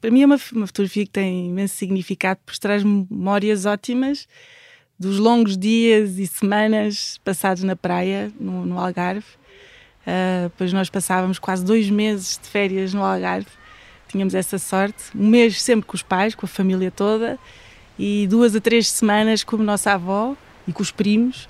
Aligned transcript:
para 0.00 0.10
mim 0.10 0.22
é 0.22 0.26
uma, 0.26 0.38
uma 0.52 0.66
fotografia 0.66 1.04
que 1.04 1.10
tem 1.10 1.48
imenso 1.48 1.76
significado, 1.76 2.40
porque 2.44 2.60
traz 2.60 2.82
memórias 2.82 3.64
ótimas 3.64 4.26
dos 4.98 5.18
longos 5.18 5.56
dias 5.56 6.18
e 6.18 6.26
semanas 6.26 7.20
passados 7.24 7.62
na 7.62 7.76
praia, 7.76 8.32
no, 8.40 8.64
no 8.66 8.78
Algarve. 8.78 9.26
Uh, 10.02 10.44
depois 10.44 10.72
nós 10.72 10.88
passávamos 10.88 11.38
quase 11.38 11.64
dois 11.64 11.90
meses 11.90 12.38
de 12.42 12.48
férias 12.48 12.94
no 12.94 13.02
Algarve, 13.02 13.48
tínhamos 14.08 14.34
essa 14.34 14.58
sorte. 14.58 15.04
Um 15.14 15.28
mês 15.28 15.60
sempre 15.62 15.86
com 15.86 15.94
os 15.94 16.02
pais, 16.02 16.34
com 16.34 16.46
a 16.46 16.48
família 16.48 16.90
toda, 16.90 17.38
e 17.98 18.26
duas 18.28 18.54
a 18.54 18.60
três 18.60 18.88
semanas 18.88 19.44
com 19.44 19.56
a 19.56 19.62
nossa 19.62 19.92
avó 19.92 20.36
e 20.66 20.72
com 20.72 20.82
os 20.82 20.90
primos. 20.90 21.48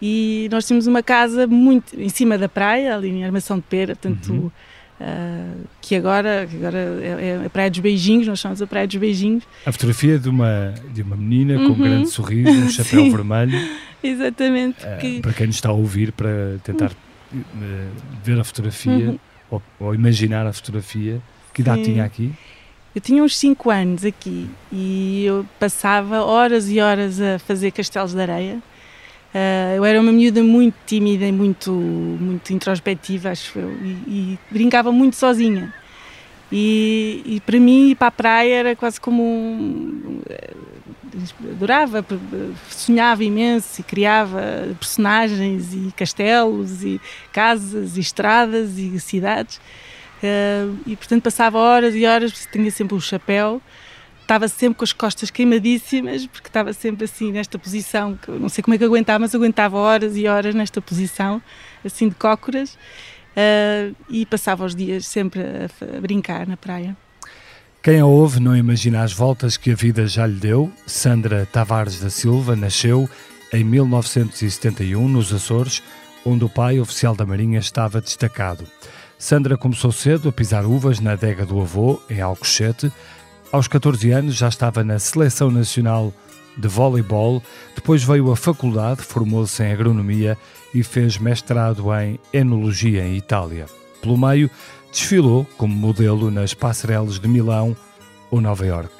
E 0.00 0.48
nós 0.50 0.66
tínhamos 0.66 0.86
uma 0.86 1.02
casa 1.02 1.46
muito 1.46 1.98
em 1.98 2.08
cima 2.08 2.36
da 2.36 2.48
praia, 2.48 2.94
ali 2.94 3.08
em 3.08 3.24
Armação 3.24 3.56
de 3.56 3.64
Pera, 3.64 3.96
portanto. 3.96 4.32
Uhum 4.32 4.50
Uh, 4.98 5.66
que 5.80 5.94
agora, 5.94 6.48
agora 6.50 6.78
é, 6.78 7.40
é, 7.42 7.46
a 7.46 7.50
Praia 7.50 7.70
dos 7.70 7.80
Beijinhos, 7.80 8.26
nós 8.26 8.38
chamamos 8.38 8.62
a 8.62 8.66
Praia 8.66 8.86
dos 8.86 8.96
Beijinhos. 8.96 9.44
A 9.66 9.72
fotografia 9.72 10.18
de 10.18 10.28
uma, 10.28 10.74
de 10.92 11.02
uma 11.02 11.16
menina 11.16 11.58
uhum. 11.58 11.66
com 11.66 11.68
um 11.68 11.76
uhum. 11.76 11.90
grande 11.90 12.10
sorriso, 12.10 12.50
um 12.50 12.68
chapéu 12.70 13.02
Sim. 13.02 13.10
vermelho. 13.10 13.58
Exatamente. 14.02 14.84
Uh, 14.84 14.98
que... 14.98 15.20
Para 15.20 15.32
quem 15.34 15.46
nos 15.48 15.56
está 15.56 15.68
a 15.68 15.72
ouvir, 15.72 16.12
para 16.12 16.58
tentar 16.64 16.92
uh, 16.92 17.44
ver 18.24 18.40
a 18.40 18.44
fotografia 18.44 19.10
uhum. 19.10 19.18
ou, 19.50 19.62
ou, 19.78 19.94
imaginar 19.94 20.46
a 20.46 20.52
fotografia, 20.52 21.20
que 21.52 21.60
idade 21.60 21.84
tinha 21.84 22.04
aqui? 22.04 22.32
Eu 22.94 23.00
tinha 23.02 23.22
uns 23.22 23.36
5 23.36 23.70
anos 23.70 24.04
aqui 24.06 24.48
e 24.72 25.24
eu 25.26 25.44
passava 25.60 26.22
horas 26.22 26.70
e 26.70 26.80
horas 26.80 27.20
a 27.20 27.38
fazer 27.38 27.70
castelos 27.70 28.14
de 28.14 28.20
areia 28.20 28.58
Uh, 28.58 28.75
eu 29.76 29.84
era 29.84 30.00
uma 30.00 30.12
miúda 30.12 30.42
muito 30.42 30.74
tímida 30.86 31.26
e 31.26 31.32
muito, 31.32 31.70
muito 31.70 32.52
introspectiva, 32.52 33.30
acho 33.30 33.58
eu, 33.58 33.70
e, 33.82 33.88
e 34.06 34.38
brincava 34.50 34.90
muito 34.90 35.16
sozinha. 35.16 35.72
E, 36.50 37.22
e, 37.26 37.40
para 37.40 37.58
mim 37.58 37.90
ir 37.90 37.96
para 37.96 38.06
a 38.06 38.10
praia 38.10 38.54
era 38.54 38.76
quase 38.76 39.00
como 39.00 39.22
um, 39.22 40.20
eh, 40.30 40.54
adorava, 41.50 42.06
sonhava 42.70 43.24
imenso 43.24 43.80
e 43.80 43.84
criava 43.84 44.68
personagens 44.78 45.74
e 45.74 45.92
castelos 45.96 46.84
e 46.84 47.00
casas 47.32 47.96
e 47.96 48.00
estradas 48.00 48.78
e 48.78 48.98
cidades 49.00 49.56
uh, 49.56 50.78
e 50.86 50.94
portanto 50.94 51.22
passava 51.22 51.58
horas 51.58 51.94
e 51.94 52.06
horas, 52.06 52.48
tinha 52.52 52.70
sempre 52.70 52.94
um 52.94 53.00
chapéu 53.00 53.60
estava 54.26 54.48
sempre 54.48 54.78
com 54.78 54.84
as 54.84 54.92
costas 54.92 55.30
queimadíssimas, 55.30 56.26
porque 56.26 56.48
estava 56.48 56.72
sempre 56.72 57.04
assim 57.04 57.30
nesta 57.30 57.56
posição, 57.58 58.16
que 58.16 58.30
não 58.32 58.48
sei 58.48 58.62
como 58.62 58.74
é 58.74 58.78
que 58.78 58.84
aguentava, 58.84 59.20
mas 59.20 59.34
aguentava 59.34 59.76
horas 59.76 60.16
e 60.16 60.26
horas 60.26 60.52
nesta 60.52 60.82
posição, 60.82 61.40
assim 61.84 62.08
de 62.08 62.16
cócoras, 62.16 62.74
uh, 62.74 63.94
e 64.10 64.26
passava 64.26 64.64
os 64.64 64.74
dias 64.74 65.06
sempre 65.06 65.40
a, 65.40 65.96
a 65.96 66.00
brincar 66.00 66.46
na 66.46 66.56
praia. 66.56 66.96
Quem 67.80 68.00
a 68.00 68.06
ouve 68.06 68.40
não 68.40 68.56
imagina 68.56 69.04
as 69.04 69.12
voltas 69.12 69.56
que 69.56 69.70
a 69.70 69.76
vida 69.76 70.08
já 70.08 70.26
lhe 70.26 70.40
deu. 70.40 70.72
Sandra 70.88 71.46
Tavares 71.46 72.00
da 72.00 72.10
Silva 72.10 72.56
nasceu 72.56 73.08
em 73.52 73.62
1971 73.62 75.06
nos 75.06 75.32
Açores, 75.32 75.80
onde 76.24 76.44
o 76.44 76.48
pai, 76.48 76.80
oficial 76.80 77.14
da 77.14 77.24
Marinha, 77.24 77.60
estava 77.60 78.00
destacado. 78.00 78.66
Sandra 79.16 79.56
começou 79.56 79.92
cedo 79.92 80.28
a 80.28 80.32
pisar 80.32 80.66
uvas 80.66 80.98
na 80.98 81.12
adega 81.12 81.46
do 81.46 81.60
avô, 81.60 82.02
em 82.10 82.20
Alcochete, 82.20 82.92
aos 83.56 83.68
14 83.68 84.10
anos 84.10 84.34
já 84.34 84.48
estava 84.48 84.84
na 84.84 84.98
Seleção 84.98 85.50
Nacional 85.50 86.12
de 86.58 86.68
Voleibol, 86.68 87.42
depois 87.74 88.04
veio 88.04 88.30
à 88.30 88.36
faculdade, 88.36 89.00
formou-se 89.00 89.62
em 89.62 89.72
Agronomia 89.72 90.36
e 90.74 90.82
fez 90.82 91.16
mestrado 91.16 91.86
em 91.94 92.20
Enologia 92.34 93.02
em 93.02 93.16
Itália. 93.16 93.64
Pelo 94.02 94.18
meio, 94.18 94.50
desfilou 94.92 95.46
como 95.56 95.74
modelo 95.74 96.30
nas 96.30 96.52
passarelas 96.52 97.18
de 97.18 97.26
Milão 97.26 97.74
ou 98.30 98.42
Nova 98.42 98.66
York. 98.66 98.92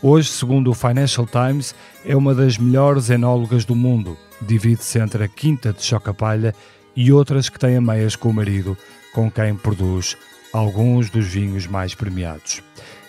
Hoje, 0.00 0.28
segundo 0.28 0.70
o 0.70 0.74
Financial 0.74 1.26
Times, 1.26 1.74
é 2.04 2.14
uma 2.14 2.36
das 2.36 2.56
melhores 2.56 3.10
enólogas 3.10 3.64
do 3.64 3.74
mundo. 3.74 4.16
Divide-se 4.40 5.00
entre 5.00 5.24
a 5.24 5.28
Quinta 5.28 5.72
de 5.72 5.82
Chocapalha 5.82 6.54
e 6.94 7.10
outras 7.10 7.48
que 7.48 7.58
têm 7.58 7.80
meias 7.80 8.14
com 8.14 8.28
o 8.28 8.32
marido, 8.32 8.76
com 9.12 9.28
quem 9.28 9.56
produz 9.56 10.16
alguns 10.52 11.10
dos 11.10 11.26
vinhos 11.26 11.66
mais 11.66 11.96
premiados. 11.96 12.62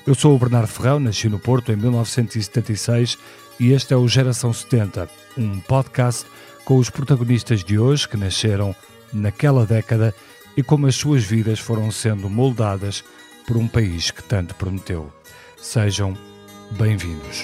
Eu 0.06 0.14
sou 0.14 0.36
o 0.36 0.40
Bernardo 0.40 0.68
Ferrão, 0.68 1.00
nasci 1.00 1.28
no 1.28 1.40
Porto 1.40 1.72
em 1.72 1.76
1976 1.76 3.18
e 3.60 3.72
este 3.72 3.92
é 3.92 3.98
o 3.98 4.08
Geração 4.08 4.54
70, 4.54 5.10
um 5.36 5.60
podcast 5.60 6.28
com 6.64 6.78
os 6.78 6.92
protagonistas 6.92 7.64
de 7.64 7.80
hoje 7.80 8.08
que 8.08 8.16
nasceram 8.16 8.76
naquela 9.12 9.66
década 9.66 10.14
e 10.56 10.62
como 10.62 10.86
as 10.86 10.96
suas 10.96 11.24
vidas 11.24 11.60
foram 11.60 11.90
sendo 11.90 12.30
moldadas 12.30 13.04
por 13.48 13.58
um 13.58 13.68
país 13.68 14.12
que 14.12 14.22
tanto 14.22 14.54
prometeu. 14.54 15.12
Sejam 15.60 16.16
bem-vindos. 16.78 17.44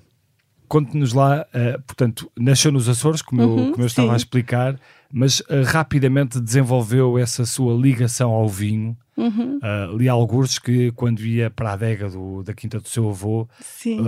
conte-nos 0.71 1.11
lá, 1.11 1.45
uh, 1.53 1.81
portanto, 1.81 2.31
nasceu 2.39 2.71
nos 2.71 2.87
Açores, 2.87 3.21
como 3.21 3.43
uhum, 3.43 3.65
eu, 3.65 3.71
como 3.71 3.83
eu 3.83 3.87
estava 3.87 4.13
a 4.13 4.15
explicar, 4.15 4.79
mas 5.11 5.41
uh, 5.41 5.63
rapidamente 5.65 6.39
desenvolveu 6.39 7.17
essa 7.17 7.45
sua 7.45 7.73
ligação 7.73 8.31
ao 8.31 8.47
vinho. 8.47 8.95
Uhum. 9.17 9.57
Uh, 9.57 9.97
li 9.97 10.07
alguns 10.07 10.57
que 10.57 10.93
quando 10.93 11.25
ia 11.25 11.49
para 11.49 11.71
a 11.71 11.73
adega 11.73 12.09
do, 12.09 12.41
da 12.41 12.53
quinta 12.53 12.79
do 12.79 12.87
seu 12.87 13.09
avô, 13.09 13.49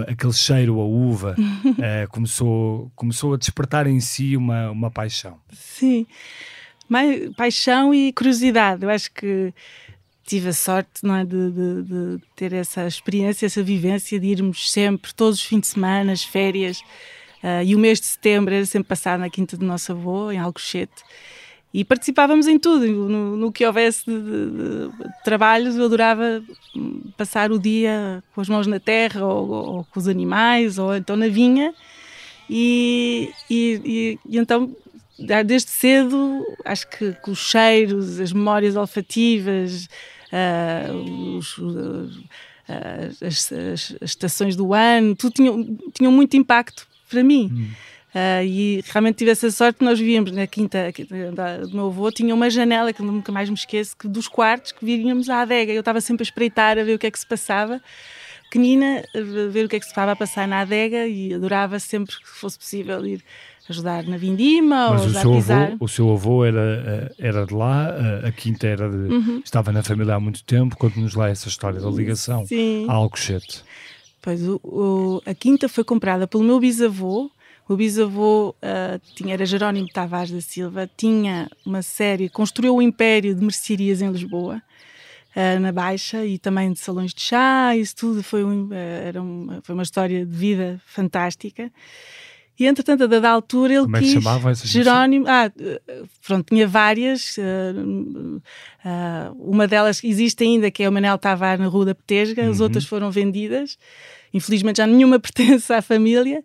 aquele 0.07 0.31
cheiro 0.31 0.79
a 0.79 0.85
uva 0.85 1.35
começou, 2.09 2.90
começou 2.96 3.34
a 3.34 3.38
despertar 3.38 3.85
em 3.85 4.00
si 4.00 4.38
uma, 4.38 4.72
uma 4.72 4.90
paixão. 4.90 5.40
Sim, 5.52 6.07
paixão 7.35 7.94
e 7.94 8.13
curiosidade. 8.13 8.84
Eu 8.84 8.90
acho 8.90 9.12
que 9.12 9.53
tive 10.25 10.50
a 10.50 10.53
sorte 10.53 11.03
não 11.03 11.16
é, 11.16 11.25
de, 11.25 11.51
de, 11.51 11.84
de, 11.84 12.22
ter 12.35 12.53
essa 12.53 12.88
experiência, 12.88 13.45
essa 13.45 13.61
vivência 13.61 14.19
de 14.19 14.28
irmos 14.28 14.72
sempre, 14.72 15.13
todos 15.13 15.39
os 15.39 15.45
fins 15.45 15.61
de 15.61 15.67
semana, 15.67 16.11
as 16.11 16.23
férias. 16.23 16.79
Uh, 17.44 17.63
e 17.66 17.75
o 17.75 17.79
mês 17.79 18.00
de 18.00 18.06
setembro 18.06 18.53
era 18.53 18.66
sempre 18.66 18.88
passado 18.88 19.19
na 19.19 19.29
quinta 19.29 19.57
do 19.57 19.66
nosso 19.66 19.91
avô, 19.91 20.31
em 20.31 20.39
Alcochete. 20.39 21.03
E 21.73 21.84
participávamos 21.84 22.47
em 22.47 22.57
tudo, 22.59 22.85
no, 22.88 23.35
no 23.35 23.51
que 23.51 23.66
houvesse 23.66 24.06
de, 24.06 24.22
de, 24.22 24.51
de, 24.51 25.23
trabalhos. 25.23 25.75
Eu 25.75 25.85
adorava 25.85 26.44
passar 27.17 27.51
o 27.51 27.59
dia 27.59 28.23
com 28.34 28.41
as 28.41 28.47
mãos 28.47 28.67
na 28.67 28.79
terra, 28.79 29.25
ou, 29.25 29.50
ou 29.50 29.84
com 29.85 30.00
os 30.00 30.07
animais, 30.07 30.78
ou 30.78 30.95
então 30.95 31.16
na 31.16 31.28
vinha. 31.28 31.73
E, 32.50 33.31
e, 33.50 33.81
e, 33.84 34.19
e 34.29 34.38
então 34.38 34.73
desde 35.45 35.69
cedo, 35.69 36.44
acho 36.66 36.88
que, 36.88 37.13
que, 37.13 37.31
os 37.31 37.40
cheiros, 37.40 38.19
as 38.19 38.34
memórias 38.34 38.75
olfativas, 38.75 39.88
uh, 40.34 41.38
os, 41.38 41.58
uh, 41.58 42.10
as, 43.22 43.52
as, 43.52 43.96
as, 44.02 44.10
estações 44.10 44.56
do 44.56 44.74
ano, 44.74 45.16
tudo 45.16 45.34
tinham, 45.34 45.78
tinham 45.94 46.12
muito 46.12 46.36
impacto 46.36 46.88
para 47.10 47.24
mim. 47.24 47.50
Hum. 47.53 47.70
Uh, 48.14 48.46
e 48.46 48.84
realmente 48.90 49.16
tive 49.18 49.32
essa 49.32 49.50
sorte, 49.50 49.84
nós 49.84 49.97
vivíamos 49.97 50.32
na 50.32 50.46
quinta 50.46 50.91
do 51.68 51.76
meu 51.76 51.88
avô, 51.88 52.12
tinha 52.12 52.34
uma 52.34 52.47
janela 52.47 52.94
que 52.94 53.02
nunca 53.02 53.32
mais 53.32 53.50
me 53.50 53.56
esqueço, 53.56 53.97
que 53.97 54.08
dos 54.08 54.28
quartos 54.28 54.72
que 54.72 54.85
viríamos 54.85 55.30
à 55.30 55.41
adega. 55.41 55.74
Eu 55.74 55.80
estava 55.80 56.00
sempre 56.00 56.22
a 56.22 56.26
espreitar, 56.26 56.78
a 56.78 56.84
ver 56.84 56.94
o 56.94 57.00
que 57.00 57.08
é 57.08 57.12
que 57.12 57.18
se 57.18 57.26
passava, 57.26 57.82
pequenina, 58.44 59.03
a 59.16 59.50
ver 59.50 59.66
o 59.66 59.70
que 59.70 59.78
é 59.78 59.79
que 59.79 59.86
se 59.86 59.91
estava 59.91 60.12
a 60.12 60.16
passar 60.16 60.47
na 60.47 60.59
adega 60.59 61.08
e 61.08 61.34
adorava 61.34 61.79
sempre 61.79 62.16
que 62.16 62.29
fosse 62.29 62.58
possível 62.58 63.03
ir 63.03 63.24
ajudar 63.70 64.04
na 64.04 64.18
vindima 64.18 64.90
Mas 64.92 65.02
ou 65.02 65.08
o 65.08 65.14
seu, 65.14 65.56
avô, 65.56 65.78
o 65.80 65.88
seu 65.88 66.12
avô 66.12 66.46
era, 66.46 67.14
eh, 67.20 67.28
era 67.28 67.46
de 67.46 67.54
lá, 67.54 67.90
a 68.26 68.32
quinta 68.32 68.68
era 68.68 68.90
de, 68.90 69.14
uhum. 69.14 69.42
estava 69.44 69.72
na 69.72 69.82
família 69.82 70.16
há 70.16 70.20
muito 70.20 70.44
tempo. 70.44 70.76
Conte-nos 70.78 71.14
lá 71.14 71.30
essa 71.30 71.48
história 71.48 71.80
da 71.80 71.90
ligação 71.90 72.46
Sim. 72.46 72.86
a 72.90 72.94
Alcochete. 72.94 73.64
Pois, 74.22 74.42
o, 74.48 74.60
o, 74.64 75.22
a 75.26 75.34
quinta 75.34 75.68
foi 75.68 75.84
comprada 75.84 76.28
pelo 76.28 76.44
meu 76.44 76.60
bisavô. 76.60 77.30
O 77.68 77.76
bisavô 77.76 78.50
uh, 78.50 79.00
tinha, 79.16 79.34
era 79.34 79.46
Jerónimo 79.46 79.88
Tavares 79.88 80.32
da 80.32 80.42
Silva, 80.42 80.90
tinha 80.98 81.50
uma 81.66 81.82
série, 81.82 82.30
construiu 82.30 82.74
o 82.74 82.78
um 82.78 82.82
império 82.82 83.34
de 83.34 83.42
mercearias 83.42 84.02
em 84.02 84.12
Lisboa. 84.12 84.62
uh, 85.36 85.60
na 85.60 85.72
Baixa 85.72 86.26
e 86.26 86.38
também 86.38 86.72
de 86.72 86.80
salões 86.80 87.14
de 87.14 87.22
chá, 87.22 87.76
isso 87.76 87.96
tudo 87.96 88.24
foi, 88.24 88.44
um, 88.44 88.68
uh, 88.68 88.74
era 88.74 89.22
uma, 89.22 89.62
foi 89.62 89.74
uma 89.74 89.84
história 89.84 90.26
de 90.26 90.36
vida 90.36 90.82
fantástica. 90.86 91.72
E 92.59 92.66
entretanto, 92.67 93.03
a 93.05 93.08
dada 93.08 93.29
altura, 93.29 93.73
ele 93.73 93.84
Como 93.84 93.97
é 93.97 94.00
quis. 94.00 94.09
que 94.14 94.22
chamavam 94.22 94.52
essas 94.52 94.70
Jerónimo. 94.70 95.26
Ah, 95.28 95.52
pronto, 96.26 96.46
tinha 96.50 96.67
várias. 96.67 97.35
Uh, 97.38 98.38
uh, 98.85 99.52
uma 99.52 99.67
delas 99.67 100.03
existe 100.03 100.44
ainda, 100.44 100.70
que 100.70 100.84
é 100.84 100.90
o 100.90 100.91
Manel 100.91 101.17
Tavar 101.17 101.58
na 101.58 101.67
Rua 101.67 101.85
da 101.85 101.96
Petesga, 101.96 102.47
as 102.47 102.58
Uhum. 102.58 102.64
outras 102.66 102.85
foram 102.85 103.09
vendidas. 103.11 103.78
Infelizmente 104.34 104.78
já 104.78 104.88
nenhuma 104.88 105.17
pertence 105.20 105.72
à 105.73 105.82
família. 105.82 106.44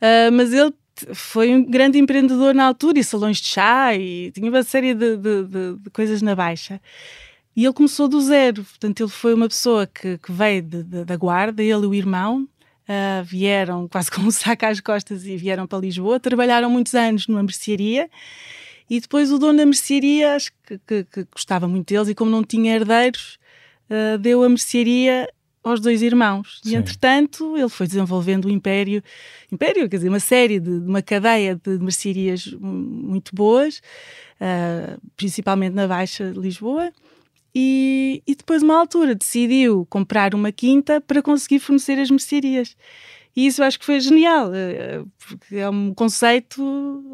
Uh, 0.00 0.30
mas 0.32 0.52
ele 0.52 0.72
foi 1.14 1.54
um 1.54 1.64
grande 1.64 1.98
empreendedor 1.98 2.54
na 2.54 2.64
altura, 2.66 2.98
e 2.98 3.04
salões 3.04 3.38
de 3.38 3.46
chá, 3.46 3.94
e 3.94 4.30
tinha 4.32 4.50
uma 4.50 4.62
série 4.62 4.94
de, 4.94 5.16
de- 5.16 5.44
de- 5.44 5.74
de 5.82 5.90
coisas 5.90 6.20
na 6.22 6.34
Baixa. 6.34 6.80
E 7.56 7.64
ele 7.64 7.72
começou 7.72 8.06
do 8.06 8.20
zero, 8.20 8.62
portanto, 8.64 9.00
ele 9.02 9.10
foi 9.10 9.34
uma 9.34 9.48
pessoa 9.48 9.86
que, 9.86 10.18
que 10.18 10.30
veio 10.30 10.62
da 10.62 11.16
Guarda, 11.16 11.62
ele 11.62 11.72
e 11.72 11.86
o 11.86 11.94
irmão. 11.94 12.46
Uh, 12.88 13.24
vieram 13.24 13.86
quase 13.88 14.10
com 14.12 14.22
um 14.22 14.30
saco 14.30 14.66
às 14.66 14.80
costas 14.80 15.26
e 15.26 15.36
vieram 15.36 15.66
para 15.66 15.78
Lisboa. 15.78 16.18
Trabalharam 16.18 16.70
muitos 16.70 16.94
anos 16.94 17.26
numa 17.26 17.42
mercearia 17.42 18.08
e 18.90 19.00
depois 19.00 19.30
o 19.30 19.38
dono 19.38 19.58
da 19.58 19.66
mercearia, 19.66 20.34
acho 20.34 20.50
que, 20.66 20.78
que- 20.86 21.04
que 21.04 21.24
gostava 21.32 21.68
muito 21.68 21.88
deles 21.92 22.08
e, 22.08 22.14
como 22.14 22.30
não 22.30 22.42
tinha 22.42 22.74
herdeiros, 22.74 23.38
uh, 23.90 24.16
deu 24.18 24.42
a 24.42 24.48
mercearia 24.48 25.28
aos 25.62 25.80
dois 25.80 26.00
irmãos. 26.00 26.60
Sim. 26.62 26.70
E 26.70 26.74
entretanto, 26.76 27.54
ele 27.56 27.68
foi 27.68 27.86
desenvolvendo 27.86 28.46
o 28.46 28.50
império, 28.50 29.02
império, 29.52 29.86
quer 29.88 29.96
dizer, 29.96 30.08
uma 30.08 30.20
série 30.20 30.58
de, 30.58 30.70
uma 30.70 31.02
cadeia 31.02 31.54
de 31.62 31.78
mercearias 31.78 32.46
mu- 32.58 32.72
muito 33.10 33.34
boas, 33.34 33.82
uh, 34.40 34.98
principalmente 35.16 35.74
na 35.74 35.86
Baixa 35.86 36.32
de 36.32 36.38
Lisboa. 36.38 36.90
E, 37.60 38.22
e 38.24 38.36
depois, 38.36 38.62
uma 38.62 38.78
altura, 38.78 39.16
decidiu 39.16 39.84
comprar 39.90 40.32
uma 40.32 40.52
quinta 40.52 41.00
para 41.00 41.20
conseguir 41.20 41.58
fornecer 41.58 41.98
as 41.98 42.08
mercearias. 42.08 42.76
E 43.34 43.48
isso 43.48 43.60
eu 43.60 43.66
acho 43.66 43.80
que 43.80 43.84
foi 43.84 43.98
genial, 43.98 44.52
eh, 44.54 45.02
porque 45.18 45.56
é 45.56 45.68
um 45.68 45.92
conceito. 45.92 46.62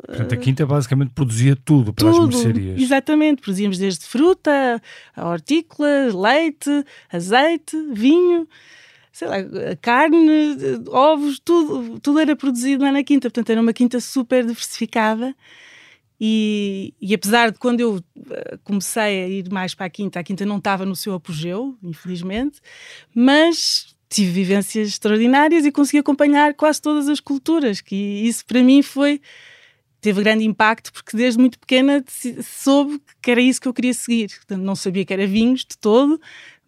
Portanto, 0.07 0.35
a 0.35 0.37
Quinta 0.37 0.67
basicamente 0.67 1.13
produzia 1.15 1.57
tudo 1.57 1.95
para 1.95 2.11
as 2.11 2.17
Tudo, 2.17 2.37
mercearias. 2.37 2.81
exatamente. 2.81 3.41
Produzíamos 3.41 3.79
desde 3.79 4.05
fruta, 4.05 4.83
a 5.17 5.29
hortícola, 5.31 5.89
leite, 6.15 6.85
azeite, 7.11 7.77
vinho, 7.93 8.47
sei 9.13 9.29
lá, 9.29 9.37
carne, 9.81 10.57
ovos, 10.89 11.39
tudo, 11.39 11.99
tudo 12.01 12.19
era 12.19 12.37
produzido 12.37 12.85
lá 12.85 12.93
na 12.93 13.03
quinta. 13.03 13.31
Portanto, 13.31 13.49
era 13.49 13.61
uma 13.63 13.73
quinta 13.73 13.99
super 13.99 14.45
diversificada. 14.45 15.35
E, 16.27 16.95
e 16.99 17.13
apesar 17.13 17.51
de 17.51 17.59
quando 17.59 17.81
eu 17.81 18.03
eh, 18.31 18.57
comecei 18.65 19.03
a 19.03 19.29
ir 19.29 19.53
mais 19.53 19.75
para 19.75 19.85
a 19.85 19.91
quinta, 19.91 20.19
a 20.19 20.25
quinta 20.25 20.47
não 20.47 20.57
estava 20.57 20.87
no 20.87 20.97
seu 20.97 21.13
apogeu, 21.13 21.77
infelizmente, 21.83 22.63
mas 23.15 23.95
tive 24.09 24.31
vivências 24.31 24.89
extraordinárias 24.89 25.67
e 25.67 25.71
consegui 25.71 25.99
acompanhar 25.99 26.55
quase 26.55 26.81
todas 26.81 27.11
as 27.11 27.21
culturas, 27.21 27.83
que 27.83 27.95
isso 27.95 28.43
para 28.47 28.63
mim 28.63 28.81
foi 28.81 29.21
teve 30.01 30.23
grande 30.23 30.47
impacto 30.47 30.95
porque 30.95 31.15
desde 31.15 31.39
muito 31.39 31.59
pequena 31.59 32.03
soube 32.43 33.03
que 33.21 33.31
era 33.31 33.43
isso 33.43 33.61
que 33.61 33.69
eu 33.69 33.75
queria 33.75 33.93
seguir. 33.93 34.31
Portanto, 34.31 34.63
não 34.63 34.75
sabia 34.75 35.05
que 35.05 35.13
era 35.13 35.27
vinhos 35.27 35.61
de 35.61 35.77
todo, 35.77 36.19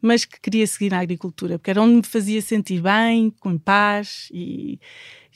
mas 0.03 0.27
que 0.27 0.39
queria 0.39 0.67
seguir 0.67 0.91
na 0.91 1.01
agricultura, 1.01 1.59
porque 1.59 1.71
era 1.71 1.81
onde 1.81 1.95
me 1.97 2.03
fazia 2.03 2.43
sentir 2.43 2.83
bem, 2.83 3.31
com 3.41 3.57
paz 3.57 4.29
e 4.31 4.79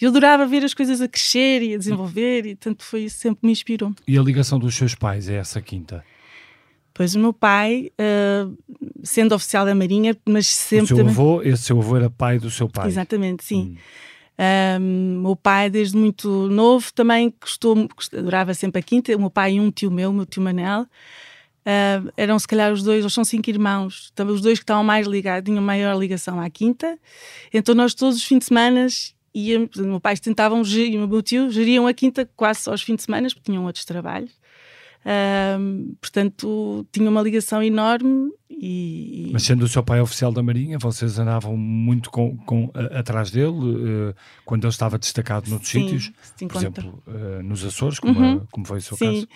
eu 0.04 0.10
adorava 0.10 0.46
ver 0.46 0.64
as 0.64 0.74
coisas 0.74 1.00
a 1.00 1.08
crescer 1.08 1.62
e 1.62 1.74
a 1.74 1.78
desenvolver 1.78 2.46
e 2.46 2.54
tanto 2.54 2.84
foi 2.84 3.02
isso 3.04 3.18
sempre 3.18 3.46
me 3.46 3.52
inspirou. 3.52 3.92
E 4.06 4.18
a 4.18 4.22
ligação 4.22 4.58
dos 4.58 4.74
seus 4.74 4.94
pais 4.94 5.28
é 5.28 5.36
essa 5.36 5.60
Quinta? 5.60 6.04
Pois 6.92 7.14
o 7.14 7.18
meu 7.18 7.32
pai, 7.32 7.90
ah, 7.98 8.48
sendo 9.02 9.34
oficial 9.34 9.64
da 9.64 9.74
Marinha, 9.74 10.16
mas 10.26 10.46
O 10.48 10.52
sempre 10.52 10.86
seu 10.88 10.96
também... 10.98 11.12
avô, 11.12 11.40
esse 11.42 11.62
seu 11.62 11.78
avô 11.78 11.96
era 11.96 12.10
pai 12.10 12.38
do 12.38 12.50
seu 12.50 12.68
pai. 12.68 12.88
Exatamente, 12.88 13.44
sim. 13.44 13.76
Hum. 13.76 13.76
Um, 14.80 15.20
meu 15.22 15.36
pai, 15.36 15.68
desde 15.68 15.96
muito 15.96 16.48
novo, 16.48 16.90
também 16.94 17.32
gostou, 17.40 17.74
gost- 17.94 18.14
adorava 18.14 18.54
sempre 18.54 18.80
a 18.80 18.82
quinta. 18.82 19.14
O 19.14 19.20
meu 19.20 19.30
pai 19.30 19.54
e 19.54 19.60
um 19.60 19.70
tio 19.70 19.90
meu, 19.90 20.08
o 20.10 20.14
meu 20.14 20.24
tio 20.24 20.40
Manel, 20.42 20.82
uh, 20.82 22.12
eram 22.16 22.38
se 22.38 22.48
calhar 22.48 22.72
os 22.72 22.82
dois, 22.82 23.00
eles 23.00 23.12
são 23.12 23.22
cinco 23.22 23.50
irmãos, 23.50 24.10
também 24.14 24.34
os 24.34 24.40
dois 24.40 24.58
que 24.58 24.62
estavam 24.62 24.82
mais 24.82 25.06
ligados, 25.06 25.46
tinham 25.46 25.62
maior 25.62 25.94
ligação 25.98 26.40
à 26.40 26.48
quinta. 26.48 26.98
Então 27.52 27.74
nós 27.74 27.92
todos 27.92 28.16
os 28.16 28.24
fins 28.24 28.38
de 28.38 28.44
semana 28.46 28.86
portanto, 29.32 29.76
o 29.76 29.88
meu 29.88 30.00
pai 30.00 30.16
tentavam 30.16 30.62
e 30.62 30.98
o 30.98 31.06
meu 31.08 31.22
tio 31.22 31.50
geriam 31.50 31.86
a 31.86 31.94
quinta 31.94 32.28
quase 32.36 32.68
aos 32.68 32.82
fins 32.82 32.96
de 32.96 33.02
semana, 33.02 33.28
porque 33.28 33.40
tinham 33.50 33.64
outros 33.64 33.84
trabalhos. 33.84 34.30
Um, 35.58 35.94
portanto, 35.98 36.86
tinha 36.92 37.08
uma 37.08 37.22
ligação 37.22 37.62
enorme 37.62 38.30
e, 38.50 39.28
e- 39.28 39.32
Mas 39.32 39.44
sendo 39.44 39.64
o 39.64 39.68
seu 39.68 39.82
pai 39.82 39.98
oficial 39.98 40.30
da 40.30 40.42
Marinha, 40.42 40.78
vocês 40.78 41.18
andavam 41.18 41.56
muito 41.56 42.10
com, 42.10 42.36
com- 42.38 42.70
a- 42.74 42.98
atrás 42.98 43.30
dele 43.30 44.10
eh, 44.10 44.14
quando 44.44 44.64
ele 44.64 44.70
estava 44.70 44.98
destacado 44.98 45.48
noutros 45.48 45.70
Sim, 45.70 45.84
sítios, 45.88 46.12
por 46.46 46.56
exemplo, 46.58 47.02
eh, 47.06 47.42
nos 47.42 47.64
Açores, 47.64 47.98
como, 47.98 48.18
Uhum. 48.20 48.36
a- 48.36 48.46
como 48.50 48.66
foi 48.66 48.76
o 48.78 48.82
seu 48.82 48.94
Sim, 48.98 49.14
caso. 49.14 49.28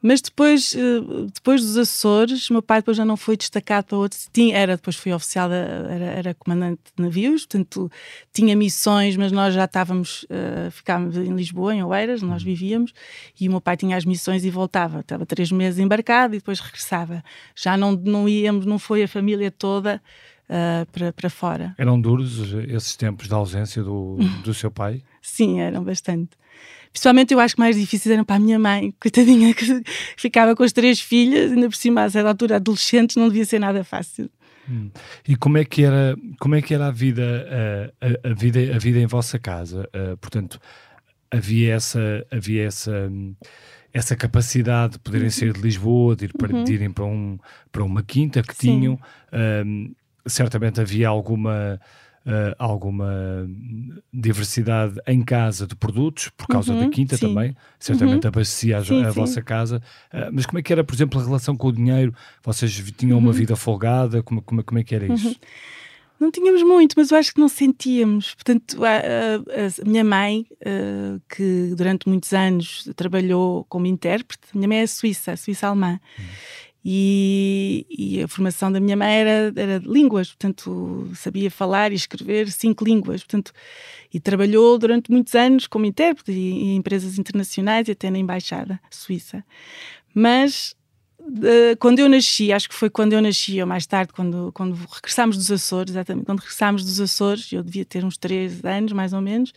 Mas 0.00 0.20
depois, 0.20 0.74
eh, 0.74 1.26
depois 1.32 1.62
dos 1.62 1.76
Açores, 1.76 2.48
meu 2.50 2.62
pai 2.62 2.78
depois 2.78 2.96
já 2.96 3.04
não 3.04 3.16
foi 3.16 3.36
destacado 3.36 3.86
para 3.86 3.98
outros. 3.98 4.28
Tinha, 4.32 4.56
era, 4.56 4.76
depois 4.76 4.96
foi 4.96 5.12
oficial, 5.12 5.48
da, 5.48 5.56
era, 5.56 6.04
era 6.04 6.34
comandante 6.34 6.80
de 6.96 7.02
navios, 7.02 7.46
portanto 7.46 7.90
tinha 8.32 8.54
missões, 8.54 9.16
mas 9.16 9.32
nós 9.32 9.54
já 9.54 9.64
estávamos, 9.64 10.24
eh, 10.30 10.68
ficávamos 10.70 11.16
em 11.16 11.34
Lisboa, 11.34 11.74
em 11.74 11.82
Oeiras, 11.82 12.22
nós 12.22 12.42
vivíamos, 12.42 12.92
e 13.40 13.48
o 13.48 13.50
meu 13.50 13.60
pai 13.60 13.76
tinha 13.76 13.96
as 13.96 14.04
missões 14.04 14.44
e 14.44 14.50
voltava. 14.50 15.00
Estava 15.00 15.26
três 15.26 15.50
meses 15.50 15.78
embarcado 15.78 16.34
e 16.34 16.38
depois 16.38 16.60
regressava. 16.60 17.22
Já 17.56 17.76
não, 17.76 17.92
não 17.92 18.28
íamos, 18.28 18.66
não 18.66 18.78
foi 18.78 19.02
a 19.02 19.08
família 19.08 19.50
toda 19.50 20.00
eh, 20.50 20.86
para, 20.90 21.12
para 21.12 21.28
fora. 21.28 21.74
Eram 21.76 22.00
duros 22.00 22.54
eh, 22.54 22.74
esses 22.74 22.96
tempos 22.96 23.28
da 23.28 23.36
ausência 23.36 23.82
do, 23.82 24.16
do 24.42 24.54
seu 24.54 24.70
pai? 24.70 25.02
Sim, 25.20 25.60
eram 25.60 25.84
bastante. 25.84 26.30
Principalmente 26.92 27.32
eu 27.34 27.40
acho 27.40 27.54
que 27.54 27.60
mais 27.60 27.76
difíceis 27.76 28.12
eram 28.12 28.24
para 28.24 28.36
a 28.36 28.40
minha 28.40 28.58
mãe, 28.58 28.92
coitadinha, 29.00 29.54
que 29.54 29.64
ficava 30.16 30.54
com 30.56 30.62
as 30.62 30.72
três 30.72 31.00
filhas, 31.00 31.52
ainda 31.52 31.68
por 31.68 31.76
cima, 31.76 32.02
a 32.04 32.10
certa 32.10 32.28
altura, 32.28 32.56
adolescentes, 32.56 33.16
não 33.16 33.28
devia 33.28 33.44
ser 33.44 33.58
nada 33.58 33.84
fácil. 33.84 34.30
Hum. 34.68 34.90
E 35.26 35.34
como 35.36 35.56
é 35.58 35.64
que 35.64 35.82
era, 35.84 36.14
como 36.38 36.54
é 36.54 36.60
que 36.62 36.74
era 36.74 36.88
a 36.88 36.90
vida, 36.90 37.22
eh, 37.48 37.92
a, 38.24 38.30
a 38.30 38.34
vida, 38.34 38.60
a 38.74 38.78
vida 38.78 38.98
em 38.98 39.06
vossa 39.06 39.38
casa? 39.38 39.88
Eh, 39.92 40.16
portanto, 40.20 40.60
havia 41.30 41.74
essa, 41.74 42.26
havia 42.30 42.64
essa, 42.64 43.08
hum, 43.10 43.34
essa 43.92 44.14
capacidade 44.14 44.94
de 44.94 44.98
poderem 44.98 45.30
sair 45.30 45.52
de 45.52 45.60
Lisboa, 45.60 46.14
de, 46.14 46.26
ir 46.26 46.32
para, 46.36 46.62
de 46.64 46.72
irem 46.74 46.90
para, 46.90 47.04
um, 47.04 47.38
para 47.72 47.82
uma 47.82 48.02
quinta 48.02 48.42
que 48.42 48.50
Uhum. 48.50 48.54
Sim. 48.58 48.78
tinham. 48.80 49.00
Hum, 49.64 49.94
certamente 50.26 50.80
havia 50.80 51.08
alguma 51.08 51.80
eh, 52.28 52.54
alguma 52.58 53.48
diversidade 54.12 55.00
em 55.06 55.22
casa 55.22 55.66
de 55.66 55.74
produtos 55.74 56.28
por 56.36 56.46
causa 56.46 56.72
Uhum, 56.74 56.80
da 56.80 56.88
quinta 56.88 57.16
sim. 57.16 57.26
também, 57.26 57.56
certamente 57.78 58.26
abastecia 58.26 58.78
a, 58.78 58.84
Sim, 58.84 59.02
a 59.02 59.08
sim. 59.12 59.18
vossa 59.20 59.40
casa, 59.42 59.82
Eh, 60.12 60.28
mas 60.32 60.44
como 60.46 60.58
é 60.58 60.62
que 60.62 60.72
era, 60.72 60.84
por 60.84 60.94
exemplo, 60.94 61.20
a 61.20 61.24
relação 61.24 61.56
com 61.56 61.68
o 61.68 61.72
dinheiro? 61.72 62.14
Vocês 62.42 62.72
tinham 62.96 63.16
Uhum. 63.18 63.24
uma 63.24 63.32
vida 63.32 63.56
folgada? 63.56 64.22
Como, 64.22 64.42
como, 64.42 64.62
como 64.62 64.78
é 64.78 64.84
que 64.84 64.94
era 64.94 65.06
isso? 65.12 65.36
Não 66.20 66.32
tínhamos 66.32 66.62
muito, 66.64 66.94
mas 66.96 67.10
eu 67.12 67.16
acho 67.18 67.32
que 67.32 67.40
não 67.40 67.48
sentíamos. 67.48 68.34
Portanto, 68.34 68.84
a, 68.84 68.88
a- 68.96 69.82
a 69.82 69.84
minha 69.88 70.02
mãe, 70.02 70.46
eh, 70.60 71.18
que 71.28 71.72
durante 71.76 72.08
muitos 72.08 72.32
anos 72.32 72.90
trabalhou 72.96 73.64
como 73.68 73.86
intérprete, 73.86 74.42
a 74.52 74.56
minha 74.58 74.66
mãe 74.68 74.78
é 74.78 74.86
suíça, 74.86 75.36
suíça-alemã. 75.36 76.00
E, 76.90 77.84
e 77.90 78.22
a 78.22 78.26
formação 78.28 78.72
da 78.72 78.80
minha 78.80 78.96
mãe 78.96 79.14
era, 79.14 79.52
era 79.54 79.78
de 79.78 79.86
línguas, 79.86 80.28
portanto, 80.28 81.06
sabia 81.14 81.50
falar 81.50 81.92
e 81.92 81.94
escrever 81.94 82.50
cinco 82.50 82.82
línguas, 82.82 83.20
portanto, 83.20 83.52
e 84.10 84.18
trabalhou 84.18 84.78
durante 84.78 85.10
muitos 85.10 85.34
anos 85.34 85.66
como 85.66 85.84
intérprete 85.84 86.32
em 86.32 86.76
empresas 86.76 87.18
internacionais 87.18 87.88
e 87.88 87.90
até 87.90 88.08
na 88.08 88.16
embaixada 88.16 88.80
suíça. 88.90 89.44
Mas 90.14 90.74
eh, 91.44 91.76
quando 91.76 91.98
eu 91.98 92.08
nasci, 92.08 92.54
acho 92.54 92.66
que 92.66 92.74
foi 92.74 92.88
quando 92.88 93.12
eu 93.12 93.20
nasci, 93.20 93.60
ou 93.60 93.66
mais 93.66 93.86
tarde, 93.86 94.10
quando, 94.14 94.50
quando 94.54 94.74
regressámos 94.90 95.36
dos 95.36 95.50
Açores, 95.50 95.92
exatamente, 95.92 96.24
quando 96.24 96.38
regressámos 96.38 96.82
dos 96.82 96.98
Açores, 96.98 97.52
eu 97.52 97.62
devia 97.62 97.84
ter 97.84 98.02
uns 98.02 98.16
13 98.16 98.66
anos, 98.66 98.92
mais 98.92 99.12
ou 99.12 99.20
menos, 99.20 99.52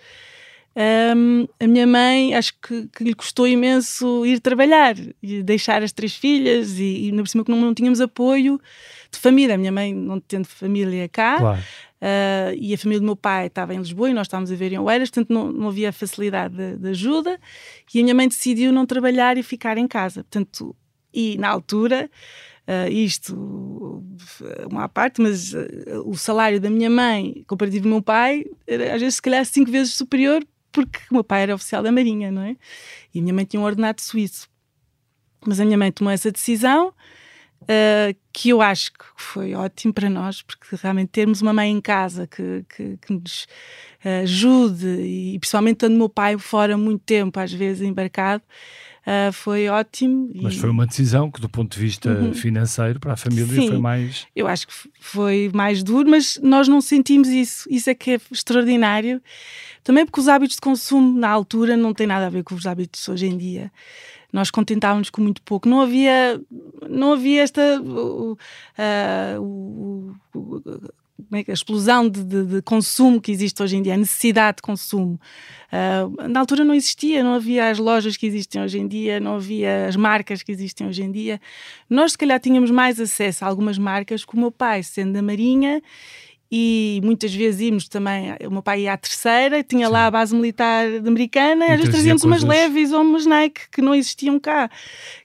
hum, 1.16 1.48
a 1.60 1.68
minha 1.68 1.88
mãe, 1.88 2.34
acho 2.36 2.54
que, 2.60 2.88
que 2.88 3.04
lhe 3.04 3.14
custou 3.14 3.48
imenso 3.48 4.26
ir 4.26 4.40
trabalhar 4.40 4.96
e 5.22 5.44
deixar 5.44 5.84
as 5.84 5.92
três 5.92 6.16
filhas, 6.16 6.80
e, 6.80 7.10
e 7.10 7.14
por 7.14 7.28
cima 7.28 7.44
que 7.44 7.52
não, 7.52 7.60
não 7.60 7.74
tínhamos 7.74 8.00
apoio 8.00 8.60
de 9.12 9.20
família. 9.20 9.56
A 9.56 9.58
minha 9.58 9.72
mãe, 9.72 9.94
não 9.94 10.20
tendo 10.20 10.46
família 10.46 11.08
cá, 11.10 11.38
Claro. 11.38 11.62
Uh, 12.02 12.58
e 12.58 12.74
a 12.74 12.78
família 12.80 13.00
do 13.00 13.06
meu 13.06 13.16
pai 13.16 13.46
estava 13.46 13.76
em 13.76 13.78
Lisboa 13.78 14.10
e 14.10 14.14
nós 14.14 14.26
estávamos 14.26 14.52
a 14.52 14.56
ver 14.56 14.74
em 14.74 14.80
Oeiras, 14.80 15.12
portanto 15.12 15.32
não, 15.32 15.52
não 15.52 15.68
havia 15.68 15.94
facilidade 15.94 16.56
de, 16.56 16.76
de 16.76 16.90
ajuda 16.90 17.40
e 17.94 18.00
a 18.00 18.02
minha 18.02 18.16
mãe 18.16 18.28
decidiu 18.28 18.72
não 18.72 18.88
trabalhar 18.88 19.38
e 19.38 19.44
ficar 19.44 19.78
em 19.78 19.88
casa. 19.88 20.24
Portanto, 20.24 20.76
e 21.14 21.38
na 21.38 21.50
altura, 21.50 22.10
uh, 22.68 22.92
isto 22.92 24.04
uma 24.68 24.86
à 24.86 24.90
parte, 24.90 25.22
mas 25.22 25.54
uh, 25.54 25.68
o 26.04 26.18
salário 26.18 26.60
da 26.60 26.72
minha 26.72 26.90
mãe 26.90 27.44
comparativo 27.46 27.84
do 27.84 27.90
meu 27.90 28.02
pai 28.02 28.46
era 28.66 28.96
às 28.96 29.00
vezes 29.00 29.18
se 29.18 29.22
calhar 29.22 29.46
cinco 29.46 29.70
vezes 29.70 29.94
superior 29.94 30.44
porque 30.72 31.00
o 31.12 31.16
meu 31.16 31.24
pai 31.24 31.44
era 31.44 31.56
oficial 31.56 31.84
da 31.84 31.92
Marinha, 31.92 32.32
não 32.32 32.44
é? 32.44 32.56
E 33.14 33.20
a 33.20 33.22
minha 33.22 33.34
mãe 33.34 33.46
tinha 33.46 33.60
um 33.60 33.66
ordenado 33.66 34.02
suíço. 34.02 34.50
Mas 35.46 35.60
a 35.60 35.66
minha 35.66 35.78
mãe 35.78 35.92
tomou 35.92 36.12
essa 36.12 36.32
decisão 36.32 36.94
Uh, 37.64 38.18
que 38.34 38.50
eu 38.50 38.60
acho 38.60 38.92
que 38.92 39.06
foi 39.16 39.54
ótimo 39.54 39.94
para 39.94 40.10
nós, 40.10 40.42
porque 40.42 40.76
realmente 40.82 41.10
termos 41.10 41.44
uma 41.44 41.54
mãe 41.54 41.70
em 41.70 41.80
casa 41.80 42.26
que, 42.26 42.66
que, 42.68 42.98
que 42.98 43.14
nos 43.14 43.46
ajude, 44.24 44.88
e 44.88 45.38
principalmente 45.38 45.78
tendo 45.78 45.94
o 45.94 45.98
meu 45.98 46.10
pai 46.10 46.40
fora 46.40 46.76
muito 46.76 47.04
tempo, 47.04 47.40
às 47.40 47.54
vezes 47.54 47.88
embarcado, 47.88 48.44
uh, 49.06 49.32
foi 49.32 49.68
ótimo. 49.68 50.30
Mas 50.36 50.56
foi 50.56 50.70
uma 50.70 50.86
decisão 50.86 51.30
que, 51.30 51.42
do 51.42 51.50
ponto 51.50 51.74
de 51.74 51.80
vista 51.80 52.10
uhum. 52.10 52.34
financeiro, 52.34 53.00
para 53.00 53.14
a 53.14 53.18
família 53.18 53.46
Sim, 53.46 53.68
foi 53.68 53.78
mais. 53.78 54.28
Eu 54.36 54.48
acho 54.48 54.68
que 54.68 54.74
foi 55.00 55.52
mais 55.54 55.84
duro, 55.84 56.10
mas 56.10 56.40
nós 56.42 56.68
não 56.68 56.82
sentimos 56.82 57.28
isso. 57.30 57.68
Isso 57.70 57.90
é 57.90 57.94
que 57.94 58.12
é 58.12 58.22
extraordinário. 58.32 59.22
Também 59.84 60.06
porque 60.06 60.20
os 60.20 60.28
hábitos 60.28 60.56
de 60.56 60.62
consumo 60.62 61.20
na 61.20 61.30
altura 61.30 61.76
não 61.76 61.94
têm 61.94 62.08
nada 62.08 62.28
a 62.28 62.30
ver 62.30 62.44
com 62.44 62.56
os 62.56 62.66
hábitos 62.66 63.08
hoje 63.08 63.26
em 63.26 63.38
dia 63.38 63.72
nós 64.32 64.50
contentávamos 64.50 65.10
com 65.10 65.22
muito 65.22 65.42
pouco. 65.42 65.68
Não 65.68 65.82
havia, 65.82 66.42
não 66.90 67.12
havia 67.14 67.42
esta 67.42 67.82
uh, 67.82 68.32
uh, 68.32 68.38
a 71.32 71.52
explosão 71.52 72.10
de, 72.10 72.24
de, 72.24 72.46
de, 72.46 72.62
consumo 72.62 73.22
que 73.22 73.32
existe 73.32 73.62
hoje 73.62 73.78
em 73.78 73.82
dia, 73.82 73.94
a 73.94 73.98
necessidade 73.98 74.58
de 74.58 74.62
consumo. 74.62 75.20
Uh, 75.72 76.28
na 76.28 76.40
altura 76.40 76.64
não 76.64 76.74
existia, 76.74 77.24
não 77.24 77.34
havia 77.34 77.70
as 77.70 77.78
lojas 77.78 78.18
que 78.18 78.26
existem 78.26 78.62
hoje 78.62 78.80
em 78.80 78.88
dia, 78.88 79.20
não 79.20 79.36
havia 79.36 79.88
as 79.88 79.96
marcas 79.96 80.44
que 80.44 80.52
existem 80.52 80.88
hoje 80.88 81.04
em 81.04 81.12
dia. 81.12 81.40
Nós, 81.90 82.14
se 82.14 82.18
calhar, 82.18 82.40
tínhamos 82.40 82.72
mais 82.72 83.00
acesso 83.00 83.46
a 83.46 83.48
algumas 83.48 83.78
marcas, 83.78 84.26
como 84.26 84.42
o 84.42 84.44
meu 84.46 84.52
pai, 84.52 84.84
sendo 84.84 85.14
da 85.14 85.22
Marinha, 85.22 85.82
e 86.52 87.00
muitas 87.02 87.34
vezes 87.34 87.62
íamos 87.62 87.88
também, 87.88 88.36
o 88.46 88.52
meu 88.52 88.62
pai 88.62 88.82
ia 88.82 88.92
à 88.92 88.98
terceira, 88.98 89.64
tinha 89.64 89.88
Sim. 89.88 89.94
lá 89.94 90.08
a 90.08 90.12
base 90.12 90.36
militar 90.36 90.86
americana, 91.06 91.66
e 91.66 91.72
às 91.72 91.78
vezes 91.78 91.94
trazíamos 91.94 92.22
coisas... 92.24 92.44
umas 92.44 92.58
leves 92.58 92.92
ou 92.92 93.02
umas 93.02 93.26
Nike 93.26 93.70
que 93.72 93.82
não 93.82 93.96
existiam 93.96 94.38
cá, 94.38 94.70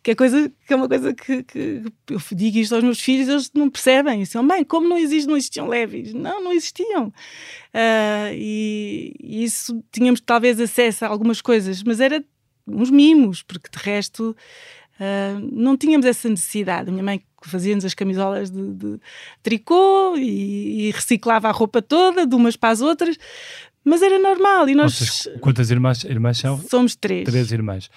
que 0.04 0.12
é, 0.12 0.14
coisa, 0.14 0.48
que 0.64 0.72
é 0.72 0.76
uma 0.76 0.88
coisa 0.88 1.12
que, 1.12 1.42
que, 1.42 1.82
eu 2.08 2.20
digo 2.30 2.58
isto 2.58 2.76
aos 2.76 2.84
meus 2.84 3.00
filhos, 3.00 3.28
eles 3.28 3.50
não 3.52 3.68
percebem, 3.68 4.22
assim, 4.22 4.46
bem, 4.46 4.62
como 4.62 4.88
não 4.88 4.96
existe, 4.96 5.26
não 5.26 5.36
existiam 5.36 5.66
leves? 5.66 6.14
Não, 6.14 6.44
não 6.44 6.52
existiam. 6.52 7.08
Uh, 7.08 8.32
e, 8.32 9.12
e 9.18 9.42
isso, 9.42 9.82
tínhamos 9.90 10.20
talvez 10.20 10.60
acesso 10.60 11.04
a 11.04 11.08
algumas 11.08 11.42
coisas, 11.42 11.82
mas 11.82 11.98
era 11.98 12.24
uns 12.68 12.88
mimos, 12.88 13.42
porque 13.42 13.68
de 13.68 13.82
resto 13.82 14.36
Uh, 14.96 15.46
não 15.52 15.76
tínhamos 15.76 16.06
essa 16.06 16.26
necessidade. 16.26 16.88
A 16.88 16.92
minha 16.92 17.04
mãe 17.04 17.22
fazia-nos 17.48 17.84
as 17.84 17.94
camisolas 17.94 18.50
de, 18.50 18.74
de 18.74 19.00
tricô 19.42 20.14
e, 20.16 20.88
e, 20.88 20.90
reciclava 20.90 21.48
a 21.48 21.52
roupa 21.52 21.80
toda, 21.82 22.26
de 22.26 22.34
umas 22.34 22.56
para 22.56 22.70
as 22.70 22.80
outras, 22.80 23.16
mas 23.84 24.02
era 24.02 24.18
normal. 24.18 24.68
E 24.68 24.74
nós, 24.74 25.28
quantas 25.40 25.70
irmãs, 25.70 26.04
irmãs 26.04 26.38
são? 26.38 26.58
Somos 26.60 26.96
três. 26.96 27.24
Três 27.24 27.52
irmãs. 27.52 27.90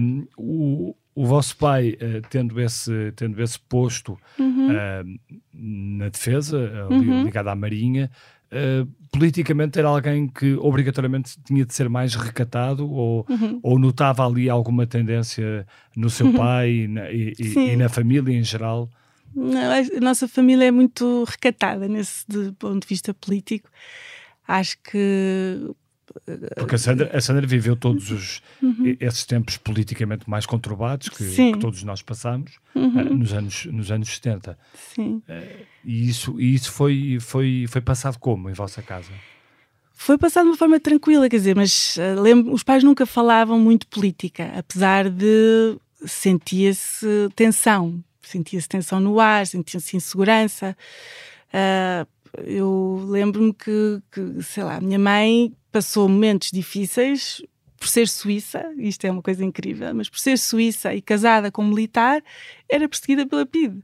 Um, 0.00 0.26
o, 0.36 0.94
o 1.16 1.24
vosso 1.26 1.56
pai, 1.56 1.96
uh, 2.00 2.20
tendo, 2.28 2.60
esse, 2.60 3.12
tendo 3.16 3.42
esse 3.42 3.58
posto 3.58 4.18
uhum. 4.38 4.68
uh, 4.68 5.40
na 5.52 6.10
defesa, 6.10 6.86
uhum. 6.88 7.24
ligado 7.24 7.48
à 7.48 7.56
Marinha, 7.56 8.10
Uh, 8.46 8.86
politicamente 9.10 9.76
era 9.76 9.88
alguém 9.88 10.28
que 10.28 10.54
obrigatoriamente 10.54 11.36
tinha 11.44 11.66
de 11.66 11.74
ser 11.74 11.88
mais 11.88 12.14
recatado 12.14 12.88
ou, 12.88 13.26
uhum. 13.28 13.58
ou 13.60 13.76
notava 13.76 14.24
ali 14.24 14.48
alguma 14.48 14.86
tendência 14.86 15.66
no 15.96 16.08
seu 16.08 16.26
uhum. 16.26 16.32
pai 16.32 16.70
e 16.70 16.88
na, 16.88 17.10
e, 17.10 17.34
e 17.40 17.76
na, 17.76 17.88
família 17.88 18.32
em 18.32 18.44
geral? 18.44 18.88
Não, 19.34 19.72
a 19.72 20.00
nossa 20.00 20.28
família 20.28 20.66
é 20.66 20.70
muito 20.70 21.24
recatada 21.24 21.88
nesse 21.88 22.24
de, 22.28 22.52
ponto 22.52 22.82
de 22.82 22.86
vista 22.86 23.12
político. 23.12 23.68
Acho 24.46 24.78
que 24.78 25.74
porque 26.56 26.74
a 26.74 26.78
Sandra, 26.78 27.10
a 27.16 27.20
Sandra 27.20 27.46
viveu 27.46 27.76
todos 27.76 28.10
os, 28.10 28.42
uhum. 28.62 28.96
esses 29.00 29.24
tempos 29.24 29.56
politicamente 29.56 30.28
mais 30.28 30.46
conturbados 30.46 31.08
que, 31.08 31.52
que 31.52 31.58
todos 31.58 31.82
nós 31.82 32.02
passamos 32.02 32.52
uhum. 32.74 32.88
uh, 32.88 33.14
nos, 33.14 33.32
anos, 33.32 33.66
nos 33.66 33.90
anos 33.90 34.08
70. 34.08 34.58
Sim. 34.94 35.22
Uh, 35.28 35.64
e 35.84 36.08
isso, 36.08 36.40
e 36.40 36.54
isso 36.54 36.72
foi, 36.72 37.18
foi, 37.20 37.66
foi 37.68 37.80
passado 37.80 38.18
como 38.18 38.48
em 38.50 38.52
vossa 38.52 38.82
casa? 38.82 39.10
Foi 39.92 40.18
passado 40.18 40.44
de 40.44 40.50
uma 40.50 40.56
forma 40.56 40.78
tranquila, 40.78 41.28
quer 41.28 41.36
dizer, 41.36 41.56
mas 41.56 41.96
uh, 41.96 42.20
lembro, 42.20 42.52
os 42.52 42.62
pais 42.62 42.84
nunca 42.84 43.06
falavam 43.06 43.58
muito 43.58 43.86
política, 43.86 44.52
apesar 44.56 45.08
de 45.08 45.76
sentia-se 46.04 47.06
tensão, 47.34 48.02
sentia-se 48.22 48.68
tensão 48.68 49.00
no 49.00 49.18
ar, 49.18 49.46
sentia-se 49.46 49.96
insegurança. 49.96 50.76
Uh, 51.48 52.06
eu 52.44 53.04
lembro-me 53.08 53.52
que, 53.52 54.02
que, 54.10 54.42
sei 54.42 54.64
lá, 54.64 54.80
minha 54.80 54.98
mãe 54.98 55.52
passou 55.70 56.08
momentos 56.08 56.50
difíceis 56.52 57.42
por 57.78 57.88
ser 57.88 58.08
suíça, 58.08 58.72
isto 58.78 59.04
é 59.04 59.10
uma 59.10 59.22
coisa 59.22 59.44
incrível, 59.44 59.94
mas 59.94 60.08
por 60.08 60.18
ser 60.18 60.38
suíça 60.38 60.94
e 60.94 61.02
casada 61.02 61.52
com 61.52 61.62
um 61.62 61.68
militar, 61.68 62.22
era 62.68 62.88
perseguida 62.88 63.26
pela 63.26 63.44
PIDE. 63.44 63.82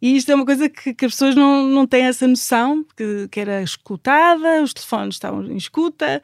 E 0.00 0.16
isto 0.16 0.30
é 0.30 0.34
uma 0.34 0.44
coisa 0.44 0.68
que, 0.68 0.92
que 0.92 1.04
as 1.06 1.12
pessoas 1.12 1.34
não, 1.34 1.62
não 1.64 1.86
têm 1.86 2.04
essa 2.04 2.26
noção, 2.26 2.84
que, 2.96 3.28
que 3.28 3.40
era 3.40 3.62
escutada, 3.62 4.62
os 4.62 4.74
telefones 4.74 5.14
estavam 5.14 5.44
em 5.44 5.56
escuta, 5.56 6.22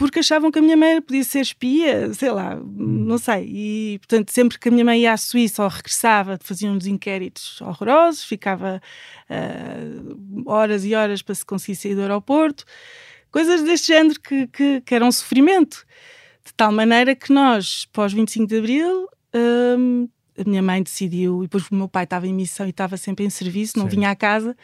porque 0.00 0.20
achavam 0.20 0.50
que 0.50 0.58
a 0.58 0.62
minha 0.62 0.78
mãe 0.78 0.98
podia 1.02 1.22
ser 1.22 1.40
espia, 1.40 2.10
sei 2.14 2.30
lá, 2.30 2.58
não 2.64 3.18
sei. 3.18 3.44
E, 3.46 3.98
portanto, 3.98 4.30
sempre 4.30 4.58
que 4.58 4.70
a 4.70 4.72
minha 4.72 4.82
mãe 4.82 5.02
ia 5.02 5.12
à 5.12 5.16
Suíça 5.18 5.62
ou 5.62 5.68
regressava, 5.68 6.38
faziam-nos 6.42 6.86
inquéritos 6.86 7.60
horrorosos, 7.60 8.24
ficava 8.24 8.80
uh, 9.28 10.50
horas 10.50 10.86
e 10.86 10.94
horas 10.94 11.20
para 11.20 11.34
se 11.34 11.44
conseguir 11.44 11.76
sair 11.76 11.94
do 11.94 12.00
aeroporto. 12.00 12.64
Coisas 13.30 13.62
deste 13.62 13.88
género 13.88 14.18
que, 14.18 14.46
que, 14.46 14.80
que 14.80 14.94
eram 14.94 15.12
sofrimento. 15.12 15.84
De 16.46 16.54
tal 16.54 16.72
maneira 16.72 17.14
que 17.14 17.30
nós, 17.30 17.86
pós 17.92 18.10
25 18.14 18.46
de 18.46 18.56
Abril, 18.56 19.06
um, 19.78 20.08
a 20.38 20.48
minha 20.48 20.62
mãe 20.62 20.82
decidiu, 20.82 21.40
e 21.40 21.42
depois 21.42 21.68
o 21.68 21.74
meu 21.74 21.90
pai 21.90 22.04
estava 22.04 22.26
em 22.26 22.32
missão 22.32 22.66
e 22.66 22.70
estava 22.70 22.96
sempre 22.96 23.26
em 23.26 23.28
serviço, 23.28 23.78
não 23.78 23.84
Sim. 23.84 23.96
vinha 23.96 24.10
à 24.10 24.16
casa, 24.16 24.56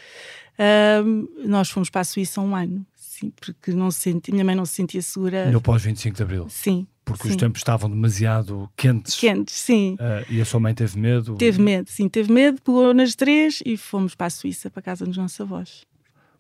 um, 1.05 1.29
nós 1.45 1.69
fomos 1.69 1.91
para 1.91 2.01
a 2.01 2.05
Suíça 2.05 2.41
um 2.41 2.57
ano. 2.57 2.87
Sim, 3.19 3.33
porque 3.41 3.73
não 3.73 3.91
se 3.91 4.01
sentia, 4.01 4.31
minha 4.31 4.45
mãe 4.45 4.55
não 4.55 4.67
se 4.67 4.75
sentia 4.75 5.01
segura. 5.01 5.51
No 5.51 5.59
pós-25 5.59 6.13
de 6.13 6.23
Abril? 6.23 6.47
Sim. 6.51 6.87
Porque 7.03 7.23
sim. 7.23 7.31
os 7.31 7.37
tempos 7.37 7.61
estavam 7.61 7.89
demasiado 7.89 8.71
quentes. 8.77 9.19
Quentes, 9.19 9.55
sim. 9.55 9.95
Uh, 9.95 10.31
e 10.31 10.39
a 10.39 10.45
sua 10.45 10.61
mãe 10.61 10.75
teve 10.75 10.99
medo? 10.99 11.35
Teve 11.37 11.63
medo, 11.63 11.89
sim, 11.89 12.11
teve 12.11 12.31
medo, 12.31 12.61
pegou 12.61 12.93
nas 12.93 13.15
três 13.15 13.63
e 13.65 13.79
fomos 13.79 14.15
para 14.15 14.27
a 14.27 14.31
Suíça, 14.31 14.69
para 14.69 14.81
a 14.81 14.83
casa 14.83 15.07
dos 15.07 15.17
nossos 15.17 15.41
avós. 15.41 15.87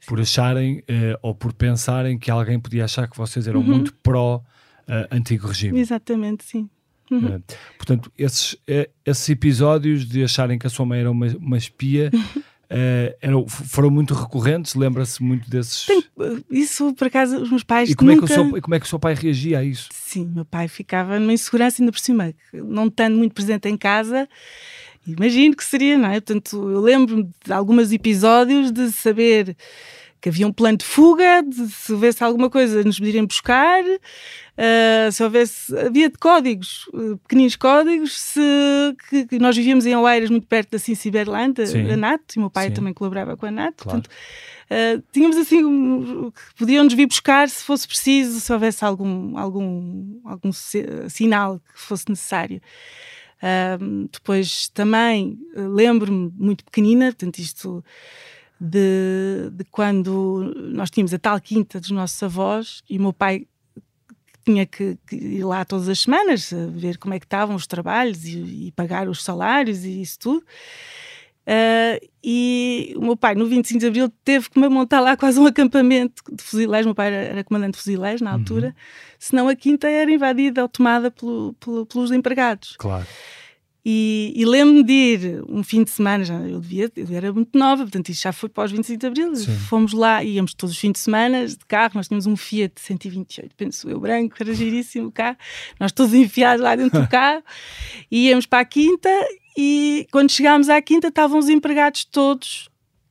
Por 0.07 0.21
acharem 0.21 0.81
uh, 0.81 1.19
ou 1.23 1.35
por 1.35 1.55
pensarem 1.55 2.19
que 2.19 2.31
alguém 2.31 2.61
podia 2.61 2.85
achar 2.85 3.09
que 3.09 3.17
vocês 3.17 3.49
eram 3.49 3.61
uhum. 3.61 3.67
muito 3.67 3.95
pró-antigo 3.95 5.47
uh, 5.47 5.49
regime. 5.49 5.81
Exatamente, 5.81 6.45
sim. 6.45 6.69
Uhum. 7.09 7.41
portanto, 7.77 8.13
esses, 8.19 8.57
esses 9.05 9.29
episódios 9.29 10.05
de 10.05 10.25
acharem 10.25 10.59
que 10.59 10.67
a 10.67 10.71
sua 10.71 10.85
mãe 10.85 11.01
era 11.01 11.11
uma, 11.11 11.29
uma 11.39 11.57
espia. 11.57 12.11
Uh, 12.67 13.15
eram, 13.21 13.47
foram 13.47 13.91
muito 13.91 14.13
recorrentes, 14.13 14.75
lembra-se 14.75 15.23
muito 15.23 15.49
desses. 15.49 15.87
Tem, 15.87 16.03
isso, 16.51 16.93
por 16.95 17.07
acaso, 17.07 17.41
os 17.41 17.49
meus 17.49 17.63
pais. 17.63 17.91
E 17.91 17.95
como, 17.95 18.11
nunca... 18.11 18.25
é 18.25 18.27
que 18.27 18.33
o 18.33 18.35
seu, 18.35 18.63
como 18.63 18.75
é 18.75 18.81
que 18.81 18.87
o 18.87 18.89
seu 18.89 18.99
pai 18.99 19.15
reagia 19.15 19.61
a 19.61 19.65
isso? 19.65 19.89
Sim, 19.93 20.33
meu 20.35 20.45
pai 20.45 20.67
ficava 20.67 21.19
numa 21.21 21.33
insegurança, 21.33 21.81
ainda 21.81 21.93
por 21.93 22.01
cima, 22.01 22.35
não 22.53 22.87
estando 22.87 23.17
muito 23.17 23.35
presente 23.35 23.69
em 23.69 23.77
casa. 23.77 24.29
Imagino 25.07 25.55
que 25.55 25.65
seria, 25.65 25.97
não 25.97 26.09
é? 26.09 26.21
Portanto, 26.21 26.57
eu 26.69 26.81
lembro-me 26.81 27.31
de 27.45 27.53
alguns 27.53 27.93
episódios 27.93 28.73
de 28.73 28.91
saber 28.91 29.57
que 30.21 30.29
havia 30.29 30.47
um 30.47 30.53
plano 30.53 30.79
de 30.79 30.85
fuga, 30.85 31.43
de, 31.43 31.69
se 31.69 31.93
houvesse 31.93 32.23
alguma 32.25 32.49
coisa 32.51 32.83
nos 32.83 32.99
virem 32.99 33.25
buscar, 33.25 33.83
uh, 33.85 35.13
se 35.13 35.23
houvesse, 35.23 35.77
havia 35.79 36.09
de 36.09 36.19
códigos, 36.19 36.87
uh, 36.89 37.17
pequeninos 37.19 37.57
códigos, 37.57 38.19
se, 38.19 38.41
que, 39.09 39.27
que, 39.27 39.39
nós 39.39 39.57
vivíamos 39.57 39.87
em 39.87 39.95
Oeiras, 39.95 40.31
muito 40.31 40.47
perto 40.47 40.73
da 40.73 40.79
Cinciberland, 40.79 41.55
da 41.55 41.97
NAT, 41.97 42.35
e 42.35 42.39
o 42.39 42.41
meu 42.41 42.51
pai 42.51 42.69
Sim. 42.69 42.75
também 42.75 42.95
colaborava 42.95 43.37
com 43.37 43.47
a 43.47 43.51
NAT, 43.51 43.75
claro. 43.77 44.03
portanto, 44.03 44.11
uh, 44.71 45.03
tínhamos 45.13 45.37
assim, 45.37 45.65
um, 45.65 46.33
podiam-nos 46.59 46.95
vir 46.95 47.07
buscar 47.07 47.49
se 47.49 47.63
fosse 47.63 47.87
preciso, 47.87 48.41
se 48.41 48.53
houvesse 48.53 48.85
algum, 48.85 49.37
algum, 49.39 50.21
algum 50.25 50.51
sinal 51.09 51.61
que 51.61 51.81
fosse 51.81 52.09
necessário. 52.09 52.61
Uh, 53.37 54.09
depois 54.11 54.69
também 54.69 55.39
lembro-me 55.55 56.33
muito 56.37 56.65
pequenina, 56.65 57.07
portanto, 57.07 57.39
isto 57.39 57.85
de, 58.61 59.51
de 59.53 59.65
quando 59.65 60.55
nós 60.73 60.91
tínhamos 60.91 61.13
a 61.13 61.19
tal 61.19 61.41
quinta 61.41 61.79
dos 61.79 61.91
nossos 61.91 62.23
avós 62.23 62.83
e 62.89 62.99
o 62.99 63.03
meu 63.03 63.13
pai 63.13 63.47
tinha 64.45 64.65
que, 64.65 64.97
que, 65.07 65.17
ir 65.17 65.45
lá 65.45 65.65
todas 65.65 65.89
as 65.89 66.01
semanas 66.01 66.53
ver 66.71 66.99
como 66.99 67.15
é 67.15 67.19
que 67.19 67.27
estavam 67.27 67.57
os 67.57 67.67
trabalhos 67.67 68.25
e, 68.25 68.69
e 68.69 68.73
pagar 68.73 69.09
os 69.09 69.23
salários 69.23 69.85
e 69.85 70.01
isso 70.01 70.19
tudo. 70.19 70.45
Uh, 71.47 72.05
e 72.25 72.93
o 72.97 73.03
meu 73.03 73.17
pai, 73.17 73.37
no 73.37 73.47
25 73.47 73.79
de 73.79 73.87
Abril, 73.87 74.13
teve 74.25 74.51
que 74.51 74.59
montar 74.59 74.99
lá 74.99 75.17
quase 75.17 75.39
um 75.39 75.47
acampamento 75.47 76.21
de 76.33 76.43
fuzileiros. 76.43 76.87
O 76.87 76.89
meu 76.89 76.95
pai 76.95 77.07
era, 77.07 77.17
era 77.17 77.45
comandante 77.45 77.75
de 77.75 77.79
fuzileiros 77.79 78.21
na 78.21 78.33
altura, 78.33 78.69
uhum. 78.69 78.73
senão 79.17 79.49
a 79.49 79.55
quinta 79.55 79.89
era 79.89 80.11
invadida 80.11 80.63
ou 80.63 80.69
tomada 80.69 81.09
pelo, 81.09 81.55
pelo, 81.55 81.87
pelos 81.87 82.11
empregados. 82.11 82.75
Claro. 82.77 83.07
E, 83.89 84.33
e 84.35 84.45
lembro-me 84.45 84.83
de 84.83 84.93
ir 84.93 85.45
um 85.49 85.63
fim 85.63 85.85
de 85.85 85.91
semana, 85.91 86.25
já 86.25 86.35
eu 86.41 86.59
devia, 86.59 86.91
eu 86.97 87.07
era 87.13 87.33
muito 87.33 87.57
nova, 87.57 87.85
portanto 87.85 88.09
isto 88.09 88.21
já 88.21 88.33
foi 88.33 88.49
pós 88.49 88.73
25 88.73 88.99
de 88.99 89.07
Abril. 89.07 89.37
Sim. 89.37 89.57
Fomos 89.59 89.93
lá, 89.93 90.25
íamos 90.25 90.55
todos 90.55 90.75
os 90.75 90.81
fins 90.81 90.91
de 90.91 90.99
semana 90.99 91.47
de 91.47 91.57
carro, 91.69 91.93
nós 91.95 92.09
tínhamos 92.09 92.27
um 92.27 92.37
Fiat 92.37 92.81
128, 92.81 93.55
penso 93.57 93.89
eu, 93.89 94.01
branco, 94.01 94.35
era 94.41 94.53
giríssimo 94.53 95.07
o 95.07 95.13
carro, 95.13 95.37
nós 95.79 95.93
todos 95.93 96.15
enfiados 96.15 96.65
lá 96.65 96.75
dentro 96.75 97.01
do 97.01 97.07
carro, 97.07 97.45
íamos 98.11 98.45
para 98.45 98.59
a 98.59 98.65
quinta 98.65 99.09
e 99.57 100.09
quando 100.11 100.33
chegámos 100.33 100.69
à 100.69 100.83
quinta 100.83 101.07
estavam 101.07 101.39
os 101.39 101.49
empregados 101.49 102.05
todos 102.07 102.69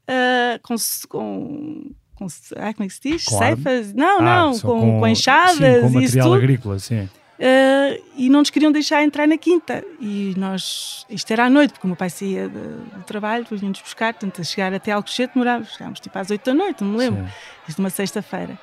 uh, 0.09 0.59
com, 0.61 0.75
com, 1.07 1.91
com 2.15 2.27
ah, 2.57 2.73
como 2.73 2.83
é 2.83 2.87
que 2.87 2.93
se 2.95 3.01
diz? 3.01 3.23
Com 3.23 3.37
Ceifas? 3.37 3.93
Não, 3.93 4.19
Ah, 4.19 4.21
não, 4.21 4.53
só 4.53 4.67
com, 4.67 4.99
com, 4.99 5.07
enxadas 5.07 5.55
sim, 5.55 5.89
com 5.89 6.01
e 6.01 6.03
isso 6.03 6.17
material 6.17 6.33
agrícola, 6.33 6.79
sim. 6.79 7.07
Uh, 7.37 8.01
e 8.15 8.29
não 8.29 8.39
nos 8.39 8.49
queriam 8.49 8.71
deixar 8.71 9.03
entrar 9.03 9.27
na 9.27 9.37
quinta. 9.37 9.83
E 9.99 10.33
nós, 10.37 11.05
isto 11.09 11.31
era 11.31 11.45
à 11.45 11.49
noite, 11.49 11.73
porque 11.73 11.85
o 11.85 11.89
meu 11.89 11.97
pai 11.97 12.09
saía 12.09 12.47
do 12.47 13.03
trabalho, 13.05 13.43
depois 13.43 13.59
vinha-nos 13.59 13.81
buscar, 13.81 14.13
portanto, 14.13 14.41
a 14.41 14.43
chegar 14.43 14.73
até 14.73 14.91
Alcochete 14.91 15.33
demorávamos, 15.33 15.73
chegámos 15.73 15.99
tipo 15.99 16.17
às 16.17 16.29
8 16.29 16.45
da 16.45 16.53
noite, 16.53 16.83
não 16.83 16.91
me 16.91 16.97
lembro, 16.97 17.25
Sim. 17.25 17.31
isto 17.67 17.81
numa 17.81 17.89
sexta-feira. 17.89 18.57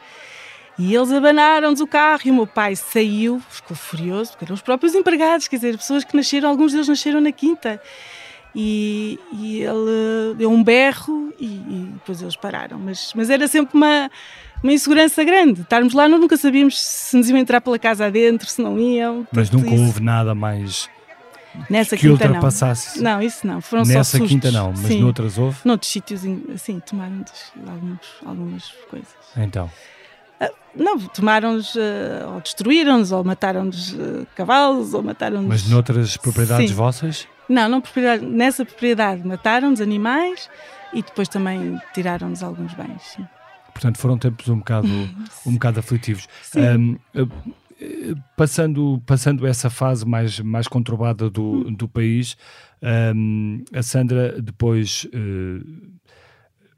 E 0.79 0.95
eles 0.95 1.13
abanaram-nos 1.13 1.81
o 1.81 1.87
carro 1.87 2.23
e 2.25 2.31
o 2.31 2.35
meu 2.35 2.47
pai 2.47 2.75
saiu, 2.75 3.43
ficou 3.51 3.77
furioso, 3.77 4.31
porque 4.33 4.47
eram 4.47 4.55
os 4.55 4.63
próprios 4.63 4.95
empregados, 4.95 5.47
quer 5.47 5.57
dizer, 5.57 5.77
pessoas 5.77 6.03
que 6.03 6.17
nasceram, 6.17 6.49
alguns 6.49 6.73
deles 6.73 6.89
nasceram 6.89 7.21
na 7.21 7.31
quinta. 7.31 7.81
E, 8.55 9.19
e 9.33 9.63
ele 9.63 10.35
deu 10.37 10.51
um 10.51 10.63
berro 10.63 11.33
e, 11.39 11.47
e 11.47 11.91
depois 11.95 12.21
eles 12.21 12.37
pararam. 12.37 12.79
Mas, 12.79 13.13
mas 13.15 13.31
era 13.31 13.49
sempre 13.49 13.77
uma, 13.77 14.11
uma 14.63 14.73
insegurança 14.73 15.23
grande. 15.25 15.63
Estarmos 15.63 15.93
lá, 15.93 16.09
nunca 16.09 16.37
sabíamos 16.37 16.81
se 16.81 17.17
nos 17.17 17.29
iam 17.29 17.39
entrar 17.39 17.61
pela 17.61 17.79
casa 17.79 18.07
adentro, 18.07 18.49
se 18.49 18.61
não 18.63 18.79
iam. 18.79 19.27
Mas 19.33 19.51
nunca 19.51 19.69
isso- 19.71 19.83
houve 19.85 20.01
nada 20.03 20.35
mais 20.35 20.89
Nessa 21.69 21.97
que 21.97 22.09
quinta 22.09 22.25
ultrapassasse. 22.27 23.01
não. 23.03 23.13
Não, 23.15 23.23
isso 23.23 23.47
não. 23.47 23.61
Foram 23.61 23.85
só 23.85 23.93
Nessa 23.93 24.11
sustos. 24.19 24.29
quinta 24.31 24.51
não, 24.51 24.69
mas 24.71 24.81
Sim. 24.87 25.01
noutras 25.03 25.37
houve. 25.39 25.59
Noutros 25.65 25.91
sítios, 25.91 26.23
assim, 26.55 26.81
tomaram-nos 26.81 27.53
alguns, 27.67 27.99
algumas 28.25 28.73
coisas. 28.91 29.09
Então, 29.37 29.71
Não, 30.75 30.99
tomaram-nos, 30.99 31.77
eh, 31.77 32.25
ou 32.27 32.41
destruíram-nos, 32.41 33.13
ou 33.13 33.23
mataram-nos 33.23 33.93
eh, 33.93 34.25
cavalos, 34.35 34.95
ou 34.95 35.03
mataram-nos... 35.03 35.47
mas 35.47 35.69
noutras 35.69 36.17
propriedades 36.17 36.71
Sim. 36.71 36.75
vossas? 36.75 37.29
Não, 37.47 37.69
não 37.69 37.79
propriedade. 37.83 38.25
Nessa 38.25 38.65
propriedade 38.65 39.23
mataram-nos 39.27 39.83
animais 39.83 40.49
e 40.95 41.03
depois 41.03 41.29
também 41.29 41.79
tiraram-nos 41.93 42.43
alguns 42.43 42.73
bens. 42.73 43.03
sim. 43.03 43.27
Portanto, 43.73 43.99
foram 43.99 44.19
tempos 44.19 44.49
um 44.49 44.59
bocado, 44.59 44.89
um 45.47 45.53
bocado 45.55 45.81
aflitivos. 45.81 46.27
Ahm, 46.57 46.97
eh, 47.15 48.15
passando, 48.37 49.03
passando 49.07 49.47
essa 49.47 49.69
fase 49.71 50.07
mais, 50.07 50.39
mais 50.41 50.69
conturbada 50.69 51.29
do, 51.31 51.67
Hum. 51.69 51.75
do 51.75 51.89
país, 51.89 52.37
ahm, 52.83 53.63
a 53.75 53.83
Sandra 53.83 54.41
depois 54.41 55.07
eh, 55.13 55.61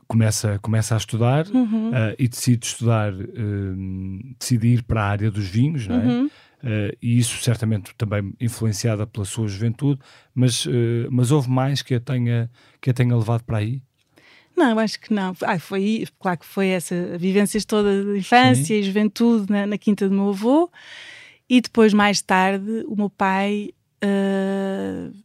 começa, 0.06 0.58
começa 0.60 0.94
a 0.94 0.98
estudar 0.98 1.46
Uhum. 1.48 1.90
eh, 1.94 2.16
e 2.18 2.28
decide 2.28 2.66
estudar, 2.66 3.12
ahm, 3.12 4.34
decide 4.38 4.68
ir 4.68 4.82
para 4.82 5.02
a 5.02 5.08
área 5.08 5.30
dos 5.30 5.46
vinhos, 5.46 5.86
não 5.86 5.96
é? 5.96 6.06
Uhum. 6.06 6.30
Eh, 6.62 6.96
e 7.02 7.18
isso 7.18 7.42
certamente 7.42 7.94
também 7.96 8.32
influenciada 8.40 9.06
pela 9.06 9.24
sua 9.26 9.46
juventude, 9.46 10.00
mas, 10.34 10.66
mas 11.10 11.30
houve 11.30 11.50
mais 11.50 11.82
que 11.82 11.94
a, 11.94 12.00
tenha, 12.00 12.50
que 12.80 12.88
a 12.90 12.94
tenha 12.94 13.14
levado 13.14 13.42
para 13.44 13.58
aí? 13.58 13.82
Não, 14.56 14.78
acho 14.78 15.00
que 15.00 15.12
não. 15.12 15.34
Foi, 15.58 16.06
claro 16.18 16.38
que 16.38 16.46
foi 16.46 16.68
essa 16.68 17.18
vivências 17.18 17.64
toda 17.64 18.04
de 18.04 18.18
infância 18.18 18.74
e 18.74 18.82
juventude 18.82 19.50
na, 19.50 19.66
na 19.66 19.78
quinta 19.78 20.08
do 20.08 20.14
meu 20.14 20.28
avô. 20.28 20.70
E 21.48 21.60
depois, 21.60 21.92
mais 21.92 22.22
tarde, 22.22 22.84
o 22.86 22.96
meu 22.96 23.10
pai, 23.10 23.70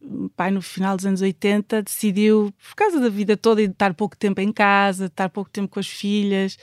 meu 0.02 0.28
pai 0.30 0.50
no 0.50 0.60
final 0.60 0.96
dos 0.96 1.06
anos 1.06 1.22
80, 1.22 1.82
decidiu, 1.82 2.52
por 2.68 2.74
causa 2.74 3.00
da 3.00 3.08
vida 3.08 3.36
toda 3.36 3.62
e 3.62 3.66
de 3.66 3.72
estar 3.72 3.94
pouco 3.94 4.16
tempo 4.16 4.40
em 4.40 4.52
casa, 4.52 5.06
de 5.06 5.12
estar 5.12 5.28
pouco 5.28 5.50
tempo 5.50 5.68
com 5.68 5.80
as 5.80 5.88
filhas, 5.88 6.58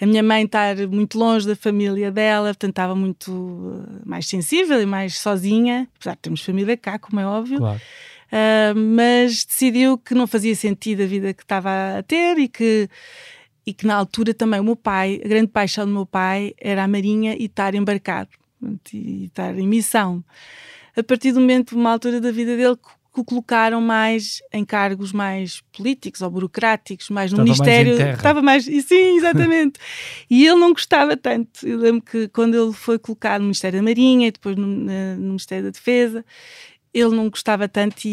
a 0.00 0.06
minha 0.06 0.22
mãe 0.22 0.44
estar 0.44 0.76
muito 0.88 1.18
longe 1.18 1.46
da 1.46 1.56
família 1.56 2.10
dela, 2.10 2.48
portanto 2.48 2.70
estava 2.70 2.94
muito 2.94 3.84
ah, 3.86 4.02
mais 4.04 4.26
sensível 4.26 4.80
e 4.80 4.86
mais 4.86 5.18
sozinha, 5.18 5.88
apesar 5.96 6.12
de 6.12 6.18
termos 6.18 6.42
família 6.42 6.76
cá, 6.76 6.98
como 6.98 7.20
é 7.20 7.26
óbvio. 7.26 7.58
Claro. 7.58 7.80
Uh, 8.26 8.76
mas 8.76 9.44
decidiu 9.44 9.96
que 9.96 10.14
não 10.14 10.26
fazia 10.26 10.54
sentido 10.54 11.02
a 11.02 11.06
vida 11.06 11.32
que 11.32 11.42
estava 11.42 11.98
a 11.98 12.02
ter 12.02 12.38
e 12.38 12.48
que, 12.48 12.88
e 13.64 13.72
que 13.72 13.86
na 13.86 13.94
altura 13.94 14.34
também 14.34 14.58
o 14.60 14.64
meu 14.64 14.76
pai, 14.76 15.20
a 15.24 15.28
grande 15.28 15.48
paixão 15.48 15.86
do 15.86 15.92
meu 15.92 16.06
pai 16.06 16.52
era 16.58 16.84
a 16.84 16.88
marinha 16.88 17.36
e 17.38 17.44
estar 17.44 17.74
embarcado 17.74 18.30
e 18.92 19.26
estar 19.26 19.56
em 19.56 19.66
missão. 19.66 20.24
A 20.96 21.02
partir 21.02 21.32
do 21.32 21.40
momento, 21.40 21.76
uma 21.76 21.92
altura 21.92 22.20
da 22.20 22.32
vida 22.32 22.56
dele, 22.56 22.76
que 22.76 23.20
o 23.20 23.24
colocaram 23.24 23.80
mais 23.80 24.42
em 24.52 24.64
cargos 24.64 25.12
mais 25.12 25.62
políticos 25.74 26.20
ou 26.20 26.30
burocráticos, 26.30 27.08
mais 27.08 27.32
no 27.32 27.44
Estava 27.44 27.48
mais 27.48 27.60
Ministério. 27.60 27.96
terra. 27.96 28.16
estava 28.16 28.42
mais. 28.42 28.68
E 28.68 28.82
sim, 28.82 29.16
exatamente. 29.16 29.80
e 30.28 30.46
ele 30.46 30.58
não 30.58 30.72
gostava 30.72 31.16
tanto. 31.16 31.66
Eu 31.66 31.78
lembro 31.78 32.02
que 32.02 32.28
quando 32.28 32.54
ele 32.54 32.72
foi 32.72 32.98
colocado 32.98 33.40
no 33.40 33.46
Ministério 33.46 33.78
da 33.78 33.82
Marinha 33.82 34.28
e 34.28 34.30
depois 34.30 34.56
no, 34.56 34.66
no 34.66 35.16
Ministério 35.28 35.64
da 35.64 35.70
Defesa, 35.70 36.24
ele 36.98 37.14
não 37.14 37.28
gostava 37.28 37.68
tanto 37.68 38.04
e, 38.06 38.08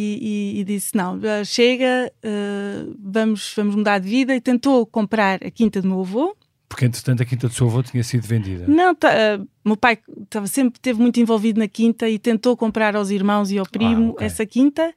e- 0.55 0.59
e 0.59 0.63
disse: 0.63 0.95
Não, 0.95 1.19
eh, 1.23 1.43
chega, 1.45 2.11
eh, 2.21 2.85
vamos, 2.99 3.53
vamos 3.55 3.75
mudar 3.75 3.99
de 3.99 4.09
vida. 4.09 4.35
E 4.35 4.41
tentou 4.41 4.85
comprar 4.85 5.43
a 5.45 5.49
quinta 5.51 5.81
do 5.81 5.87
meu 5.87 6.01
avô. 6.01 6.35
Porque, 6.67 6.85
entretanto, 6.85 7.21
a 7.21 7.25
quinta 7.25 7.47
do 7.47 7.53
seu 7.53 7.67
avô 7.67 7.83
tinha 7.83 8.03
sido 8.03 8.25
vendida. 8.27 8.65
Não, 8.67 8.95
tá, 8.95 9.13
eh, 9.13 9.39
meu 9.63 9.77
pai 9.77 9.99
estava 10.23 10.47
sempre 10.47 10.79
teve 10.79 10.99
muito 10.99 11.19
envolvido 11.19 11.59
na 11.59 11.67
quinta 11.67 12.09
e 12.09 12.17
tentou 12.17 12.57
comprar 12.57 12.95
aos 12.95 13.11
irmãos 13.11 13.51
e 13.51 13.59
ao 13.59 13.65
primo 13.65 14.09
Ah, 14.09 14.13
ok. 14.13 14.25
essa 14.27 14.45
quinta. 14.45 14.93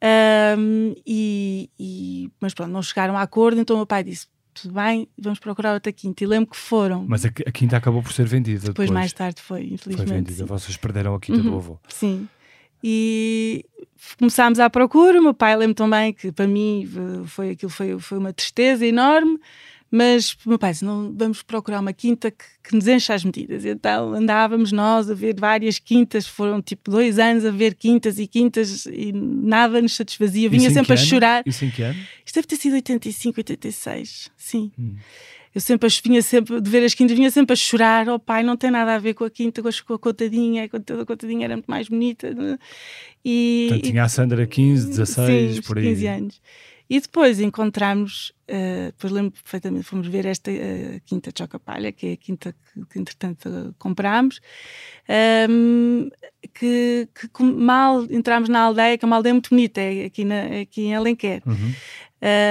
Ahm, 0.00 0.94
e, 1.06 1.70
e- 1.78 2.30
mas 2.40 2.52
pronto, 2.54 2.70
não 2.72 2.82
chegaram 2.82 3.16
a 3.16 3.22
acordo. 3.22 3.60
Então 3.60 3.76
o 3.76 3.78
meu 3.78 3.86
pai 3.86 4.02
disse: 4.02 4.26
Tudo 4.52 4.74
bem, 4.74 5.06
vamos 5.16 5.38
procurar 5.38 5.74
outra 5.74 5.92
quinta. 5.92 6.24
E 6.24 6.26
lembro 6.26 6.50
que 6.50 6.56
foram. 6.56 7.04
Mas 7.06 7.24
a, 7.24 7.28
a 7.28 7.52
quinta 7.52 7.76
acabou 7.76 8.02
por 8.02 8.12
ser 8.12 8.26
vendida 8.26 8.58
depois. 8.66 8.74
depois, 8.74 8.90
mais 8.90 9.12
tarde, 9.12 9.40
foi, 9.40 9.60
foi 9.60 9.74
infelizmente. 9.74 10.10
vendida. 10.10 10.34
sim. 10.42 10.44
Vocês 10.46 10.76
perderam 10.76 11.14
a 11.14 11.20
quinta 11.20 11.40
do 11.40 11.50
Uhum. 11.50 11.56
avô. 11.56 11.78
Sim. 11.88 12.28
E 12.82 13.64
começámos 14.18 14.58
à 14.58 14.68
procura. 14.68 15.20
O 15.20 15.22
meu 15.22 15.34
pai 15.34 15.56
lembro 15.56 15.74
também 15.74 16.12
que 16.12 16.32
para 16.32 16.46
mim 16.46 16.88
eh, 16.94 17.26
foi 17.26 17.50
aquilo 17.50 17.70
foi, 17.70 17.98
foi 17.98 18.18
uma 18.18 18.32
tristeza 18.32 18.86
enorme. 18.86 19.38
Mas 19.94 20.34
meu 20.46 20.58
pai 20.58 20.72
disse: 20.72 20.86
não, 20.86 21.14
vamos 21.14 21.42
procurar 21.42 21.80
uma 21.80 21.92
quinta 21.92 22.30
que, 22.30 22.44
que 22.64 22.74
nos 22.74 22.88
encha 22.88 23.12
as 23.12 23.22
medidas. 23.22 23.66
Então 23.66 24.14
andávamos 24.14 24.72
nós 24.72 25.10
a 25.10 25.14
ver 25.14 25.38
várias 25.38 25.78
quintas, 25.78 26.26
foram 26.26 26.62
tipo 26.62 26.90
dois 26.90 27.18
anos 27.18 27.44
a 27.44 27.50
ver 27.50 27.74
quintas 27.74 28.18
e 28.18 28.26
quintas 28.26 28.86
e 28.86 29.12
nada 29.12 29.82
nos 29.82 29.94
satisfazia. 29.94 30.48
Vinha 30.48 30.70
sempre 30.70 30.94
a 30.94 30.96
chorar. 30.96 31.42
Isso 31.44 31.64
em 31.66 31.70
que 31.70 31.82
ano? 31.82 31.98
Isto 32.24 32.36
deve 32.36 32.46
ter 32.46 32.56
sido 32.56 32.72
85, 32.74 33.40
86, 33.40 34.30
sim. 34.34 34.72
Hum. 34.78 34.94
Eu 35.54 35.60
sempre 35.60 35.86
vinha 36.02 36.22
sempre, 36.22 36.58
de 36.62 36.70
ver 36.70 36.82
as 36.82 36.94
quintas, 36.94 37.14
vinha 37.14 37.30
sempre 37.30 37.52
a 37.52 37.56
chorar. 37.56 38.08
Oh 38.08 38.18
pai, 38.18 38.42
não 38.42 38.56
tem 38.56 38.70
nada 38.70 38.94
a 38.94 38.98
ver 38.98 39.12
com 39.12 39.24
a 39.24 39.30
quinta, 39.30 39.60
com 39.62 39.68
a, 39.68 39.98
contadinha, 39.98 40.64
a 40.64 40.68
conta- 40.70 41.02
a 41.02 41.04
contadinha 41.04 41.44
era 41.44 41.56
muito 41.56 41.66
mais 41.70 41.88
bonita. 41.90 42.32
né? 42.32 42.56
E, 43.22 43.66
Portanto, 43.68 43.90
tinha 43.90 44.04
a 44.04 44.08
Sandra 44.08 44.46
15, 44.46 44.88
16, 44.88 45.56
sim, 45.56 45.60
por 45.62 45.76
aí. 45.76 45.84
15 45.84 46.06
anos. 46.06 46.40
E 46.88 47.00
depois 47.00 47.38
encontramos, 47.40 48.32
eh, 48.54 48.92
depois 48.92 49.10
lembro 49.10 49.32
perfeitamente, 49.32 49.84
fomos 49.84 50.06
ver 50.08 50.26
esta 50.26 50.50
eh, 50.50 51.00
quinta 51.06 51.32
de 51.32 51.38
Chocapalha, 51.38 51.90
que 51.90 52.06
é 52.08 52.12
a 52.12 52.16
quinta 52.18 52.52
que, 52.52 52.84
que 52.84 52.98
entretanto 52.98 53.48
eh, 53.48 53.72
comprámos, 53.78 54.42
ehm, 55.08 56.10
que, 56.52 57.08
que 57.14 57.42
mal 57.42 58.04
entramos 58.10 58.50
na 58.50 58.60
aldeia, 58.60 58.98
que 58.98 59.06
é 59.06 59.06
uma 59.06 59.16
aldeia 59.16 59.32
muito 59.32 59.48
bonita, 59.48 59.80
é 59.80 60.04
aqui, 60.04 60.26
na, 60.26 60.34
é 60.34 60.60
aqui 60.60 60.82
em 60.82 60.94
Alenquer. 60.94 61.42
Uhum. 61.46 61.72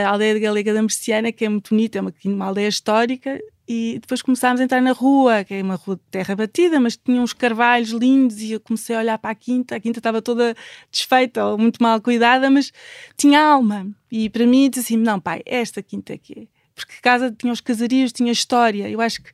a 0.06 0.10
aldeia 0.10 0.34
de 0.34 0.40
Galega 0.40 0.74
da 0.74 0.82
Merciana, 0.82 1.32
que 1.32 1.46
é 1.46 1.50
muito 1.50 1.70
bonita, 1.70 2.00
é 2.00 2.02
uma, 2.02 2.14
uma 2.26 2.46
aldeia 2.46 2.68
histórica, 2.68 3.40
e 3.68 4.00
depois 4.02 4.22
começámos 4.22 4.60
a 4.60 4.64
entrar 4.66 4.82
na 4.82 4.92
rua, 4.92 5.46
que 5.46 5.54
é 5.54 5.62
uma 5.62 5.76
rua 5.76 5.96
de 5.96 6.02
terra 6.12 6.36
batida, 6.36 6.78
mas 6.78 6.98
tinha 6.98 7.22
uns 7.22 7.32
carvalhos 7.32 7.92
lindos, 7.92 8.42
e 8.42 8.52
eu 8.52 8.60
comecei 8.60 8.96
a 8.96 9.00
olhar 9.00 9.18
para 9.18 9.30
a 9.30 9.36
quinta, 9.36 9.76
a 9.76 9.80
quinta 9.80 10.00
estava 10.00 10.22
toda 10.22 10.56
desfeita 10.92 11.46
ou 11.46 11.58
muito 11.58 11.82
mal 11.82 12.02
cuidada, 12.02 12.50
mas 12.50 12.74
tinha 13.16 13.40
alma. 13.40 13.88
E 14.12 14.30
para 14.30 14.46
mim, 14.46 14.70
disse 14.70 14.94
assim: 14.94 15.02
não, 15.02 15.22
pai, 15.22 15.42
esta 15.46 15.82
quinta 15.92 16.14
aqui 16.14 16.34
é. 16.48 16.62
Porque 16.74 16.94
casa 17.02 17.30
tinha 17.38 17.52
os 17.54 17.62
casarios, 17.62 18.12
tinha 18.14 18.32
história. 18.32 18.90
Eu 18.90 19.02
acho 19.02 19.22
que 19.22 19.30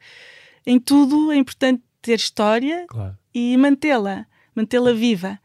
em 0.66 0.80
tudo 0.80 1.32
é 1.32 1.36
importante 1.38 1.82
ter 2.02 2.16
história 2.16 2.86
Claro. 2.90 3.16
e 3.34 3.56
mantê-la, 3.58 4.26
mantê-la 4.56 4.92
viva. 4.94 5.40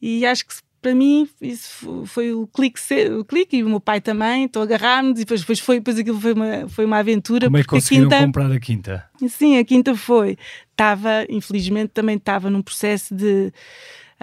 E 0.00 0.24
acho 0.26 0.46
que 0.46 0.54
para 0.80 0.94
mim 0.94 1.28
isso 1.40 1.68
fo- 1.70 2.06
foi 2.06 2.32
o 2.32 2.46
clique, 2.46 2.78
o 3.18 3.24
clique 3.24 3.56
e 3.56 3.62
o 3.64 3.68
meu 3.68 3.80
pai 3.80 4.00
também, 4.00 4.44
então 4.44 4.60
agarrámos 4.60 5.12
e 5.12 5.22
depois, 5.22 5.40
depois 5.40 5.60
foi, 5.60 5.76
depois 5.78 5.98
aquilo 5.98 6.20
foi 6.20 6.32
uma, 6.32 6.68
foi 6.68 6.84
uma 6.84 6.98
aventura. 6.98 7.46
Como 7.46 7.56
é 7.56 7.60
que 7.60 7.66
porque 7.66 7.76
a 7.76 7.80
conseguiram 7.80 8.08
quinta, 8.10 8.24
comprar 8.26 8.52
a 8.52 8.60
quinta? 8.60 9.10
Sim, 9.28 9.58
a 9.58 9.64
quinta 9.64 9.94
foi. 9.94 10.36
Estava, 10.70 11.24
infelizmente, 11.30 11.90
também 11.90 12.16
estava 12.16 12.50
num 12.50 12.62
processo 12.62 13.14
de. 13.14 13.52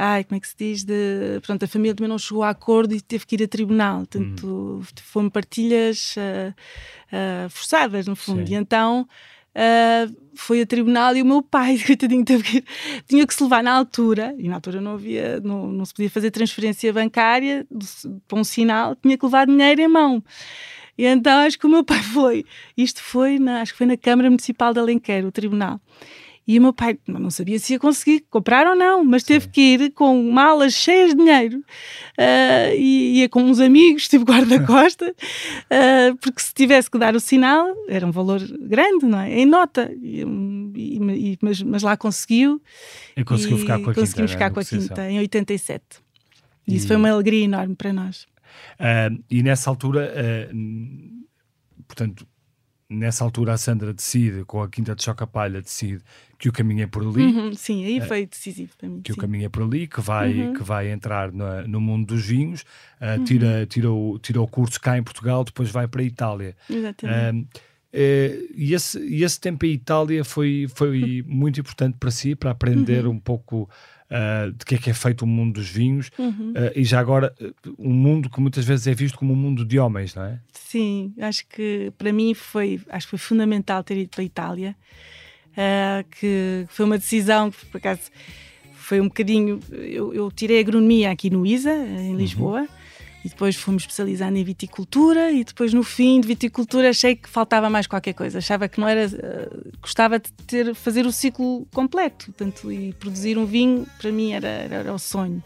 Ai, 0.02 0.24
como 0.24 0.38
é 0.38 0.40
que 0.40 0.48
se 0.48 0.56
diz? 0.58 0.84
De, 0.86 1.42
pronto, 1.46 1.64
a 1.64 1.68
família 1.68 1.94
também 1.94 2.08
não 2.10 2.18
chegou 2.18 2.42
a 2.42 2.50
acordo 2.50 2.96
e 2.96 3.02
teve 3.02 3.26
que 3.26 3.36
ir 3.36 3.44
a 3.44 3.48
tribunal. 3.50 3.98
Portanto, 4.00 4.48
Hum. 4.48 4.82
foram 5.04 5.30
partilhas 5.30 6.16
ah, 6.18 6.54
ah, 7.12 7.50
forçadas, 7.50 8.08
no 8.08 8.16
fundo. 8.16 8.48
Sim. 8.48 8.54
E 8.54 8.56
então 8.56 9.06
ah, 9.54 10.08
foi 10.36 10.62
a 10.62 10.66
tribunal 10.66 11.18
e 11.18 11.22
o 11.22 11.26
meu 11.26 11.42
pai, 11.42 11.78
coitadinho, 11.86 12.24
teve 12.24 12.44
que, 12.44 12.64
tinha 13.10 13.28
que 13.28 13.34
se 13.34 13.44
levar 13.44 13.62
na 13.62 13.74
altura, 13.74 14.34
e 14.38 14.48
na 14.48 14.56
altura 14.56 14.80
não 14.80 14.94
havia, 14.94 15.42
não, 15.42 15.68
não 15.68 15.84
se 15.84 15.94
podia 15.94 16.10
fazer 16.10 16.32
transferência 16.32 16.94
bancária 16.94 17.68
do- 17.70 18.22
para 18.26 18.40
um 18.40 18.44
sinal, 18.46 18.96
tinha 18.96 19.18
que 19.18 19.26
levar 19.26 19.46
dinheiro 19.48 19.82
em 19.82 19.88
mão. 19.90 20.24
E 20.98 21.06
então 21.06 21.40
acho 21.46 21.60
que 21.60 21.66
o 21.66 21.70
meu 21.70 21.84
pai 21.84 22.00
foi, 22.04 22.46
isto 22.78 23.02
foi, 23.04 23.38
na, 23.38 23.62
acho 23.62 23.74
que 23.74 23.78
foi 23.78 23.88
na 23.88 23.98
Câmara 23.98 24.30
Municipal 24.30 24.74
de 24.74 24.80
Alenquer, 24.80 25.26
o 25.26 25.32
tribunal. 25.32 25.82
E 26.50 26.58
o 26.58 26.62
meu 26.64 26.74
pai 26.74 26.98
não 27.08 27.30
sabia 27.30 27.60
se 27.60 27.74
ia 27.74 27.80
conseguir 27.80 28.26
comprar 28.28 28.66
ou 28.66 28.76
não, 28.76 29.06
mas 29.06 29.22
teve 29.22 29.46
Sim. 29.46 29.52
que 29.52 29.62
ir 29.62 29.92
com 29.92 30.32
malas 30.32 30.74
cheias 30.74 31.12
de 31.12 31.18
dinheiro 31.18 31.60
uh, 31.60 32.76
e 32.76 33.20
ia 33.20 33.30
com 33.30 33.44
uns 33.44 33.60
amigos, 33.60 34.08
tipo 34.10 34.26
guarda-costas, 34.26 35.10
uh, 35.12 36.18
porque 36.20 36.42
se 36.42 36.52
tivesse 36.52 36.90
que 36.90 36.98
dar 36.98 37.16
o 37.16 37.20
sinal, 37.20 37.68
era 37.88 38.04
um 38.04 38.10
valor 38.10 38.42
grande, 38.62 39.06
não 39.06 39.20
é? 39.20 39.32
Em 39.32 39.46
nota. 39.46 39.92
E, 40.02 40.22
e, 40.76 41.38
mas, 41.40 41.62
mas, 41.62 41.84
lá 41.84 41.96
conseguiu. 41.96 42.60
E 43.16 43.24
conseguiu 43.24 43.60
ficar 43.60 43.78
com 43.78 43.92
a 43.92 43.94
Conseguimos 43.94 44.32
quinta, 44.32 44.46
ficar 44.46 44.50
com 44.50 44.60
a 44.60 44.66
quinta, 44.66 45.08
em 45.08 45.20
87. 45.20 45.84
E 46.68 46.76
isso 46.76 46.88
foi 46.88 46.96
uma 46.96 47.12
alegria 47.12 47.46
enorme 47.46 47.76
para 47.76 47.94
nós. 47.94 48.24
Uh, 48.80 49.24
e 49.30 49.44
nessa 49.44 49.70
altura, 49.70 50.12
portanto, 51.88 52.26
nessa 52.90 53.24
altura 53.24 53.54
a 53.54 53.58
Sandra 53.58 53.94
decide, 53.94 54.44
com 54.46 54.62
a 54.62 54.68
Quinta 54.68 54.96
de 54.96 55.04
Choca 55.04 55.28
Palha, 55.28 55.62
decide 55.62 56.02
que 56.40 56.50
o 56.50 56.52
caminho 56.52 56.84
é 56.84 56.88
por 56.88 57.04
ali. 57.04 57.24
Uhum, 57.24 57.54
sim, 57.54 57.86
aí 57.86 58.02
foi 58.02 58.26
decisivo 58.26 58.72
para 58.78 58.90
mim. 58.90 59.02
Que 59.02 59.14
sim. 59.14 59.20
o 59.20 59.22
caminho 59.22 59.46
é 59.46 59.50
por 59.50 59.64
ali, 59.64 59.88
que 59.88 60.02
vai, 60.02 60.34
uhum. 60.34 60.54
que 60.54 60.64
vai 60.64 60.90
entrar 60.90 61.32
no, 61.32 61.68
no 61.68 61.80
mundo 61.80 62.08
dos 62.08 62.26
vinhos, 62.26 62.62
uh, 62.62 63.24
tira, 63.24 63.66
tira, 63.68 63.92
o, 63.92 64.18
tira 64.18 64.42
o 64.42 64.48
curso 64.48 64.82
cá 64.82 64.98
em 64.98 65.04
Portugal, 65.04 65.44
depois 65.44 65.70
vai 65.70 65.88
para 65.88 66.02
a 66.02 66.06
Itália. 66.06 66.56
Exatamente. 66.70 67.48
Uh, 67.92 68.54
e, 68.56 68.74
esse, 68.74 69.00
e 69.00 69.24
esse 69.24 69.40
tempo 69.40 69.66
em 69.66 69.74
Itália 69.74 70.24
foi, 70.24 70.68
foi 70.74 71.24
muito 71.28 71.60
importante 71.60 71.98
para 72.00 72.10
si, 72.10 72.36
para 72.36 72.52
aprender 72.52 73.06
uhum. 73.06 73.14
um 73.14 73.20
pouco 73.20 73.70
uh, 74.10 74.52
de 74.52 74.66
que 74.66 74.76
é 74.76 74.78
que 74.78 74.90
é 74.90 74.94
feito 74.94 75.24
o 75.24 75.28
mundo 75.28 75.56
dos 75.56 75.70
vinhos 75.70 76.10
uhum. 76.18 76.52
uh, 76.52 76.72
e 76.76 76.84
já 76.84 77.00
agora 77.00 77.34
um 77.78 77.94
mundo 77.94 78.30
que 78.30 78.40
muitas 78.40 78.66
vezes 78.66 78.88
é 78.88 78.94
visto 78.94 79.18
como 79.18 79.34
um 79.34 79.36
mundo 79.36 79.66
de 79.66 79.80
homens, 79.80 80.16
não 80.16 80.24
é? 80.24 80.40
Sim, 80.52 81.14
acho 81.20 81.48
que 81.48 81.92
para 81.98 82.12
mim 82.12 82.34
foi, 82.34 82.80
acho 82.90 83.08
que 83.08 83.12
foi 83.12 83.20
fundamental 83.20 83.84
ter 83.84 83.98
ido 83.98 84.10
para 84.10 84.22
a 84.22 84.26
Itália, 84.26 84.76
uh, 85.52 86.10
que 86.20 86.66
foi 86.70 86.86
uma 86.86 86.98
decisão 86.98 87.52
que 87.52 87.66
por 87.66 87.78
acaso 87.78 88.12
foi 88.74 89.00
um 89.00 89.08
bocadinho. 89.08 89.60
Eu, 89.72 90.14
eu 90.14 90.32
tirei 90.32 90.60
agronomia 90.60 91.12
aqui 91.12 91.30
no 91.30 91.46
ISA, 91.46 91.72
em 91.72 92.12
uhum. 92.12 92.18
Lisboa. 92.18 92.62
Uhum 92.62 92.79
e 93.24 93.30
depois 93.30 93.56
fomos 93.56 93.84
especializando 93.84 94.38
em 94.38 94.44
viticultura 94.44 95.32
e 95.32 95.44
depois 95.44 95.74
no 95.74 95.84
fim 95.84 96.22
de 96.22 96.28
viticultura 96.28 96.90
achei 96.90 97.16
que 97.16 97.28
faltava 97.28 97.70
mais 97.70 97.86
qualquer 97.86 98.14
coisa. 98.14 98.38
Achava 98.38 98.68
que 98.70 98.80
não 98.80 98.88
era 98.88 99.08
uh, 99.08 99.72
gostava 99.82 100.20
de 100.20 100.32
ter 100.48 100.74
fazer 100.74 101.06
o 101.06 101.12
ciclo 101.12 101.68
completo. 101.74 102.32
Tanto 102.34 102.72
e 102.72 102.94
produzir 102.94 103.38
um 103.38 103.46
vinho 103.46 103.86
para 103.98 104.12
mim 104.12 104.32
era, 104.32 104.48
era, 104.48 104.94
o 104.94 105.00
sonho. 105.00 105.44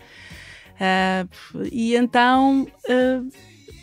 Uh, 0.75 1.67
e 1.71 1.95
então 1.95 2.67
uh, 2.89 3.31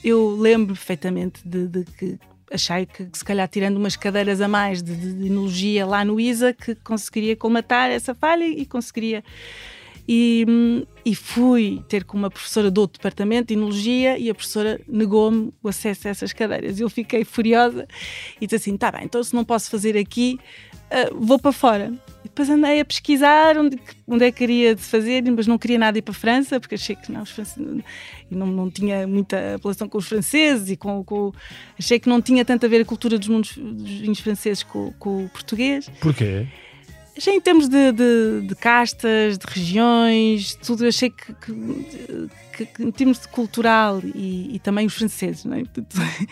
eu 0.05 0.37
lembro 0.37 0.75
perfeitamente 0.75 1.41
de, 1.45 1.67
de, 1.67 1.85
que 1.85 2.19
achei 2.53 2.87
que, 2.87 3.07
que, 3.07 3.19
se 3.19 3.25
calhar 3.25 3.49
tirando 3.49 3.77
umas 3.77 3.97
cadeiras 3.97 4.41
a 4.41 4.49
mais 4.49 4.83
de, 4.83 4.95
de, 4.95 5.15
de 5.15 5.27
enologia 5.27 5.87
lá 5.87 6.05
no 6.05 6.21
ISA 6.21 6.53
que 6.53 6.75
conseguiria 6.77 7.37
colmatar 7.37 7.91
essa 7.91 8.15
falha 8.15 8.45
e 8.45 8.65
conseguiria 8.67 9.23
e, 10.09 10.47
e, 11.05 11.15
fui 11.15 11.83
ter 11.89 12.05
com 12.05 12.17
uma 12.17 12.31
professora 12.31 12.71
do 12.71 12.81
outro 12.81 12.99
departamento 12.99 13.49
de 13.49 13.55
Enologia 13.55 14.19
e 14.19 14.29
a 14.29 14.35
professora 14.35 14.81
negou-me 14.89 15.53
o 15.63 15.69
acesso 15.69 16.09
a 16.09 16.11
essas 16.11 16.33
cadeiras. 16.33 16.81
Eu 16.81 16.91
fiquei 16.91 17.25
furiosa 17.25 17.87
e 18.41 18.47
disse 18.47 18.57
assim: 18.57 18.77
tá 18.77 18.91
bem, 18.91 19.05
então 19.05 19.23
se 19.23 19.35
não 19.35 19.45
posso 19.45 19.71
fazer 19.71 19.97
aqui, 19.97 20.39
uh, 20.91 21.17
vou 21.19 21.39
para 21.39 21.53
fora. 21.53 21.93
E 22.25 22.29
depois 22.29 22.51
andei 22.51 22.81
a 22.81 22.85
pesquisar 22.85 23.57
onde, 23.57 23.79
onde 24.07 24.25
é 24.25 24.31
que 24.31 24.39
queria 24.39 24.77
fazer, 24.77 25.23
mas 25.31 25.47
não 25.47 25.57
queria 25.57 25.79
nada 25.79 25.99
ir 25.99 26.03
para 26.03 26.13
a 26.13 26.15
França, 26.15 26.61
porque 26.61 26.75
achei 26.75 26.95
que 26.95 27.11
não, 27.11 27.23
os 27.23 27.31
franceses, 27.31 27.83
não, 28.31 28.47
não 28.47 28.71
tinha 28.71 29.07
muita 29.07 29.59
relação 29.63 29.89
com 29.89 29.97
os 29.97 30.07
franceses 30.07 30.69
e 30.69 30.77
com, 30.77 31.03
com, 31.03 31.33
achei 31.79 31.99
que 31.99 32.09
não 32.09 32.21
tinha 32.21 32.45
tanto 32.45 32.67
a 32.67 32.69
ver 32.69 32.83
a 32.83 32.85
cultura 32.85 33.19
dos, 33.19 33.29
mundos, 33.29 33.57
dos 33.57 33.91
vinhos 33.91 34.21
franceses 34.21 34.63
com, 34.63 34.93
com 34.99 35.25
o 35.25 35.29
português. 35.31 35.89
Porquê? 36.01 36.47
Já 37.17 37.33
em 37.33 37.41
termos 37.41 37.69
de, 37.69 37.93
de, 37.93 38.47
de, 38.47 38.55
castas, 38.55 39.37
de 39.37 39.47
regiões, 39.47 40.55
tudo, 40.55 40.87
achei 40.87 41.11
que, 41.11 41.35
que, 41.35 42.29
que, 42.57 42.67
que 42.67 42.83
em 42.83 42.91
termos 42.91 43.19
de 43.19 43.29
cultural 43.29 44.01
e, 44.15 44.55
e, 44.55 44.59
também 44.59 44.87
os 44.87 44.95
franceses, 44.95 45.45
é? 45.47 45.63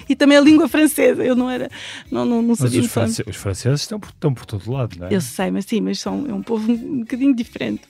e 0.08 0.16
também 0.16 0.38
a 0.38 0.40
língua 0.40 0.68
francesa, 0.68 1.24
eu 1.24 1.34
não 1.34 1.50
era, 1.50 1.70
não, 2.10 2.24
não, 2.24 2.42
não 2.42 2.54
sabia. 2.54 2.78
Mas 2.78 2.86
os, 2.86 2.92
france 2.92 3.24
os 3.26 3.36
franceses 3.36 3.80
estão 3.82 4.00
por, 4.00 4.10
estão 4.10 4.32
por 4.32 4.46
todo 4.46 4.70
lado, 4.70 4.96
não 4.98 5.08
é? 5.08 5.14
Eu 5.14 5.20
sei, 5.20 5.50
mas 5.50 5.64
sim, 5.64 5.80
mas 5.80 5.98
são, 5.98 6.26
é 6.28 6.32
um 6.32 6.42
povo 6.42 6.70
um 6.70 7.00
bocadinho 7.00 7.34
diferente 7.34 7.82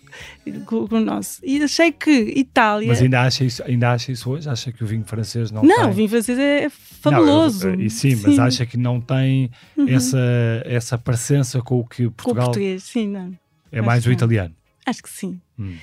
com, 0.66 0.86
com 0.86 0.96
o 0.96 1.00
nosso. 1.00 1.40
E 1.44 1.62
achei 1.62 1.92
que 1.92 2.10
Itália. 2.36 2.88
Mas 2.88 3.02
ainda 3.02 3.22
acha 3.22 3.44
isso, 3.44 3.62
ainda 3.64 3.92
acha 3.92 4.12
isso 4.12 4.30
hoje? 4.30 4.48
Acha 4.48 4.72
que 4.72 4.82
o 4.82 4.86
vinho 4.86 5.04
francês 5.04 5.50
não, 5.50 5.62
não 5.62 5.68
tem? 5.68 5.78
Não, 5.78 5.90
o 5.90 5.92
vinho 5.92 6.08
francês 6.08 6.38
é 6.38 6.68
fabuloso. 6.70 7.68
Não, 7.68 7.80
eu, 7.80 7.90
sim, 7.90 8.16
sim, 8.16 8.22
mas 8.26 8.38
acha 8.38 8.66
que 8.66 8.76
não 8.76 9.00
tem 9.00 9.50
uhum. 9.76 9.88
essa, 9.88 10.18
essa 10.64 10.98
parecença 10.98 11.60
com 11.62 11.80
o 11.80 11.84
que 11.84 12.08
Portugal. 12.10 12.34
Com 12.34 12.40
o 12.40 12.44
português, 12.44 12.82
sim, 12.82 13.08
não. 13.08 13.32
É 13.70 13.78
Acho 13.78 13.86
mais 13.86 14.06
o 14.06 14.12
italiano. 14.12 14.54
Acho 14.86 15.02
que 15.02 15.10
sim. 15.10 15.40
Hum. 15.58 15.76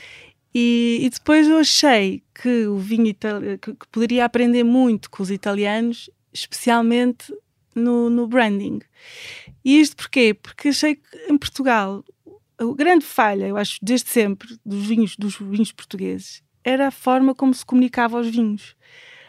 E, 0.53 0.99
e, 1.01 1.09
depois 1.09 1.47
eu 1.47 1.57
achei 1.57 2.23
que 2.33 2.65
o 2.65 2.77
vinho 2.77 3.13
que, 3.13 3.73
que, 3.73 3.87
poderia 3.91 4.23
aprender 4.23 4.63
muito 4.63 5.09
com 5.09 5.21
os 5.21 5.29
italianos, 5.29 6.09
especialmente 6.33 7.33
no, 7.75 8.09
no 8.09 8.25
branding. 8.25 8.79
E 9.65 9.81
isto 9.81 9.97
porquê? 9.97 10.33
Porque 10.33 10.69
achei 10.69 10.95
que 10.95 11.03
em 11.29 11.37
Portugal 11.37 12.05
a 12.57 12.75
grande 12.75 13.05
falha, 13.05 13.47
eu 13.47 13.57
acho, 13.57 13.79
desde 13.81 14.09
sempre, 14.09 14.57
dos 14.65 14.85
vinhos, 14.85 15.15
dos 15.17 15.37
vinhos 15.37 15.71
portugueses, 15.71 16.43
era 16.63 16.87
a 16.87 16.91
forma 16.91 17.35
como 17.35 17.53
se 17.53 17.65
comunicava 17.65 18.17
aos 18.17 18.27
vinhos. 18.27 18.75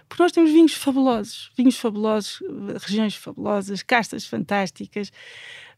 Porque 0.09 0.23
nós 0.23 0.33
temos 0.33 0.53
vinhos 0.53 0.75
fabulosos, 0.75 1.51
vinhos 1.57 1.77
fabulosos, 1.77 2.41
regiões 2.81 3.17
fabulosas, 3.17 3.83
castas 3.83 4.25
fantásticas, 4.25 5.11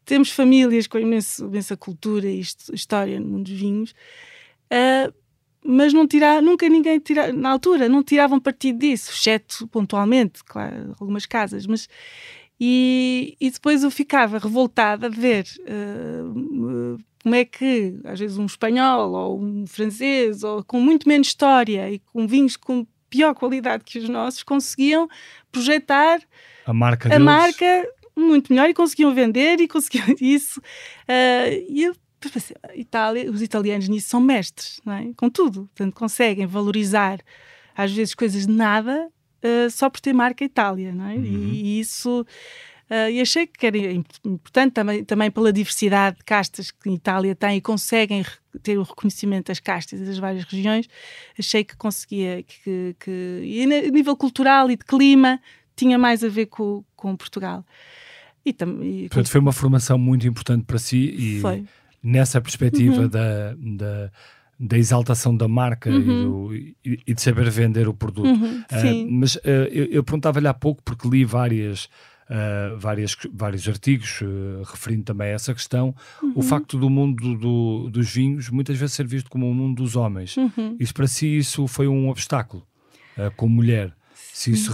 temos 0.05 0.31
famílias 0.31 0.87
com 0.87 0.97
imensa, 0.99 1.77
cultura 1.77 2.27
e 2.27 2.39
história 2.39 3.19
no 3.19 3.27
mundo 3.27 3.45
dos 3.45 3.59
vinhos, 3.59 3.91
uh, 4.71 5.13
mas 5.63 5.93
não 5.93 6.07
tirar, 6.07 6.41
nunca 6.41 6.69
ninguém 6.69 6.99
tira, 6.99 7.33
na 7.33 7.49
altura 7.49 7.89
não 7.89 8.03
tiravam 8.03 8.39
partido 8.39 8.79
disso, 8.79 9.11
exceto 9.11 9.67
pontualmente, 9.67 10.43
claro, 10.43 10.95
algumas 10.99 11.25
casas, 11.25 11.65
mas 11.65 11.89
e, 12.59 13.35
e 13.39 13.49
depois 13.49 13.83
eu 13.83 13.91
ficava 13.91 14.37
revoltada 14.37 15.09
de 15.09 15.19
ver 15.19 15.45
uh, 15.61 16.99
como 17.21 17.35
é 17.35 17.43
que, 17.43 17.99
às 18.05 18.19
vezes, 18.19 18.37
um 18.37 18.45
espanhol 18.45 19.11
ou 19.11 19.41
um 19.41 19.67
francês, 19.67 20.43
ou 20.43 20.63
com 20.63 20.79
muito 20.79 21.07
menos 21.07 21.27
história 21.27 21.91
e 21.91 21.99
com 21.99 22.27
vinhos 22.27 22.55
com 22.55 22.85
pior 23.09 23.33
qualidade 23.33 23.83
que 23.83 23.99
os 23.99 24.07
nossos, 24.07 24.43
conseguiam 24.43 25.07
projetar 25.51 26.19
a 26.65 26.73
marca, 26.73 27.09
a 27.09 27.11
deles. 27.11 27.25
marca 27.25 27.89
muito 28.15 28.53
melhor 28.53 28.69
e 28.69 28.73
conseguiam 28.73 29.13
vender 29.13 29.59
e 29.59 29.67
conseguiam 29.67 30.05
isso. 30.21 30.59
Uh, 30.59 31.65
e 31.67 31.83
eu 31.83 31.95
pensei, 32.19 32.55
Itália, 32.75 33.29
os 33.31 33.41
italianos 33.41 33.87
nisso 33.87 34.09
são 34.09 34.21
mestres, 34.21 34.79
não 34.85 34.93
é? 34.93 35.11
com 35.15 35.29
tudo. 35.29 35.69
Portanto, 35.73 35.93
conseguem 35.93 36.45
valorizar, 36.45 37.19
às 37.75 37.91
vezes, 37.91 38.13
coisas 38.13 38.45
de 38.45 38.53
nada 38.53 39.09
uh, 39.43 39.69
só 39.69 39.89
por 39.89 39.99
ter 39.99 40.13
marca 40.13 40.43
Itália, 40.43 40.93
não 40.93 41.05
é? 41.07 41.15
Uhum. 41.15 41.23
E, 41.23 41.63
e 41.63 41.79
isso 41.79 42.25
Uh, 42.89 43.11
e 43.11 43.21
achei 43.21 43.45
que 43.45 43.67
era 43.67 43.77
importante 44.25 44.73
também, 44.73 45.03
também 45.03 45.29
pela 45.29 45.53
diversidade 45.53 46.17
de 46.17 46.23
castas 46.23 46.71
que 46.71 46.89
a 46.89 46.91
Itália 46.91 47.35
tem 47.35 47.57
e 47.57 47.61
conseguem 47.61 48.25
ter 48.63 48.79
o 48.79 48.83
reconhecimento 48.83 49.47
das 49.47 49.59
castas 49.59 49.99
das 49.99 50.17
várias 50.17 50.43
regiões. 50.45 50.87
Achei 51.37 51.63
que 51.63 51.77
conseguia, 51.77 52.41
que, 52.41 52.95
que 52.99 53.41
e 53.43 53.63
a 53.63 53.91
nível 53.91 54.15
cultural 54.17 54.71
e 54.71 54.75
de 54.75 54.83
clima, 54.83 55.39
tinha 55.75 55.99
mais 55.99 56.23
a 56.23 56.29
ver 56.29 56.47
com, 56.47 56.83
com 56.95 57.15
Portugal. 57.15 57.63
E, 58.43 58.51
tam, 58.51 58.83
e 58.83 59.07
Portanto, 59.07 59.29
foi 59.29 59.39
uma 59.39 59.53
formação 59.53 59.97
muito 59.97 60.27
importante 60.27 60.65
para 60.65 60.79
si 60.79 60.97
e 60.97 61.41
foi. 61.41 61.65
nessa 62.01 62.41
perspectiva 62.41 63.01
uhum. 63.03 63.07
da, 63.07 63.53
da 63.55 64.11
da 64.59 64.77
exaltação 64.77 65.35
da 65.35 65.47
marca 65.47 65.89
uhum. 65.89 65.99
e, 65.99 66.03
do, 66.03 66.55
e, 66.83 66.99
e, 67.07 67.13
de 67.13 67.21
saber 67.21 67.49
vender 67.49 67.87
o 67.87 67.93
produto. 67.93 68.27
Uhum, 68.27 68.59
uh, 68.59 69.07
mas 69.09 69.35
uh, 69.35 69.41
eu, 69.71 69.85
eu 69.85 70.03
perguntava-lhe 70.03 70.49
há 70.49 70.53
pouco, 70.53 70.83
porque 70.83 71.07
li 71.07 71.23
várias 71.23 71.87
uh, 72.29 72.77
várias, 72.77 73.15
vários 73.33 73.67
artigos 73.67 74.21
uh, 74.21 74.63
referindo 74.63 75.03
também 75.03 75.29
a 75.29 75.31
essa 75.31 75.53
questão, 75.53 75.95
uhum. 76.21 76.33
o 76.35 76.41
facto 76.41 76.77
do 76.77 76.89
mundo 76.89 77.35
do, 77.35 77.89
dos 77.89 78.09
vinhos 78.09 78.49
muitas 78.49 78.77
vezes 78.77 78.95
ser 78.95 79.07
visto 79.07 79.29
como 79.29 79.45
o 79.45 79.49
um 79.49 79.53
mundo 79.53 79.81
dos 79.81 79.95
homens. 79.95 80.37
Uhum. 80.37 80.77
Isso 80.79 80.93
para 80.93 81.07
si 81.07 81.37
isso 81.37 81.67
foi 81.67 81.87
um 81.87 82.09
obstáculo, 82.09 82.63
uh, 83.17 83.31
como 83.35 83.55
mulher. 83.55 83.93
Se, 84.33 84.51
isso, 84.51 84.71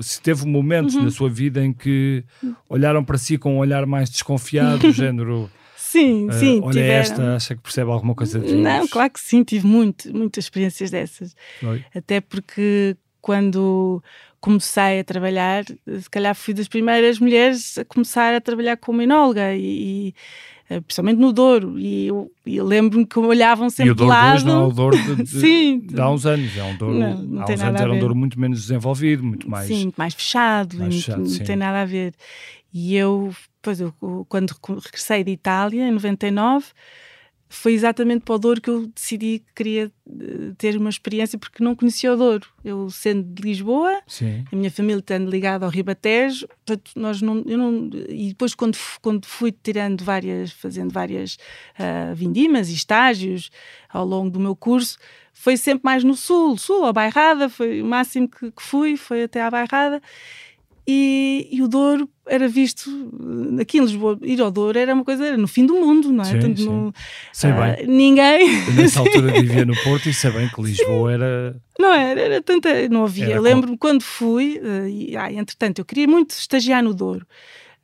se 0.00 0.20
teve 0.22 0.46
momentos 0.46 0.94
uhum. 0.94 1.04
na 1.04 1.10
sua 1.10 1.28
vida 1.28 1.64
em 1.64 1.72
que 1.72 2.22
olharam 2.68 3.02
para 3.02 3.18
si 3.18 3.36
com 3.36 3.56
um 3.56 3.58
olhar 3.58 3.84
mais 3.86 4.10
desconfiado, 4.10 4.90
género... 4.92 5.50
Sim, 5.76 6.28
sim. 6.32 6.60
Uh, 6.60 6.64
olha 6.64 6.72
tiveram. 6.74 7.00
esta, 7.00 7.34
acha 7.34 7.56
que 7.56 7.62
percebe 7.62 7.90
alguma 7.90 8.14
coisa 8.14 8.38
de 8.38 8.54
Não, 8.54 8.86
claro 8.86 9.10
que 9.10 9.20
sim, 9.20 9.42
tive 9.42 9.66
muito, 9.66 10.14
muitas 10.14 10.44
experiências 10.44 10.90
dessas. 10.90 11.34
Oi? 11.62 11.82
Até 11.94 12.20
porque 12.20 12.94
quando 13.20 14.02
comecei 14.40 15.00
a 15.00 15.04
trabalhar, 15.04 15.64
se 15.64 16.10
calhar 16.10 16.34
fui 16.34 16.54
das 16.54 16.68
primeiras 16.68 17.18
mulheres 17.18 17.78
a 17.78 17.84
começar 17.84 18.34
a 18.34 18.40
trabalhar 18.40 18.76
como 18.76 19.02
enóloga 19.02 19.54
e, 19.54 19.60
e 20.08 20.14
eh, 20.70 20.80
principalmente 20.80 21.18
no 21.18 21.32
Douro, 21.32 21.78
e 21.78 22.06
eu, 22.06 22.30
eu 22.46 22.64
lembro-me 22.64 23.06
que 23.06 23.18
olhavam 23.18 23.68
sempre 23.68 23.88
e 23.88 23.92
o 23.92 23.94
Douro 23.94 24.10
lado. 24.10 24.36
Hoje 24.36 24.46
não 24.46 24.64
é 24.64 24.66
o 24.66 24.72
Douro 24.72 24.96
de, 24.96 25.16
de, 25.24 25.40
Sim. 25.40 25.80
de 25.80 26.00
há 26.00 26.10
uns 26.10 26.24
anos, 26.26 26.56
é 26.56 26.64
um 26.64 26.76
Douro, 26.76 26.98
não, 26.98 27.22
não 27.22 27.42
há 27.42 27.44
uns 27.44 27.60
anos 27.60 27.80
era 27.80 27.92
um 27.92 27.98
Douro 27.98 28.14
muito 28.14 28.38
menos 28.38 28.60
desenvolvido, 28.62 29.24
muito 29.24 29.50
mais... 29.50 29.66
Sim, 29.66 29.84
muito 29.84 29.96
mais 29.96 30.14
fechado, 30.14 30.78
mais 30.78 30.94
fechado 30.94 31.22
não, 31.22 31.30
não 31.30 31.38
tem 31.38 31.56
nada 31.56 31.82
a 31.82 31.84
ver. 31.84 32.14
E 32.72 32.94
eu 32.94 33.32
pois 33.68 33.80
eu, 33.80 33.92
quando 34.28 34.54
regressei 34.82 35.24
de 35.24 35.32
Itália, 35.32 35.88
em 35.88 35.90
99, 35.90 36.66
foi 37.48 37.72
exatamente 37.72 38.24
para 38.24 38.34
o 38.34 38.38
Douro 38.38 38.60
que 38.60 38.68
eu 38.68 38.86
decidi 38.88 39.38
que 39.38 39.54
queria 39.54 39.90
eh, 40.06 40.52
ter 40.58 40.76
uma 40.76 40.90
experiência 40.90 41.38
porque 41.38 41.64
não 41.64 41.74
conhecia 41.74 42.12
o 42.12 42.16
Douro. 42.16 42.46
Eu 42.62 42.90
sendo 42.90 43.22
de 43.22 43.42
Lisboa, 43.42 44.02
Sim. 44.06 44.44
a 44.52 44.56
minha 44.56 44.70
família 44.70 45.00
estando 45.00 45.30
ligada 45.30 45.64
ao 45.64 45.70
Ribatejo, 45.70 46.46
portanto, 46.48 46.90
nós 46.94 47.22
não, 47.22 47.42
eu 47.46 47.56
não, 47.56 47.90
e 48.08 48.28
depois 48.28 48.54
quando, 48.54 48.76
quando 49.00 49.26
fui 49.26 49.50
tirando 49.50 50.04
várias, 50.04 50.52
fazendo 50.52 50.92
várias 50.92 51.38
uh, 51.78 52.14
vindimas 52.14 52.68
e 52.68 52.74
estágios 52.74 53.50
ao 53.88 54.04
longo 54.04 54.30
do 54.30 54.38
meu 54.38 54.54
curso, 54.54 54.98
foi 55.32 55.56
sempre 55.56 55.82
mais 55.84 56.04
no 56.04 56.14
sul, 56.14 56.58
sul, 56.58 56.84
à 56.84 56.92
Bairrada, 56.92 57.48
foi 57.48 57.80
o 57.80 57.86
máximo 57.86 58.28
que, 58.28 58.50
que 58.50 58.62
fui, 58.62 58.96
foi 58.96 59.22
até 59.22 59.40
à 59.40 59.50
Bairrada, 59.50 60.02
e, 60.90 61.46
e, 61.52 61.60
o 61.60 61.68
Douro 61.68 62.08
era 62.28 62.48
visto 62.48 62.90
aqui 63.60 63.78
em 63.78 63.82
Lisboa, 63.82 64.18
ir 64.22 64.40
ao 64.40 64.50
Douro 64.50 64.78
era 64.78 64.94
uma 64.94 65.04
coisa, 65.04 65.26
era 65.26 65.36
no 65.36 65.48
fim 65.48 65.66
do 65.66 65.74
mundo, 65.74 66.12
não 66.12 66.22
é? 66.22 66.40
Sim, 66.40 66.56
sim. 66.56 66.66
No, 66.66 66.92
sei 67.32 67.50
uh, 67.50 67.54
bem. 67.54 67.86
Ninguém. 67.86 68.48
Eu, 68.66 68.74
nessa 68.74 69.00
altura 69.00 69.32
vivia 69.40 69.64
no 69.64 69.74
Porto 69.82 70.08
e 70.08 70.14
sei 70.14 70.30
bem 70.30 70.48
que 70.48 70.62
Lisboa 70.62 71.10
sim. 71.10 71.14
era. 71.14 71.56
Não 71.78 71.92
era, 71.92 72.20
era 72.20 72.42
tanta. 72.42 72.88
Não 72.88 73.04
havia. 73.04 73.40
Lembro-me 73.40 73.78
quando 73.78 74.02
fui, 74.02 74.60
uh, 74.62 74.88
e, 74.88 75.16
ah, 75.16 75.32
entretanto, 75.32 75.80
eu 75.80 75.84
queria 75.84 76.06
muito 76.06 76.30
estagiar 76.30 76.82
no 76.82 76.94
Douro. 76.94 77.26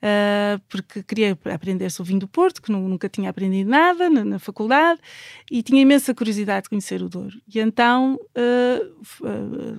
Uh, 0.05 0.61
porque 0.69 1.03
queria 1.03 1.39
aprender 1.47 1.91
sobre 1.91 2.09
o 2.09 2.11
vinho 2.11 2.21
do 2.21 2.29
Porto, 2.29 2.61
que 2.61 2.71
não, 2.71 2.87
nunca 2.87 3.09
tinha 3.09 3.31
aprendido 3.31 3.71
nada 3.71 4.11
na, 4.11 4.23
na, 4.23 4.39
faculdade, 4.39 5.01
e 5.51 5.63
tinha 5.63 5.81
imensa 5.81 6.15
curiosidade 6.15 6.65
de 6.65 6.69
conhecer 6.69 7.03
o 7.03 7.09
Douro. 7.09 7.41
E 7.49 7.59
então 7.59 8.21
uh, 8.37 9.79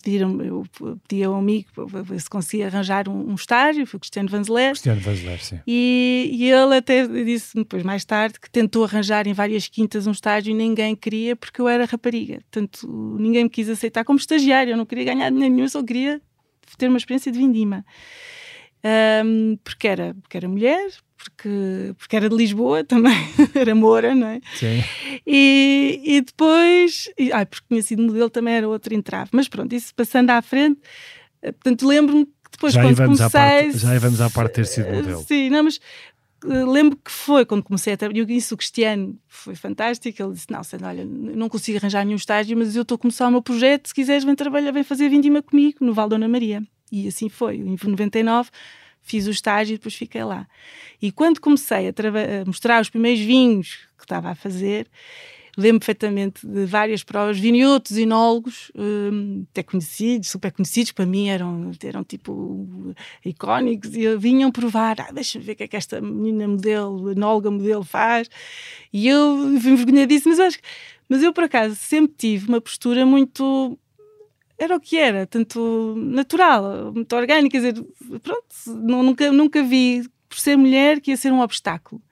pediram, 0.00 0.40
eu 0.42 0.64
pedi 1.06 1.22
a 1.24 1.30
um 1.30 1.36
amigo 1.36 1.68
se 2.18 2.28
conseguia 2.28 2.66
arranjar 2.66 3.08
um, 3.08 3.30
um 3.30 3.34
estágio, 3.34 3.86
foi 3.86 3.98
o 3.98 4.00
Cristiano 4.00 4.28
Vanzeler. 4.28 4.70
Cristiano 4.70 5.00
Vanzeler, 5.00 5.42
sim. 5.42 5.60
E, 5.66 6.30
e 6.32 6.50
ele 6.50 6.76
até 6.76 7.06
disse 7.06 7.54
depois, 7.54 7.82
mais 7.82 8.04
tarde, 8.04 8.38
que 8.40 8.50
tentou 8.50 8.84
arranjar 8.84 9.26
em 9.26 9.32
várias 9.32 9.68
quintas 9.68 10.06
um 10.06 10.12
estágio 10.12 10.50
e 10.50 10.54
ninguém 10.54 10.94
queria 10.94 11.36
porque 11.36 11.60
eu 11.60 11.68
era 11.68 11.84
rapariga. 11.84 12.40
Portanto, 12.50 12.88
ninguém 13.18 13.44
me 13.44 13.50
quis 13.50 13.68
aceitar 13.68 14.04
como 14.04 14.18
estagiário, 14.18 14.72
eu 14.72 14.76
não 14.76 14.86
queria 14.86 15.04
ganhar 15.04 15.30
dinheiro 15.30 15.54
nenhum, 15.54 15.68
só 15.68 15.82
queria 15.82 16.20
ter 16.76 16.88
uma 16.88 16.98
experiência 16.98 17.32
de 17.32 17.38
vindima. 17.38 17.84
Um, 19.24 19.56
porque, 19.64 19.88
era, 19.88 20.14
porque 20.14 20.36
era 20.36 20.48
mulher, 20.48 20.90
porque, 21.18 21.94
porque 21.98 22.16
era 22.16 22.28
de 22.28 22.36
Lisboa 22.36 22.84
também, 22.84 23.18
era 23.54 23.74
Moura, 23.74 24.14
não 24.14 24.28
é? 24.28 24.40
Sim. 24.54 24.82
E, 25.26 26.00
e 26.04 26.20
depois, 26.20 27.10
e, 27.18 27.32
ai, 27.32 27.44
porque 27.44 27.66
tinha 27.68 27.82
sido 27.82 28.02
modelo 28.02 28.30
também 28.30 28.54
era 28.54 28.68
outro 28.68 28.94
entrave. 28.94 29.30
Mas 29.32 29.48
pronto, 29.48 29.74
isso 29.74 29.92
passando 29.94 30.30
à 30.30 30.40
frente, 30.40 30.80
eh, 31.42 31.50
portanto, 31.50 31.86
lembro-me 31.86 32.24
que 32.24 32.50
depois 32.52 32.72
já 32.72 32.82
quando 32.82 32.96
comecei... 32.96 33.28
Parte, 33.28 33.78
já 33.78 33.98
vamos 33.98 34.20
à 34.20 34.30
parte 34.30 34.50
de 34.50 34.54
ter 34.54 34.66
sido 34.66 34.90
modelo. 34.94 35.24
Sim, 35.26 35.50
não, 35.50 35.64
mas 35.64 35.80
uh, 36.44 36.70
lembro 36.70 36.96
que 36.96 37.10
foi 37.10 37.44
quando 37.44 37.64
comecei 37.64 37.94
a 37.94 37.96
trabalhar, 37.96 38.30
isso 38.30 38.54
o 38.54 38.56
Cristiano 38.56 39.18
foi 39.26 39.56
fantástico, 39.56 40.22
ele 40.22 40.32
disse, 40.32 40.46
não, 40.50 40.62
Sandra, 40.62 40.88
olha, 40.88 41.04
não 41.04 41.48
consigo 41.48 41.78
arranjar 41.78 42.04
nenhum 42.04 42.16
estágio, 42.16 42.56
mas 42.56 42.76
eu 42.76 42.82
estou 42.82 42.94
a 42.94 42.98
começar 42.98 43.26
o 43.26 43.30
meu 43.30 43.42
projeto, 43.42 43.88
se 43.88 43.94
quiseres 43.94 44.22
vem 44.22 44.36
trabalhar, 44.36 44.70
vem 44.70 44.84
fazer 44.84 45.08
vindima 45.08 45.42
comigo 45.42 45.78
no 45.80 45.92
Val 45.92 46.08
Dona 46.08 46.28
Maria. 46.28 46.62
E 46.90 47.08
assim 47.08 47.28
foi, 47.28 47.56
em 47.56 47.76
99 47.84 48.50
fiz 49.08 49.26
o 49.26 49.30
estágio 49.30 49.74
e 49.74 49.78
depois 49.78 49.94
fiquei 49.94 50.22
lá. 50.22 50.46
E 51.00 51.10
quando 51.10 51.40
comecei 51.40 51.88
a, 51.88 51.90
a 51.90 52.44
mostrar 52.44 52.80
os 52.80 52.90
primeiros 52.90 53.20
vinhos 53.20 53.78
que 53.96 54.04
estava 54.04 54.30
a 54.30 54.34
fazer, 54.34 54.88
lembro 55.56 55.80
perfeitamente 55.80 56.46
de 56.46 56.66
várias 56.66 57.02
provas, 57.02 57.38
vinham 57.38 57.72
outros 57.72 57.98
enólogos, 57.98 58.70
um, 58.76 59.44
até 59.50 59.62
conhecidos, 59.62 60.28
super 60.30 60.52
conhecidos, 60.52 60.92
para 60.92 61.04
mim 61.04 61.28
eram, 61.28 61.72
eram 61.82 62.04
tipo 62.04 62.94
icónicos, 63.24 63.94
e 63.96 64.16
vinham 64.16 64.52
provar, 64.52 65.00
ah, 65.00 65.10
deixa-me 65.12 65.44
ver 65.44 65.52
o 65.52 65.56
que 65.56 65.64
é 65.64 65.68
que 65.68 65.76
esta 65.76 66.00
menina 66.00 66.46
modelo, 66.46 67.10
enóloga 67.10 67.50
modelo 67.50 67.82
faz, 67.82 68.28
e 68.92 69.08
eu 69.08 69.58
fui 69.60 69.72
envergonhadíssima, 69.72 70.36
mas 70.36 70.58
mas 71.08 71.22
eu 71.22 71.32
por 71.32 71.44
acaso 71.44 71.74
sempre 71.74 72.14
tive 72.16 72.48
uma 72.48 72.60
postura 72.60 73.06
muito 73.06 73.78
era 74.58 74.76
o 74.76 74.80
que 74.80 74.96
era, 74.96 75.26
tanto 75.26 75.94
natural, 75.96 76.92
muito 76.92 77.14
orgânico, 77.14 77.52
quer 77.52 77.58
dizer, 77.58 77.86
pronto, 78.22 78.46
não, 78.66 79.02
nunca, 79.02 79.30
nunca 79.30 79.62
vi, 79.62 80.08
por 80.28 80.38
ser 80.38 80.56
mulher, 80.56 81.00
que 81.00 81.12
ia 81.12 81.16
ser 81.16 81.32
um 81.32 81.40
obstáculo. 81.40 82.02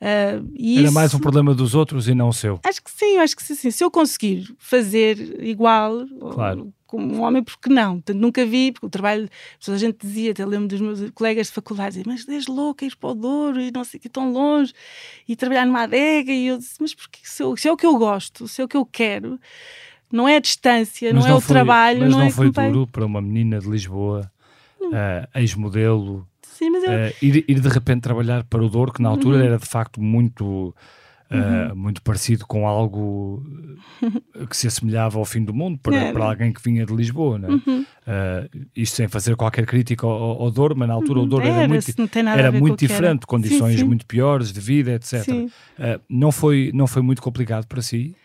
Uh, 0.00 0.38
era 0.38 0.42
isso, 0.54 0.92
mais 0.92 1.12
um 1.12 1.18
problema 1.18 1.52
dos 1.52 1.74
outros 1.74 2.06
e 2.06 2.14
não 2.14 2.28
o 2.28 2.32
seu? 2.32 2.60
Acho 2.64 2.82
que 2.82 2.90
sim, 2.90 3.16
acho 3.16 3.36
que 3.36 3.42
sim. 3.42 3.70
Se 3.70 3.82
eu 3.82 3.90
conseguir 3.90 4.54
fazer 4.56 5.42
igual 5.42 6.06
claro. 6.32 6.72
como 6.86 7.14
um 7.14 7.20
homem, 7.22 7.42
porque 7.42 7.68
não? 7.68 7.94
Portanto, 7.94 8.16
nunca 8.16 8.46
vi, 8.46 8.70
porque 8.70 8.86
o 8.86 8.90
trabalho, 8.90 9.28
a 9.66 9.76
gente 9.76 9.98
dizia, 10.00 10.30
até 10.30 10.46
lembro 10.46 10.68
dos 10.68 10.80
meus 10.80 11.10
colegas 11.10 11.48
de 11.48 11.52
faculdade, 11.52 12.00
mas 12.06 12.28
és 12.28 12.46
louca, 12.46 12.84
ir 12.84 12.94
para 12.94 13.10
o 13.10 13.14
Douro 13.14 13.60
e 13.60 13.72
não 13.72 13.82
sei 13.82 13.98
que 13.98 14.08
tão 14.08 14.32
longe, 14.32 14.72
e 15.26 15.34
trabalhar 15.34 15.66
numa 15.66 15.82
adega, 15.82 16.30
e 16.30 16.46
eu 16.46 16.58
disse, 16.58 16.76
mas 16.80 16.94
porque 16.94 17.18
se, 17.24 17.42
eu, 17.42 17.56
se 17.56 17.66
é 17.66 17.72
o 17.72 17.76
que 17.76 17.86
eu 17.86 17.96
gosto, 17.98 18.46
se 18.46 18.62
é 18.62 18.64
o 18.64 18.68
que 18.68 18.76
eu 18.76 18.86
quero, 18.86 19.40
não 20.12 20.28
é 20.28 20.36
a 20.36 20.40
distância, 20.40 21.12
mas 21.12 21.24
não, 21.24 21.30
é 21.30 21.34
o 21.34 21.40
foi, 21.40 21.54
trabalho. 21.54 22.00
Mas 22.00 22.10
não, 22.10 22.18
não 22.18 22.26
é 22.26 22.30
foi 22.30 22.50
duro 22.50 22.86
para 22.86 23.04
uma 23.04 23.20
menina 23.20 23.58
de 23.58 23.68
Lisboa, 23.68 24.30
uh, 24.80 25.38
ex-modelo, 25.38 26.26
eu... 26.60 26.68
uh, 26.68 27.14
ir, 27.22 27.44
ir, 27.48 27.60
de 27.60 27.68
repente 27.68 28.02
trabalhar 28.02 28.44
para 28.44 28.62
o 28.62 28.68
Douro, 28.68 28.92
que 28.92 29.02
na 29.02 29.08
altura 29.08 29.38
uhum. 29.38 29.44
era 29.44 29.58
de 29.58 29.66
facto 29.66 30.00
muito. 30.00 30.74
Uh, 31.30 31.68
uhum. 31.68 31.76
muito 31.76 32.00
parecido 32.00 32.46
com 32.46 32.66
algo 32.66 33.42
que 34.48 34.56
se 34.56 34.66
assemelhava 34.66 35.18
ao 35.18 35.26
fim 35.26 35.44
do 35.44 35.52
mundo 35.52 35.78
para, 35.78 35.94
é, 35.94 36.10
para 36.10 36.24
alguém 36.24 36.50
que 36.54 36.62
vinha 36.62 36.86
de 36.86 36.94
Lisboa, 36.94 37.38
né? 37.38 37.48
uhum. 37.48 37.82
uh, 37.82 38.66
isto 38.74 38.96
sem 38.96 39.08
fazer 39.08 39.36
qualquer 39.36 39.66
crítica 39.66 40.06
ao, 40.06 40.40
ao 40.44 40.50
Douro, 40.50 40.74
mas 40.74 40.88
na 40.88 40.94
altura 40.94 41.20
o 41.20 41.26
Douro 41.26 41.44
era, 41.44 41.64
era 41.64 41.68
muito, 41.68 41.92
era 42.34 42.50
muito 42.50 42.78
diferente, 42.78 43.26
condições 43.26 43.72
sim, 43.74 43.80
sim. 43.80 43.84
muito 43.84 44.06
piores 44.06 44.50
de 44.54 44.60
vida, 44.60 44.92
etc. 44.92 45.28
Uh, 45.28 45.50
não, 46.08 46.32
foi, 46.32 46.70
não 46.72 46.86
foi 46.86 47.02
muito 47.02 47.20
complicado 47.20 47.66
para 47.66 47.82
si? 47.82 48.16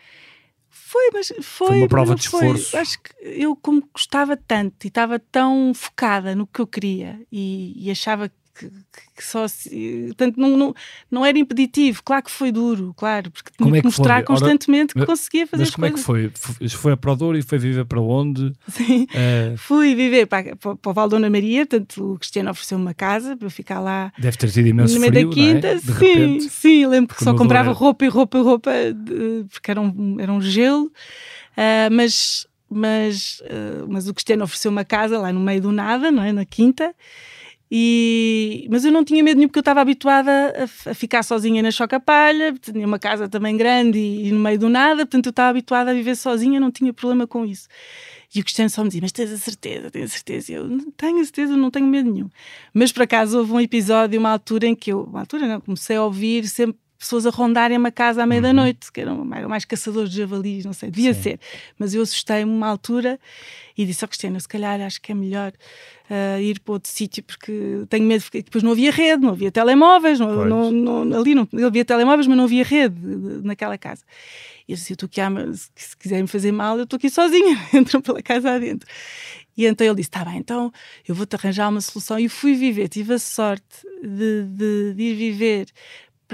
Foi, 0.94 1.10
mas 1.12 1.26
foi, 1.26 1.42
foi 1.42 1.78
uma 1.78 1.88
prova 1.88 2.14
de 2.14 2.20
esforço. 2.20 2.70
Foi. 2.70 2.80
Acho 2.80 3.00
que 3.02 3.10
eu, 3.20 3.56
como 3.56 3.82
gostava 3.92 4.36
tanto 4.36 4.84
e 4.84 4.86
estava 4.86 5.18
tão 5.18 5.72
focada 5.74 6.36
no 6.36 6.46
que 6.46 6.60
eu 6.60 6.68
queria 6.68 7.20
e, 7.32 7.74
e 7.76 7.90
achava 7.90 8.28
que, 8.28 8.34
que 8.54 9.24
só 9.24 9.46
se, 9.48 10.04
portanto, 10.08 10.36
não, 10.36 10.56
não, 10.56 10.74
não 11.10 11.26
era 11.26 11.38
impeditivo, 11.38 12.02
claro 12.04 12.24
que 12.24 12.30
foi 12.30 12.50
duro, 12.50 12.94
claro, 12.96 13.30
porque 13.30 13.50
tinha 13.50 13.64
como 13.64 13.76
é 13.76 13.78
que, 13.78 13.82
que 13.82 13.86
mostrar 13.86 14.16
foi? 14.16 14.24
constantemente 14.24 14.92
Ora, 14.96 15.04
que 15.04 15.12
conseguia 15.12 15.46
fazer 15.46 15.62
Mas 15.62 15.70
como 15.70 15.90
coisas. 15.90 16.00
é 16.00 16.28
que 16.28 16.38
foi? 16.38 16.68
Foi 16.68 16.92
a 16.92 17.14
Douro 17.14 17.38
e 17.38 17.42
foi 17.42 17.58
viver 17.58 17.84
para 17.84 18.00
onde? 18.00 18.52
Sim, 18.68 19.04
uh... 19.04 19.56
fui 19.56 19.94
viver 19.94 20.26
para, 20.26 20.56
para, 20.56 20.76
para 20.76 20.90
o 20.90 20.92
Val 20.92 21.08
Dona 21.08 21.30
Maria, 21.30 21.66
portanto 21.66 22.14
o 22.14 22.18
Cristiano 22.18 22.50
ofereceu 22.50 22.78
uma 22.78 22.94
casa 22.94 23.36
para 23.36 23.46
eu 23.46 23.50
ficar 23.50 23.80
lá. 23.80 24.12
Deve 24.18 24.36
ter 24.36 24.50
tido 24.50 24.66
imenso 24.66 24.94
no 24.94 25.00
meio 25.00 25.12
frio, 25.12 25.28
da 25.28 25.34
quinta, 25.34 25.66
é? 25.68 25.78
sim, 25.78 25.92
repente, 25.92 26.44
sim, 26.50 26.86
lembro 26.86 27.14
que 27.14 27.24
só 27.24 27.34
comprava 27.34 27.70
era... 27.70 27.78
roupa 27.78 28.04
e 28.04 28.08
roupa 28.08 28.38
e 28.38 28.42
roupa, 28.42 28.72
de, 28.92 29.44
porque 29.50 29.70
era 29.70 29.80
um, 29.80 30.16
era 30.20 30.32
um 30.32 30.40
gelo. 30.40 30.90
Uh, 31.56 31.90
mas, 31.92 32.46
mas, 32.68 33.40
uh, 33.42 33.86
mas 33.88 34.08
o 34.08 34.14
Cristiano 34.14 34.44
ofereceu 34.44 34.70
uma 34.70 34.84
casa 34.84 35.18
lá 35.18 35.32
no 35.32 35.40
meio 35.40 35.60
do 35.60 35.72
nada, 35.72 36.10
não 36.10 36.22
é? 36.22 36.32
na 36.32 36.44
quinta, 36.44 36.94
e, 37.70 38.68
mas 38.70 38.84
eu 38.84 38.92
não 38.92 39.04
tinha 39.04 39.22
medo 39.22 39.38
nenhum 39.38 39.48
porque 39.48 39.58
eu 39.58 39.62
estava 39.62 39.80
habituada 39.80 40.30
a, 40.30 40.90
a, 40.90 40.94
ficar 40.94 41.22
sozinha 41.22 41.62
na 41.62 41.70
choca-palha, 41.70 42.54
tinha 42.60 42.86
uma 42.86 42.98
casa 42.98 43.28
também 43.28 43.56
grande 43.56 43.98
e, 43.98 44.28
e, 44.28 44.32
no 44.32 44.38
meio 44.38 44.58
do 44.58 44.68
nada, 44.68 45.04
portanto 45.06 45.26
eu 45.26 45.30
estava 45.30 45.50
habituada 45.50 45.90
a 45.90 45.94
viver 45.94 46.16
sozinha, 46.16 46.60
não 46.60 46.70
tinha 46.70 46.92
problema 46.92 47.26
com 47.26 47.44
isso. 47.44 47.68
E 48.34 48.40
o 48.40 48.42
Cristiano 48.42 48.68
só 48.68 48.82
me 48.82 48.88
dizia, 48.88 49.02
mas 49.02 49.12
tens 49.12 49.30
a 49.30 49.38
certeza, 49.38 49.90
tens 49.90 50.04
a 50.04 50.08
certeza. 50.08 50.52
Eu, 50.52 50.92
tenho 50.96 51.20
a 51.20 51.24
certeza, 51.24 51.56
não 51.56 51.70
tenho 51.70 51.86
medo 51.86 52.10
nenhum. 52.10 52.28
Mas 52.72 52.90
por 52.90 53.02
acaso 53.02 53.38
houve 53.38 53.52
um 53.52 53.60
episódio, 53.60 54.18
uma 54.18 54.30
altura 54.30 54.66
em 54.66 54.74
que 54.74 54.92
eu, 54.92 55.04
uma 55.04 55.20
altura 55.20 55.46
não, 55.46 55.60
comecei 55.60 55.94
a 55.94 56.02
ouvir 56.02 56.48
sempre 56.48 56.83
pessoas 57.04 57.26
a 57.26 57.30
rondarem 57.30 57.76
uma 57.76 57.92
casa 57.92 58.22
à 58.22 58.26
meia 58.26 58.40
da 58.40 58.50
uhum. 58.50 58.74
que 58.92 59.00
eram, 59.00 59.34
eram 59.34 59.48
mais 59.48 59.64
caçadores 59.64 60.10
de 60.10 60.18
javalis, 60.18 60.64
não 60.64 60.72
sei, 60.72 60.90
devia 60.90 61.14
Sim. 61.14 61.22
ser. 61.22 61.40
Mas 61.78 61.94
eu 61.94 62.02
assustei-me 62.02 62.50
uma 62.50 62.66
altura 62.66 63.18
e 63.76 63.84
disse 63.84 64.04
ao 64.04 64.06
oh, 64.06 64.08
Cristiano, 64.08 64.40
se 64.40 64.48
calhar 64.48 64.80
acho 64.80 65.00
que 65.00 65.12
é 65.12 65.14
melhor 65.14 65.52
uh, 66.10 66.40
ir 66.40 66.60
para 66.60 66.72
outro 66.72 66.90
sítio 66.90 67.22
porque 67.22 67.84
tenho 67.88 68.06
medo, 68.06 68.22
porque 68.22 68.42
depois 68.42 68.62
não 68.62 68.72
havia 68.72 68.90
rede, 68.90 69.22
não 69.22 69.30
havia 69.30 69.52
telemóveis, 69.52 70.18
não, 70.18 70.44
não, 70.44 70.70
não, 70.70 71.18
ali 71.20 71.34
não 71.34 71.48
havia 71.66 71.84
telemóveis, 71.84 72.26
mas 72.26 72.36
não 72.36 72.44
havia 72.44 72.64
rede 72.64 72.98
naquela 73.42 73.76
casa. 73.76 74.02
E 74.66 74.72
eu 74.72 74.76
disse, 74.76 74.92
eu 74.92 74.94
estou 74.94 75.06
aqui, 75.06 75.20
se 75.74 75.96
quiserem 75.96 76.26
fazer 76.26 76.52
mal, 76.52 76.78
eu 76.78 76.84
estou 76.84 76.96
aqui 76.96 77.10
sozinha, 77.10 77.58
entram 77.74 78.00
pela 78.00 78.22
casa 78.22 78.52
adentro. 78.52 78.88
E 79.56 79.66
então 79.66 79.86
ele 79.86 79.96
disse: 79.96 80.10
Tá 80.10 80.24
bem, 80.24 80.38
então 80.38 80.72
eu 81.06 81.14
vou-te 81.14 81.36
arranjar 81.36 81.68
uma 81.68 81.80
solução. 81.80 82.18
E 82.18 82.28
fui 82.28 82.54
viver, 82.54 82.88
tive 82.88 83.14
a 83.14 83.18
sorte 83.18 83.86
de, 84.02 84.44
de, 84.44 84.94
de 84.94 85.02
ir 85.02 85.14
viver 85.14 85.66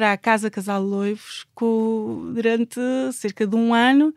para 0.01 0.13
a 0.13 0.17
Casa 0.17 0.51
Casal 0.51 0.83
Loivos 0.83 1.45
com, 1.55 2.33
durante 2.35 2.81
cerca 3.13 3.47
de 3.47 3.55
um 3.55 3.75
ano 3.75 4.15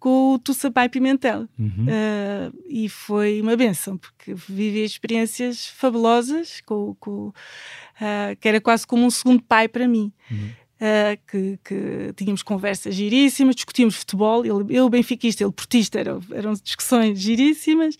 com 0.00 0.34
o 0.34 0.38
Tussapai 0.40 0.88
Pimentel. 0.88 1.48
Uhum. 1.56 1.86
Uh, 1.86 2.58
e 2.68 2.88
foi 2.88 3.40
uma 3.40 3.56
benção, 3.56 3.96
porque 3.96 4.34
vivi 4.34 4.82
experiências 4.82 5.68
fabulosas, 5.68 6.60
com, 6.66 6.96
com 6.98 7.28
uh, 7.28 8.36
que 8.40 8.48
era 8.48 8.60
quase 8.60 8.84
como 8.84 9.06
um 9.06 9.10
segundo 9.10 9.40
pai 9.44 9.68
para 9.68 9.86
mim. 9.86 10.12
Uhum. 10.28 10.50
Uh, 10.82 11.18
que, 11.30 11.58
que, 11.64 12.12
tínhamos 12.16 12.42
conversas 12.42 12.94
giríssimas, 12.94 13.54
discutíamos 13.54 13.94
futebol, 13.94 14.44
ele, 14.44 14.76
eu 14.76 14.88
benfiquista, 14.88 15.44
ele 15.44 15.52
portista, 15.52 16.00
eram, 16.00 16.20
eram 16.32 16.52
discussões 16.54 17.20
giríssimas, 17.20 17.96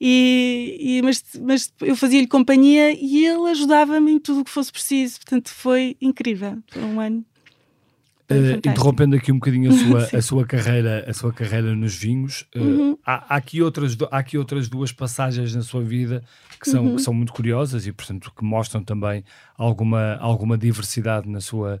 e, 0.00 0.76
e 0.80 1.02
mas, 1.02 1.22
mas 1.40 1.72
eu 1.80 1.94
fazia-lhe 1.94 2.26
companhia 2.26 2.92
e 2.92 3.26
ele 3.26 3.50
ajudava-me 3.50 4.12
em 4.12 4.18
tudo 4.18 4.40
o 4.40 4.44
que 4.44 4.50
fosse 4.50 4.72
preciso, 4.72 5.16
portanto 5.16 5.50
foi 5.50 5.96
incrível, 6.00 6.58
foi 6.68 6.82
um 6.82 7.00
ano 7.00 7.24
Uh, 8.28 8.56
interrompendo 8.56 9.14
aqui 9.14 9.30
um 9.30 9.36
bocadinho 9.36 9.70
a 9.70 9.76
sua, 10.10 10.18
a 10.18 10.22
sua, 10.22 10.44
carreira, 10.44 11.04
a 11.08 11.12
sua 11.14 11.32
carreira 11.32 11.76
nos 11.76 11.94
vinhos, 11.94 12.44
uh, 12.56 12.58
uhum. 12.58 12.98
há, 13.06 13.34
há, 13.34 13.36
aqui 13.36 13.62
outras, 13.62 13.96
há 14.10 14.18
aqui 14.18 14.36
outras 14.36 14.68
duas 14.68 14.90
passagens 14.90 15.54
na 15.54 15.62
sua 15.62 15.80
vida 15.84 16.24
que 16.60 16.68
são, 16.68 16.84
uhum. 16.84 16.96
que 16.96 17.02
são 17.02 17.14
muito 17.14 17.32
curiosas 17.32 17.86
e, 17.86 17.92
portanto, 17.92 18.32
que 18.36 18.44
mostram 18.44 18.82
também 18.82 19.22
alguma, 19.56 20.16
alguma 20.16 20.58
diversidade 20.58 21.28
na 21.28 21.40
sua, 21.40 21.80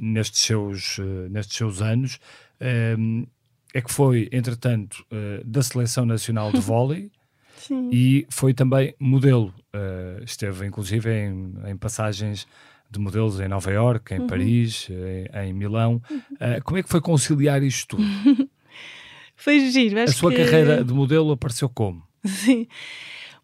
nestes, 0.00 0.42
seus, 0.42 0.98
nestes 1.30 1.56
seus 1.56 1.82
anos. 1.82 2.18
é 2.60 3.80
que 3.80 3.92
foi, 3.92 4.28
entretanto, 4.32 5.04
da 5.44 5.62
Seleção 5.62 6.06
Nacional 6.06 6.52
de 6.52 6.60
Vôlei 6.60 7.10
e 7.92 8.26
foi 8.30 8.54
também 8.54 8.94
modelo. 8.98 9.52
esteve, 10.24 10.66
inclusive, 10.66 11.10
em, 11.10 11.54
em 11.66 11.76
passagens 11.76 12.46
de 12.90 12.98
modelos 12.98 13.40
em 13.40 13.48
Nova 13.48 13.70
York, 13.70 14.14
em 14.14 14.20
uhum. 14.20 14.26
Paris, 14.26 14.88
em, 14.90 15.48
em 15.48 15.52
Milão. 15.52 16.00
Uh, 16.10 16.62
como 16.64 16.78
é 16.78 16.82
que 16.82 16.88
foi 16.88 17.00
conciliar 17.00 17.62
isto 17.62 17.96
tudo? 17.96 18.04
foi 19.36 19.70
giro. 19.70 20.00
a 20.00 20.06
sua 20.08 20.30
que... 20.30 20.44
carreira 20.44 20.84
de 20.84 20.92
modelo 20.92 21.32
apareceu 21.32 21.68
como? 21.68 22.02
Sim. 22.24 22.66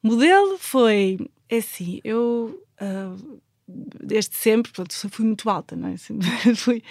Modelo 0.02 0.58
foi, 0.58 1.18
é 1.48 1.58
assim, 1.58 2.00
eu 2.02 2.60
uh, 2.80 3.40
desde 4.02 4.36
sempre, 4.36 4.72
portanto, 4.72 5.08
fui 5.10 5.24
muito 5.24 5.48
alta, 5.48 5.74
não 5.74 5.88
é? 5.88 5.96
fui. 6.56 6.82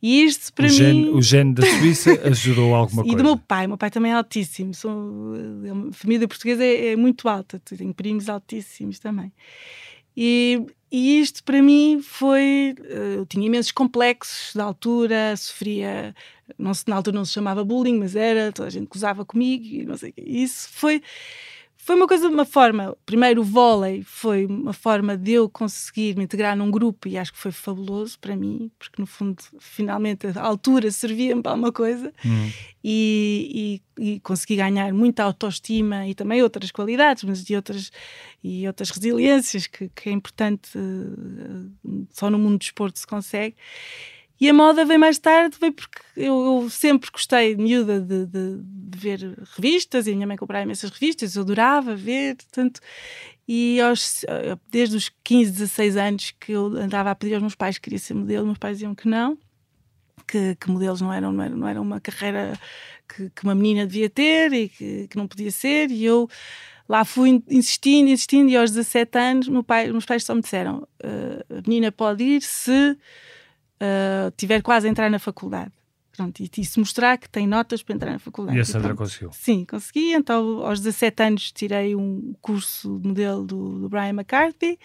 E 0.00 0.24
isto 0.24 0.52
para 0.52 0.66
o 0.66 0.68
mim. 0.68 0.74
Gene, 0.74 1.08
o 1.10 1.22
gene 1.22 1.54
da 1.54 1.66
Suíça 1.66 2.12
ajudou 2.28 2.74
alguma 2.74 3.02
coisa. 3.02 3.14
E 3.14 3.16
do 3.16 3.24
meu 3.24 3.36
pai, 3.36 3.66
o 3.66 3.70
meu 3.70 3.78
pai 3.78 3.90
também 3.90 4.12
é 4.12 4.14
altíssimo. 4.14 4.74
Sou, 4.74 4.90
a 4.90 5.92
família 5.92 6.26
portuguesa 6.28 6.64
é, 6.64 6.92
é 6.92 6.96
muito 6.96 7.28
alta, 7.28 7.60
tenho 7.60 7.94
primos 7.94 8.28
altíssimos 8.28 8.98
também. 8.98 9.32
E, 10.16 10.66
e 10.90 11.20
isto 11.20 11.42
para 11.44 11.62
mim 11.62 12.00
foi. 12.02 12.74
Eh, 12.84 13.14
eu 13.18 13.26
tinha 13.26 13.46
imensos 13.46 13.72
complexos 13.72 14.54
da 14.54 14.64
altura, 14.64 15.36
sofria. 15.36 16.14
Não 16.58 16.74
se, 16.74 16.88
na 16.88 16.96
altura 16.96 17.16
não 17.16 17.24
se 17.24 17.32
chamava 17.32 17.64
bullying, 17.64 17.98
mas 17.98 18.16
era, 18.16 18.52
toda 18.52 18.68
a 18.68 18.70
gente 18.70 18.88
gozava 18.88 19.24
comigo 19.24 19.64
e 19.64 19.84
não 19.84 19.96
sei 19.96 20.10
o 20.10 20.12
que. 20.12 20.22
Isso 20.22 20.68
foi 20.72 21.00
foi 21.90 21.96
uma 21.96 22.06
coisa, 22.06 22.28
uma 22.28 22.44
forma. 22.44 22.96
Primeiro, 23.04 23.40
o 23.40 23.44
vôlei 23.44 24.04
foi 24.04 24.46
uma 24.46 24.72
forma 24.72 25.16
de 25.16 25.32
eu 25.32 25.48
conseguir 25.48 26.16
me 26.16 26.22
integrar 26.22 26.56
num 26.56 26.70
grupo 26.70 27.08
e 27.08 27.18
acho 27.18 27.32
que 27.32 27.38
foi 27.38 27.50
fabuloso 27.50 28.16
para 28.20 28.36
mim, 28.36 28.70
porque 28.78 29.02
no 29.02 29.06
fundo, 29.08 29.42
finalmente, 29.58 30.24
a 30.28 30.40
altura 30.40 30.88
servia-me 30.92 31.42
para 31.42 31.50
alguma 31.50 31.72
coisa 31.72 32.12
uhum. 32.24 32.52
e, 32.84 33.82
e, 33.98 34.12
e, 34.12 34.20
consegui 34.20 34.54
ganhar 34.54 34.92
muita 34.92 35.24
autoestima 35.24 36.06
e 36.06 36.14
também 36.14 36.40
outras 36.44 36.70
qualidades, 36.70 37.24
mas 37.24 37.44
de 37.44 37.56
outras 37.56 37.90
e 38.44 38.68
outras 38.68 38.90
resiliências 38.90 39.66
que, 39.66 39.88
que 39.88 40.10
é 40.10 40.12
importante, 40.12 40.70
uh, 40.78 42.06
só 42.12 42.30
no 42.30 42.38
mundo 42.38 42.52
do 42.52 42.58
desporto 42.58 43.00
se 43.00 43.06
consegue. 43.06 43.56
E 44.40 44.48
a 44.48 44.54
moda 44.54 44.86
veio 44.86 44.98
mais 44.98 45.18
tarde, 45.18 45.58
veio 45.60 45.74
porque 45.74 46.00
eu, 46.16 46.62
eu 46.62 46.70
sempre 46.70 47.10
gostei, 47.10 47.54
miúda, 47.56 48.00
de, 48.00 48.24
de, 48.24 48.56
de, 48.62 48.98
ver 48.98 49.36
revistas, 49.54 50.06
e 50.06 50.12
a 50.12 50.14
minha 50.14 50.26
mãe 50.26 50.36
comprava 50.36 50.64
imensas 50.64 50.90
revistas, 50.90 51.36
eu 51.36 51.42
adorava 51.42 51.94
ver, 51.94 52.36
tanto. 52.50 52.80
E 53.46 53.78
aos, 53.80 54.24
desde 54.70 54.96
os 54.96 55.10
15, 55.22 55.50
16 55.52 55.96
anos 55.96 56.34
que 56.40 56.52
eu 56.52 56.66
andava 56.68 57.10
a 57.10 57.14
pedir 57.14 57.34
aos 57.34 57.42
meus 57.42 57.54
pais 57.54 57.76
que 57.76 57.82
queria 57.82 57.98
ser 57.98 58.14
modelo, 58.14 58.46
meus 58.46 58.58
pais 58.58 58.78
diziam 58.78 58.94
que 58.94 59.06
não, 59.06 59.36
que, 60.26 60.54
que 60.54 60.70
modelos 60.70 61.02
não 61.02 61.12
eram, 61.12 61.32
não 61.32 61.44
eram, 61.44 61.56
não 61.56 61.68
eram 61.68 61.82
uma 61.82 62.00
carreira 62.00 62.58
que, 63.06 63.28
que 63.30 63.44
uma 63.44 63.54
menina 63.54 63.86
devia 63.86 64.08
ter 64.08 64.52
e 64.54 64.68
que, 64.70 65.08
que 65.08 65.16
não 65.18 65.26
podia 65.26 65.50
ser, 65.50 65.90
e 65.90 66.02
eu 66.02 66.28
lá 66.88 67.04
fui 67.04 67.42
insistindo, 67.50 68.08
insistindo, 68.08 68.48
e 68.48 68.56
aos 68.56 68.70
17 68.70 69.18
anos 69.18 69.48
meu 69.48 69.62
pai, 69.62 69.90
meus 69.90 70.06
pais 70.06 70.24
só 70.24 70.34
me 70.34 70.40
disseram: 70.40 70.88
uh, 71.04 71.58
a 71.58 71.68
menina 71.68 71.92
pode 71.92 72.24
ir 72.24 72.42
se 72.42 72.96
uh, 73.80 74.30
tiver 74.36 74.62
quase 74.62 74.86
a 74.86 74.90
entrar 74.90 75.10
na 75.10 75.18
faculdade. 75.18 75.72
Pronto, 76.16 76.42
e, 76.42 76.50
e 76.58 76.64
se 76.64 76.78
mostrar 76.78 77.16
que 77.16 77.28
tem 77.28 77.46
notas 77.46 77.82
para 77.82 77.94
entrar 77.94 78.12
na 78.12 78.18
faculdade. 78.18 78.58
E 78.58 78.60
a 78.60 78.64
Sandra 78.64 78.94
conseguiu? 78.94 79.30
Sim, 79.32 79.64
consegui. 79.64 80.12
Então, 80.12 80.66
aos 80.66 80.80
17 80.80 81.22
anos, 81.22 81.52
tirei 81.52 81.94
um 81.94 82.34
curso 82.42 82.98
de 82.98 83.08
modelo 83.08 83.46
do, 83.46 83.78
do 83.78 83.88
Brian 83.88 84.10
McCarthy 84.10 84.78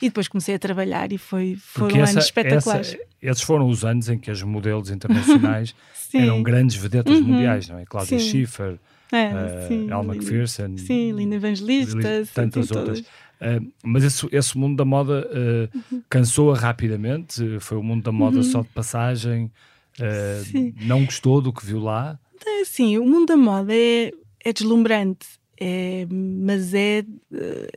e 0.00 0.08
depois 0.08 0.28
comecei 0.28 0.54
a 0.54 0.58
trabalhar 0.58 1.12
e 1.12 1.18
foi, 1.18 1.56
foram 1.58 2.00
essa, 2.00 2.12
anos 2.12 2.24
espetaculares. 2.24 2.94
Essa, 2.94 2.98
esses 3.20 3.42
foram 3.42 3.68
os 3.68 3.84
anos 3.84 4.08
em 4.08 4.18
que 4.18 4.30
as 4.30 4.42
modelos 4.42 4.88
internacionais 4.88 5.74
eram 6.14 6.42
grandes 6.42 6.76
vedetas 6.76 7.18
uhum. 7.18 7.24
mundiais, 7.24 7.68
não 7.68 7.78
é? 7.78 7.84
Cláudia 7.84 8.18
Schiffer, 8.18 8.78
é, 9.12 9.26
uh, 9.26 9.68
sim, 9.68 9.90
Al 9.90 10.04
McPherson, 10.04 10.78
sim, 10.78 11.12
Linda 11.12 11.34
Evangelista, 11.34 12.24
tantas 12.32 12.70
outras. 12.70 13.04
Uh, 13.42 13.72
mas 13.82 14.04
esse, 14.04 14.28
esse, 14.30 14.56
mundo 14.56 14.76
da 14.76 14.84
moda 14.84 15.28
uh, 15.28 15.76
uhum. 15.76 16.02
cansou-a 16.08 16.56
rapidamente, 16.56 17.58
foi 17.58 17.76
o 17.76 17.82
mundo 17.82 18.04
da 18.04 18.12
moda 18.12 18.36
uhum. 18.36 18.42
só 18.44 18.62
de 18.62 18.68
passagem, 18.68 19.50
uh, 19.98 20.72
não 20.80 21.04
gostou 21.04 21.40
do 21.40 21.52
que 21.52 21.66
viu 21.66 21.80
lá? 21.80 22.16
É, 22.46 22.64
sim, 22.64 22.96
o 22.98 23.04
mundo 23.04 23.26
da 23.26 23.36
moda 23.36 23.74
é, 23.74 24.12
é 24.44 24.52
deslumbrante, 24.52 25.26
é, 25.58 26.06
mas 26.08 26.72
é, 26.72 27.04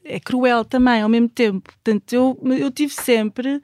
é 0.03 0.19
cruel 0.19 0.63
também 0.63 1.01
ao 1.01 1.09
mesmo 1.09 1.29
tempo. 1.29 1.71
Portanto, 1.83 2.13
eu, 2.13 2.39
eu 2.59 2.69
tive 2.69 2.93
sempre 2.93 3.59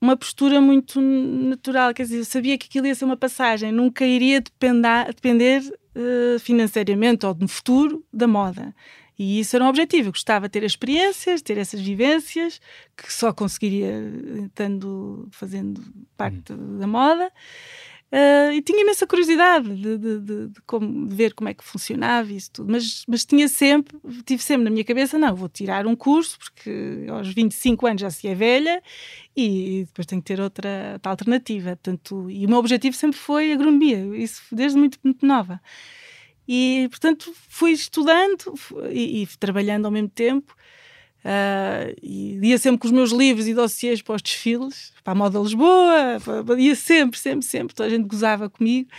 uma 0.00 0.16
postura 0.16 0.60
muito 0.60 1.00
natural, 1.00 1.94
quer 1.94 2.02
dizer, 2.02 2.18
eu 2.18 2.24
sabia 2.24 2.58
que 2.58 2.66
aquilo 2.66 2.88
ia 2.88 2.94
ser 2.94 3.04
uma 3.04 3.16
passagem, 3.16 3.70
nunca 3.70 4.04
iria 4.04 4.40
depender, 4.40 5.06
depender 5.06 5.62
financeiramente 6.40 7.24
ou 7.24 7.34
no 7.34 7.46
futuro 7.46 8.04
da 8.12 8.26
moda. 8.26 8.74
E 9.18 9.40
isso 9.40 9.54
era 9.56 9.64
um 9.64 9.68
objetivo. 9.68 10.08
Eu 10.08 10.12
gostava 10.12 10.48
de 10.48 10.52
ter 10.52 10.62
experiências, 10.64 11.42
ter 11.42 11.58
essas 11.58 11.80
vivências, 11.80 12.60
que 12.96 13.12
só 13.12 13.32
conseguiria 13.32 13.92
estando 14.44 15.28
fazendo 15.30 15.82
parte 16.16 16.52
hum. 16.52 16.78
da 16.78 16.86
moda. 16.86 17.30
Uh, 18.14 18.52
e 18.52 18.62
tinha 18.62 18.80
imensa 18.80 19.08
curiosidade 19.08 19.74
de, 19.74 19.98
de, 19.98 20.20
de, 20.20 20.46
de, 20.46 20.60
como, 20.64 21.08
de, 21.08 21.16
ver 21.16 21.34
como 21.34 21.48
é 21.48 21.54
que 21.54 21.64
funcionava 21.64 22.32
isso 22.32 22.48
tudo, 22.52 22.70
mas, 22.70 23.02
mas 23.08 23.24
tinha 23.24 23.48
sempre, 23.48 23.98
tive 24.24 24.40
sempre 24.40 24.62
na 24.62 24.70
minha 24.70 24.84
cabeça, 24.84 25.18
não, 25.18 25.34
vou 25.34 25.48
tirar 25.48 25.84
um 25.84 25.96
curso, 25.96 26.38
porque 26.38 27.06
aos 27.10 27.34
25 27.34 27.84
anos 27.88 28.02
já 28.02 28.10
se 28.10 28.28
é 28.28 28.34
velha 28.36 28.80
e 29.36 29.84
depois 29.86 30.06
tenho 30.06 30.22
que 30.22 30.26
ter 30.26 30.40
outra, 30.40 30.92
outra 30.92 31.10
alternativa. 31.10 31.70
Portanto, 31.70 32.30
e 32.30 32.46
o 32.46 32.48
meu 32.48 32.58
objetivo 32.58 32.94
sempre 32.94 33.18
foi 33.18 33.52
agronomia, 33.52 34.16
isso 34.16 34.42
desde 34.52 34.78
muito, 34.78 34.96
muito 35.02 35.26
nova. 35.26 35.60
E, 36.46 36.86
portanto, 36.90 37.34
fui 37.48 37.72
estudando 37.72 38.54
e, 38.90 39.22
e 39.22 39.26
trabalhando 39.38 39.86
ao 39.86 39.90
mesmo 39.90 40.08
tempo. 40.08 40.54
Uh, 41.24 41.96
e 42.02 42.38
ia 42.42 42.58
sempre 42.58 42.78
com 42.78 42.86
os 42.86 42.92
meus 42.92 43.10
livros 43.10 43.48
e 43.48 43.54
dossiês 43.54 44.02
para 44.02 44.14
os 44.14 44.20
desfiles, 44.20 44.92
para 45.02 45.12
a 45.12 45.14
Moda 45.14 45.38
Lisboa, 45.38 46.20
para, 46.22 46.60
ia 46.60 46.74
sempre, 46.74 47.18
sempre, 47.18 47.46
sempre. 47.46 47.74
Toda 47.74 47.86
a 47.86 47.90
gente 47.90 48.06
gozava 48.06 48.50
comigo. 48.50 48.90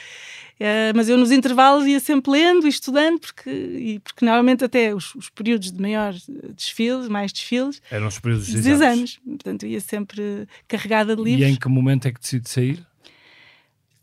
Uh, 0.56 0.96
mas 0.96 1.08
eu 1.08 1.18
nos 1.18 1.32
intervalos 1.32 1.86
ia 1.86 2.00
sempre 2.00 2.32
lendo 2.32 2.66
e 2.66 2.70
estudando, 2.70 3.20
porque, 3.20 3.50
e, 3.50 4.00
porque 4.00 4.26
normalmente 4.26 4.64
até 4.64 4.96
os, 4.96 5.14
os, 5.14 5.30
períodos 5.30 5.72
de 5.72 5.80
maior 5.80 6.16
desfiles, 6.56 7.08
mais 7.10 7.32
desfiles, 7.32 7.80
eram 7.92 8.08
os 8.08 8.18
períodos 8.18 8.48
de 8.48 8.58
exames. 8.58 8.80
exames. 8.80 9.20
Portanto, 9.24 9.68
ia 9.68 9.82
sempre 9.82 10.48
carregada 10.68 11.16
de 11.16 11.22
livros. 11.22 11.48
E 11.48 11.52
em 11.52 11.56
que 11.56 11.68
momento 11.68 12.08
é 12.08 12.12
que 12.12 12.20
decidi 12.20 12.50
sair? 12.50 12.88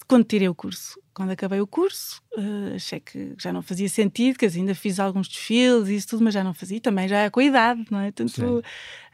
Quando 0.07 0.25
tirei 0.25 0.49
o 0.49 0.55
curso 0.55 1.02
quando 1.15 1.31
acabei 1.31 1.61
o 1.61 1.67
curso, 1.67 2.23
uh, 2.37 2.75
achei 2.75 3.01
que 3.01 3.35
já 3.39 3.53
não 3.53 3.63
fazia 3.63 3.89
sentido, 3.89 4.39
que 4.39 4.47
ainda 4.47 4.75
fiz 4.75 4.99
alguns 4.99 5.29
desfiles 5.29 5.89
e 5.89 5.97
isso 5.97 6.09
tudo, 6.09 6.25
mas 6.25 6.35
já 6.35 6.43
não 6.43 6.55
fazia, 6.55 6.81
também 6.81 7.09
já 7.09 7.19
é 7.19 7.31
com 7.31 7.41
a 7.41 7.45
idade, 7.45 7.85
não 7.91 8.01
é? 8.01 8.11
Tanto, 8.11 8.59
uh, 8.59 8.63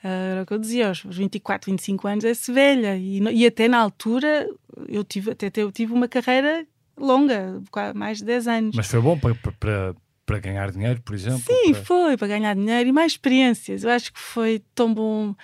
era 0.03 0.43
o 0.43 0.47
que 0.47 0.55
eu 0.55 0.59
dizia, 0.59 0.89
aos 0.89 1.03
24, 1.05 1.71
25 1.71 2.09
anos 2.09 2.25
é-se 2.25 2.53
velha, 2.53 2.97
e, 2.97 3.19
e 3.19 3.47
até 3.47 3.69
na 3.69 3.79
altura 3.79 4.49
eu 4.89 5.03
tive, 5.03 5.33
até 5.33 5.51
eu 5.57 5.73
tive 5.73 5.93
uma 5.93 6.09
carreira 6.09 6.67
longa, 6.97 7.61
mais 7.95 8.19
de 8.19 8.25
10 8.25 8.49
anos. 8.49 8.77
Mas 8.77 8.87
foi 8.87 9.01
bom 9.01 9.19
para, 9.19 9.35
para, 9.35 9.95
para 10.25 10.39
ganhar 10.39 10.71
dinheiro, 10.71 11.01
por 11.03 11.15
exemplo? 11.15 11.41
Sim, 11.41 11.73
para... 11.73 11.85
foi, 11.85 12.17
para 12.17 12.29
ganhar 12.29 12.55
dinheiro 12.55 12.89
e 12.89 12.93
mais 12.93 13.13
experiências, 13.13 13.85
eu 13.85 13.91
acho 13.91 14.13
que 14.13 14.21
foi 14.21 14.63
tão 14.75 14.93
bom 14.93 15.35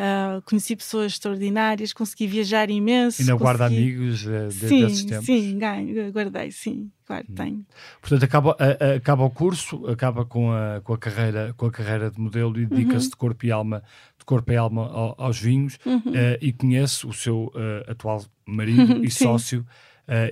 Uh, 0.00 0.40
conheci 0.46 0.74
pessoas 0.74 1.12
extraordinárias, 1.12 1.92
consegui 1.92 2.26
viajar 2.26 2.70
imenso. 2.70 3.20
Ainda 3.20 3.32
consegui... 3.32 3.44
guarda 3.44 3.66
amigos 3.66 4.24
uh, 4.24 4.50
sim, 4.50 4.80
desses 4.80 5.04
tempos? 5.04 5.26
Sim, 5.26 5.58
ganho, 5.58 6.10
guardei, 6.10 6.50
sim, 6.50 6.90
claro, 7.04 7.26
hum. 7.28 7.34
tenho. 7.34 7.66
Portanto, 8.00 8.24
acaba, 8.24 8.56
a, 8.58 8.92
a, 8.92 8.94
acaba 8.94 9.24
o 9.24 9.30
curso, 9.30 9.86
acaba 9.88 10.24
com 10.24 10.50
a, 10.50 10.80
com 10.82 10.94
a, 10.94 10.98
carreira, 10.98 11.52
com 11.54 11.66
a 11.66 11.70
carreira 11.70 12.10
de 12.10 12.18
modelo 12.18 12.58
e 12.58 12.64
dedica-se 12.64 13.06
uhum. 13.06 13.10
de 13.10 13.16
corpo 13.16 13.44
e 13.44 13.52
alma, 13.52 13.82
de 14.18 14.24
corpo 14.24 14.50
e 14.50 14.56
alma 14.56 14.86
ao, 14.86 15.14
aos 15.18 15.38
vinhos 15.38 15.78
uhum. 15.84 15.98
uh, 15.98 16.38
e 16.40 16.50
conhece 16.50 17.06
o 17.06 17.12
seu 17.12 17.52
atual 17.86 18.24
marido 18.46 19.04
e 19.04 19.10
sócio 19.10 19.66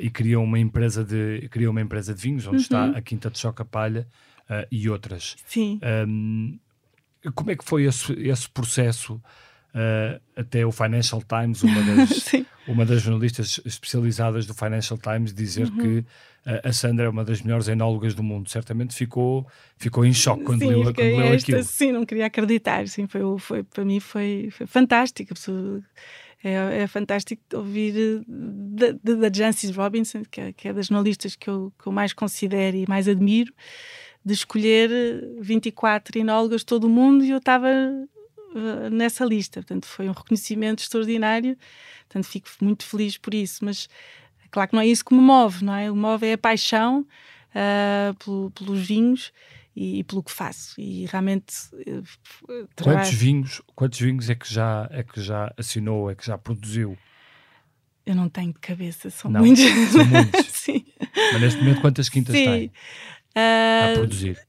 e 0.00 0.08
cria 0.08 0.40
uma 0.40 0.58
empresa 0.58 1.04
de 1.04 1.46
cria 1.50 1.70
uma 1.70 1.80
empresa 1.80 2.14
de 2.14 2.22
vinhos 2.22 2.46
onde 2.46 2.56
uhum. 2.56 2.62
está 2.62 2.86
a 2.86 3.02
Quinta 3.02 3.30
de 3.30 3.38
Choca 3.38 3.64
Palha 3.64 4.08
e 4.72 4.88
outras. 4.88 5.36
Sim. 5.46 5.78
Um, 6.08 6.58
como 7.34 7.50
é 7.50 7.56
que 7.56 7.64
foi 7.64 7.84
esse, 7.84 8.12
esse 8.14 8.48
processo 8.48 9.20
Uh, 9.74 10.18
até 10.34 10.64
o 10.64 10.72
Financial 10.72 11.22
Times, 11.22 11.62
uma 11.62 11.82
das, 11.94 12.32
uma 12.66 12.86
das 12.86 13.02
jornalistas 13.02 13.60
especializadas 13.64 14.46
do 14.46 14.54
Financial 14.54 14.98
Times, 14.98 15.32
dizer 15.32 15.68
uhum. 15.68 15.76
que 15.76 15.98
uh, 15.98 16.04
a 16.64 16.72
Sandra 16.72 17.04
é 17.04 17.08
uma 17.08 17.24
das 17.24 17.42
melhores 17.42 17.68
enólogas 17.68 18.14
do 18.14 18.22
mundo. 18.22 18.48
Certamente 18.48 18.94
ficou, 18.94 19.46
ficou 19.76 20.06
em 20.06 20.12
choque 20.12 20.44
quando 20.44 20.60
sim, 20.60 20.68
leu, 20.68 20.82
quando 20.84 20.98
leu 20.98 21.20
esta, 21.20 21.52
aquilo. 21.52 21.62
Sim, 21.64 21.92
não 21.92 22.06
queria 22.06 22.26
acreditar. 22.26 22.88
Sim, 22.88 23.06
foi, 23.06 23.20
foi, 23.38 23.62
para 23.62 23.84
mim 23.84 24.00
foi, 24.00 24.48
foi 24.50 24.66
fantástico. 24.66 25.34
É, 26.42 26.82
é 26.82 26.86
fantástico 26.86 27.42
ouvir 27.52 28.22
da 29.02 29.30
Jancis 29.32 29.74
Robinson, 29.74 30.22
que 30.30 30.40
é, 30.40 30.52
que 30.52 30.68
é 30.68 30.72
das 30.72 30.86
jornalistas 30.86 31.36
que 31.36 31.50
eu, 31.50 31.72
que 31.78 31.88
eu 31.88 31.92
mais 31.92 32.12
considero 32.12 32.76
e 32.76 32.86
mais 32.88 33.08
admiro, 33.08 33.52
de 34.24 34.32
escolher 34.34 34.90
24 35.40 36.18
enólogas 36.18 36.60
de 36.60 36.66
todo 36.66 36.84
o 36.84 36.88
mundo 36.88 37.24
e 37.24 37.30
eu 37.30 37.38
estava 37.38 37.68
uh, 38.54 38.90
nessa 38.90 39.24
lista. 39.24 39.60
Portanto, 39.60 39.86
foi 39.86 40.08
um 40.08 40.12
reconhecimento 40.12 40.82
extraordinário. 40.82 41.56
Portanto, 42.08 42.24
fico 42.24 42.48
muito 42.60 42.84
feliz 42.84 43.16
por 43.16 43.34
isso. 43.34 43.64
Mas, 43.64 43.88
é 44.44 44.48
claro 44.50 44.70
que 44.70 44.76
não 44.76 44.82
é 44.82 44.86
isso 44.86 45.04
que 45.04 45.14
me 45.14 45.20
move, 45.20 45.64
não 45.64 45.74
é? 45.74 45.90
O 45.90 45.96
move 45.96 46.26
é 46.26 46.34
a 46.34 46.38
paixão 46.38 47.06
uh, 47.50 48.14
pelo, 48.24 48.50
pelos 48.50 48.86
vinhos 48.86 49.32
e, 49.74 50.00
e, 50.00 50.04
pelo 50.04 50.22
que 50.22 50.32
faço. 50.32 50.80
E 50.80 51.06
realmente. 51.06 51.54
Uh, 51.74 52.68
quantos, 52.82 53.10
vinhos, 53.10 53.62
quantos 53.74 54.00
vinhos 54.00 54.30
é 54.30 54.34
que, 54.34 54.52
já, 54.52 54.88
é 54.90 55.02
que 55.02 55.20
já 55.20 55.52
assinou, 55.56 56.10
é 56.10 56.14
que 56.14 56.26
já 56.26 56.36
produziu? 56.36 56.96
Eu 58.04 58.14
não 58.14 58.28
tenho 58.28 58.54
de 58.54 58.58
cabeça, 58.58 59.10
são 59.10 59.30
não, 59.30 59.40
muitos. 59.40 59.62
São 59.92 60.04
muitos. 60.06 60.46
Sim. 60.48 60.84
Mas 61.32 61.40
neste 61.42 61.60
momento, 61.60 61.80
quantas 61.82 62.08
quintas 62.08 62.34
Sim. 62.34 62.44
tem? 62.44 62.66
Uh, 63.36 63.92
a 63.92 63.94
produzir? 63.94 64.47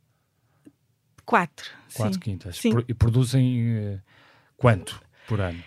Quatro. 1.30 1.70
Quatro 1.94 2.16
sim. 2.16 2.20
quintas. 2.20 2.58
Sim. 2.58 2.72
E 2.88 2.94
produzem 2.96 3.78
uh, 3.78 4.02
quanto 4.58 5.00
por 5.28 5.40
ano? 5.40 5.64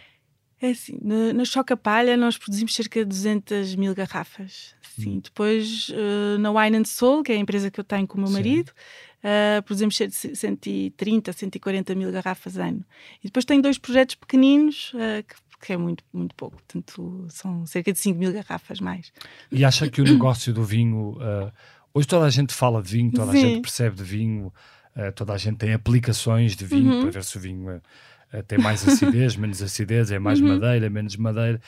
É 0.61 0.71
assim, 0.71 0.99
na, 1.01 1.33
na 1.33 1.45
Choca 1.45 1.77
Palha 1.77 2.17
nós 2.17 2.37
produzimos 2.37 2.75
cerca 2.75 2.99
de 2.99 3.07
200 3.07 3.77
mil 3.77 3.95
garrafas. 3.95 4.75
Sim. 4.97 5.19
Hum. 5.19 5.21
Depois 5.23 5.89
uh, 5.91 6.37
na 6.41 6.51
Wine 6.51 6.79
and 6.79 6.85
Soul, 6.85 7.23
que 7.23 7.31
é 7.31 7.37
a 7.37 7.39
empresa 7.39 7.71
que 7.71 7.79
eu 7.79 7.85
tenho 7.85 8.09
com 8.09 8.19
o 8.19 8.21
meu 8.23 8.27
sim. 8.27 8.35
marido, 8.35 8.71
uh, 8.71 9.63
produzimos 9.63 9.97
cerca 9.97 10.11
de 10.11 10.37
130, 10.37 11.33
140 11.33 11.95
mil 11.95 12.11
garrafas 12.11 12.57
ano. 12.57 12.85
E 13.23 13.29
depois 13.29 13.45
tem 13.45 13.61
dois 13.61 13.79
projetos 13.79 14.17
pequeninos 14.17 14.91
que 15.29 15.37
que 15.65 15.73
é 15.73 15.77
muito, 15.77 16.03
muito 16.13 16.35
pouco. 16.35 16.57
Portanto, 16.57 17.25
são 17.29 17.65
cerca 17.67 17.93
de 17.93 17.99
5 18.01 18.19
mil 18.19 18.33
garrafas 18.33 18.81
mais. 18.81 19.13
E 19.53 19.65
acha 19.65 19.89
que 19.89 20.01
o 20.01 20.05
negócio 20.05 20.53
do 20.53 20.65
vinho. 20.65 21.13
Uh, 21.13 21.53
hoje 21.95 22.09
toda 22.09 22.27
a 22.27 22.31
gente 22.31 22.53
fala 22.53 22.83
de 22.83 22.91
vinho, 22.91 23.13
toda 23.13 23.31
Sim. 23.31 23.39
a 23.39 23.41
gente 23.41 23.61
percebe 23.63 23.95
de 23.95 24.03
vinho, 24.03 24.53
uh, 24.97 25.13
toda 25.15 25.33
a 25.33 25.39
gente 25.39 25.59
tem 25.59 25.73
aplicações 25.73 26.57
de 26.57 26.65
vinho 26.65 26.93
uhum. 26.93 27.03
para 27.03 27.11
ver 27.11 27.25
se 27.25 27.37
o 27.37 27.41
vinho 27.41 27.77
uh, 27.77 28.43
tem 28.47 28.59
mais 28.59 28.87
acidez, 28.87 29.35
menos 29.37 29.63
acidez, 29.63 30.11
é 30.11 30.19
mais 30.19 30.41
uhum. 30.41 30.49
madeira, 30.49 30.89
menos 30.89 31.17
madeira. 31.17 31.61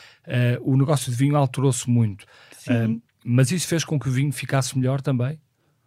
o 0.62 0.76
negócio 0.76 1.10
de 1.10 1.16
vinho 1.16 1.36
alterou-se 1.36 1.88
muito. 1.88 2.26
mas 3.24 3.50
isso 3.50 3.66
fez 3.66 3.84
com 3.84 3.98
que 3.98 4.08
o 4.08 4.12
vinho 4.12 4.32
ficasse 4.32 4.76
melhor 4.78 5.00
também? 5.00 5.38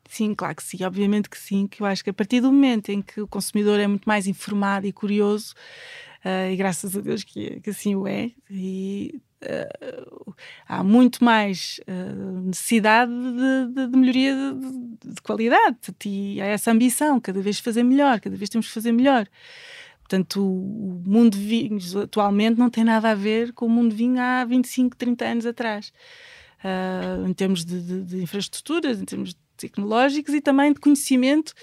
Sim, 0.10 0.34
claro 0.34 0.56
que 0.56 0.64
sim, 0.64 0.84
obviamente 0.84 1.30
que 1.30 1.38
sim, 1.38 1.68
que 1.68 1.82
eu 1.82 1.86
acho 1.86 2.04
que 2.04 2.10
a 2.10 2.14
partir 2.14 2.40
do 2.42 2.52
momento 2.52 2.90
em 2.90 3.02
que 3.02 3.20
o 3.22 3.28
consumidor 3.28 3.80
é 3.80 3.88
muito 3.88 4.06
mais 4.06 4.26
informado 4.26 4.88
e 4.88 4.94
curioso, 4.94 5.54
uh, 6.24 6.52
e 6.52 6.56
graças 6.56 6.96
a 6.96 7.02
Deus 7.02 7.24
que, 7.24 7.60
que 7.60 7.70
assim 7.70 7.96
o 7.96 8.08
é, 8.08 8.32
e 8.50 9.22
uh, 9.44 10.36
há 10.68 10.84
muito 10.84 11.24
mais 11.24 11.80
uh, 11.88 12.42
necessidade 12.42 13.12
de, 13.12 13.74
de, 13.74 13.88
de 13.88 13.98
melhoria 13.98 14.34
de, 14.36 15.14
de, 15.14 15.22
qualidade, 15.22 15.78
e 16.06 16.42
há 16.42 16.46
essa 16.46 16.72
ambição, 16.72 17.20
cada 17.20 17.42
vez 17.42 17.60
fazer 17.60 17.84
melhor, 17.84 18.20
cada 18.20 18.36
vez 18.36 18.50
temos 18.50 18.68
que 18.68 18.74
fazer 18.74 18.92
melhor. 18.92 19.28
Portanto, 20.00 20.42
o, 20.42 21.04
mundo 21.06 21.38
de 21.38 21.44
vinhos 21.44 21.96
atualmente 21.96 22.58
não 22.58 22.70
tem 22.70 22.84
nada 22.84 23.12
a 23.12 23.16
ver 23.16 23.52
com 23.54 23.66
o 23.66 23.70
mundo 23.70 23.92
de 23.92 23.98
vinho 23.98 24.20
há 24.20 24.46
25, 24.46 24.96
30 24.96 25.26
anos 25.26 25.46
atrás. 25.46 25.92
Uh, 26.64 27.28
em 27.28 27.34
termos 27.34 27.64
de, 27.64 28.22
infraestruturas, 28.22 29.00
em 29.00 29.06
termos 29.06 29.36
tecnológicos 29.58 30.34
e 30.34 30.42
também 30.42 30.74
de 30.74 30.80
conhecimento 30.80 31.54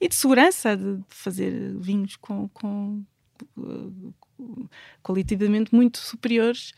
e 0.00 0.08
de 0.08 0.14
segurança 0.14 0.76
de, 0.76 0.98
fazer 1.08 1.76
vinhos 1.78 2.16
com, 2.16 2.48
com 2.48 3.04
qualitativamente 5.02 5.74
muito 5.74 5.98
superiores 5.98 6.72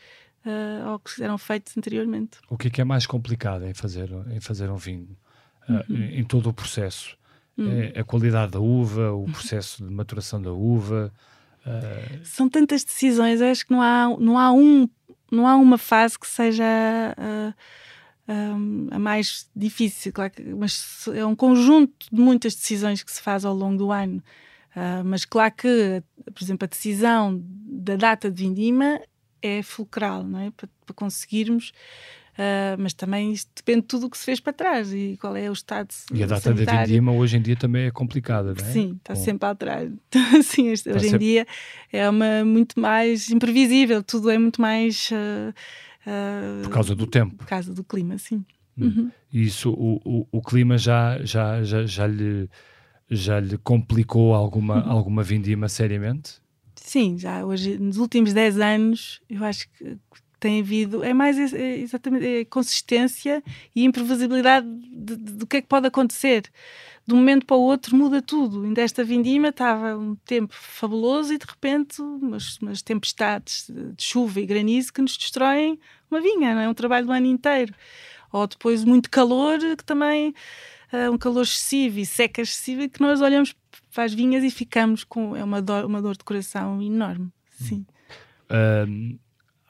uh, 0.45 0.89
ao 0.89 0.99
que 0.99 1.23
eram 1.23 1.37
feitos 1.37 1.77
anteriormente. 1.77 2.37
O 2.49 2.57
que 2.57 2.67
é, 2.67 2.71
que 2.71 2.81
é 2.81 2.83
mais 2.83 3.05
complicado 3.05 3.65
em 3.65 3.73
fazer, 3.73 4.09
em 4.31 4.39
fazer 4.39 4.69
um 4.69 4.77
vinho? 4.77 5.17
Uh, 5.67 5.73
uhum. 5.73 5.83
em, 5.89 6.19
em, 6.19 6.23
todo 6.23 6.49
o 6.49 6.53
processo? 6.53 7.17
Uhum. 7.57 7.71
É 7.95 7.99
a 7.99 8.03
qualidade 8.03 8.51
da 8.51 8.59
uva, 8.59 9.11
o 9.11 9.25
processo 9.25 9.85
de 9.85 9.93
maturação 9.93 10.41
da 10.41 10.51
uva? 10.51 11.13
Uh... 11.65 12.25
São 12.25 12.49
tantas 12.49 12.83
decisões, 12.83 13.41
acho 13.41 13.65
que 13.65 13.71
não 13.71 13.81
há, 13.81 14.15
não 14.19 14.37
há, 14.37 14.51
um, 14.51 14.89
não 15.31 15.47
há 15.47 15.55
uma 15.55 15.77
fase 15.77 16.19
que 16.19 16.27
seja 16.27 16.65
a 18.89 18.99
mais 18.99 19.49
difícil, 19.53 20.13
claro 20.13 20.31
mas 20.57 21.05
é 21.13 21.25
um 21.25 21.35
conjunto 21.35 22.07
de 22.11 22.21
muitas 22.21 22.55
decisões 22.55 23.03
que 23.03 23.11
se 23.11 23.21
faz 23.21 23.43
ao 23.43 23.53
longo 23.53 23.77
do 23.77 23.91
ano. 23.91 24.23
Uh, 24.75 25.03
mas 25.05 25.23
claro 25.23 25.53
que, 25.53 26.01
por 26.33 26.43
exemplo, 26.43 26.65
a 26.65 26.67
decisão 26.67 27.39
da 27.45 27.95
data 27.95 28.31
de 28.31 28.43
vindima 28.43 28.99
é 29.43 29.61
fulcral, 29.61 30.23
não 30.23 30.39
é? 30.39 30.51
Para, 30.51 30.69
para 30.85 30.95
conseguirmos. 30.95 31.73
Uh, 32.33 32.73
mas 32.79 32.93
também 32.93 33.31
isto 33.31 33.51
depende 33.55 33.81
de 33.81 33.87
tudo 33.87 34.07
o 34.07 34.09
que 34.09 34.17
se 34.17 34.25
fez 34.25 34.39
para 34.39 34.51
trás 34.53 34.91
e 34.91 35.15
qual 35.21 35.37
é 35.37 35.51
o 35.51 35.53
estado 35.53 35.89
E 36.11 36.23
a 36.23 36.25
data 36.25 36.41
sanitário. 36.41 36.79
da 36.79 36.85
vindima 36.85 37.11
hoje 37.11 37.37
em 37.37 37.41
dia 37.43 37.55
também 37.55 37.85
é 37.85 37.91
complicada, 37.91 38.55
não 38.55 38.65
é? 38.65 38.71
Sim, 38.71 38.97
está 38.97 39.13
Com... 39.13 39.21
sempre 39.21 39.45
a 39.45 39.49
alterar. 39.49 39.87
Sim, 40.43 40.71
hoje 40.71 41.15
em 41.15 41.17
dia 41.19 41.45
é 41.91 42.09
uma 42.09 42.43
muito 42.43 42.79
mais 42.79 43.29
imprevisível, 43.29 44.01
tudo 44.01 44.31
é 44.31 44.37
muito 44.39 44.59
mais... 44.59 45.11
Uh, 45.11 45.53
uh, 46.09 46.63
por 46.63 46.71
causa 46.71 46.95
do 46.95 47.05
tempo. 47.05 47.35
Por 47.35 47.45
causa 47.45 47.71
do 47.71 47.83
clima, 47.83 48.17
sim. 48.17 48.43
Hum. 48.75 48.85
Uhum. 48.85 49.11
Isso, 49.31 49.69
o, 49.69 50.01
o, 50.03 50.27
o, 50.31 50.41
clima 50.41 50.75
já, 50.75 51.23
já, 51.23 51.61
já, 51.63 51.85
já, 51.85 52.07
lhe, 52.07 52.49
já 53.11 53.39
lhe 53.39 53.59
complicou 53.59 54.33
alguma, 54.33 54.83
uhum. 54.83 54.91
alguma 54.91 55.21
vindima 55.21 55.69
seriamente? 55.69 56.41
Sim, 56.85 57.17
já 57.17 57.45
hoje, 57.45 57.77
nos 57.79 57.97
últimos 57.97 58.33
10 58.33 58.59
anos, 58.59 59.21
eu 59.29 59.43
acho 59.45 59.69
que 59.69 59.97
tem 60.37 60.59
havido, 60.59 61.01
é 61.01 61.13
mais 61.13 61.53
é, 61.53 61.77
exatamente 61.77 62.27
é 62.27 62.45
consistência 62.45 63.41
e 63.73 63.85
imprevisibilidade 63.85 64.67
do 64.67 65.47
que 65.47 65.57
é 65.57 65.61
que 65.61 65.67
pode 65.67 65.87
acontecer. 65.87 66.43
De 67.07 67.13
um 67.13 67.17
momento 67.17 67.45
para 67.45 67.55
o 67.55 67.61
outro 67.61 67.95
muda 67.95 68.21
tudo. 68.21 68.63
Ainda 68.63 68.81
esta 68.81 69.01
vindima 69.01 69.47
estava 69.47 69.97
um 69.97 70.15
tempo 70.25 70.53
fabuloso 70.53 71.33
e 71.33 71.37
de 71.37 71.45
repente 71.45 72.01
umas, 72.01 72.57
umas 72.57 72.81
tempestades 72.81 73.65
de 73.69 74.03
chuva 74.03 74.41
e 74.41 74.45
granizo 74.45 74.91
que 74.91 75.01
nos 75.01 75.17
destroem 75.17 75.79
uma 76.11 76.19
vinha, 76.19 76.53
não 76.53 76.61
é? 76.61 76.67
Um 76.67 76.73
trabalho 76.73 77.05
do 77.05 77.13
ano 77.13 77.27
inteiro. 77.27 77.73
Ou 78.29 78.45
depois 78.45 78.83
muito 78.83 79.09
calor, 79.09 79.57
que 79.77 79.85
também, 79.85 80.33
uh, 80.91 81.11
um 81.11 81.17
calor 81.17 81.43
excessivo 81.43 81.99
e 81.99 82.05
seca 82.05 82.41
excessiva, 82.41 82.89
que 82.89 82.99
nós 82.99 83.21
olhamos 83.21 83.55
faz 83.93 84.13
vinhas 84.13 84.43
e 84.43 84.49
ficamos 84.49 85.03
com 85.03 85.35
é 85.35 85.43
uma 85.43 85.61
dor, 85.61 85.85
uma 85.85 86.01
dor 86.01 86.17
de 86.17 86.23
coração 86.23 86.81
enorme. 86.81 87.31
Sim. 87.51 87.85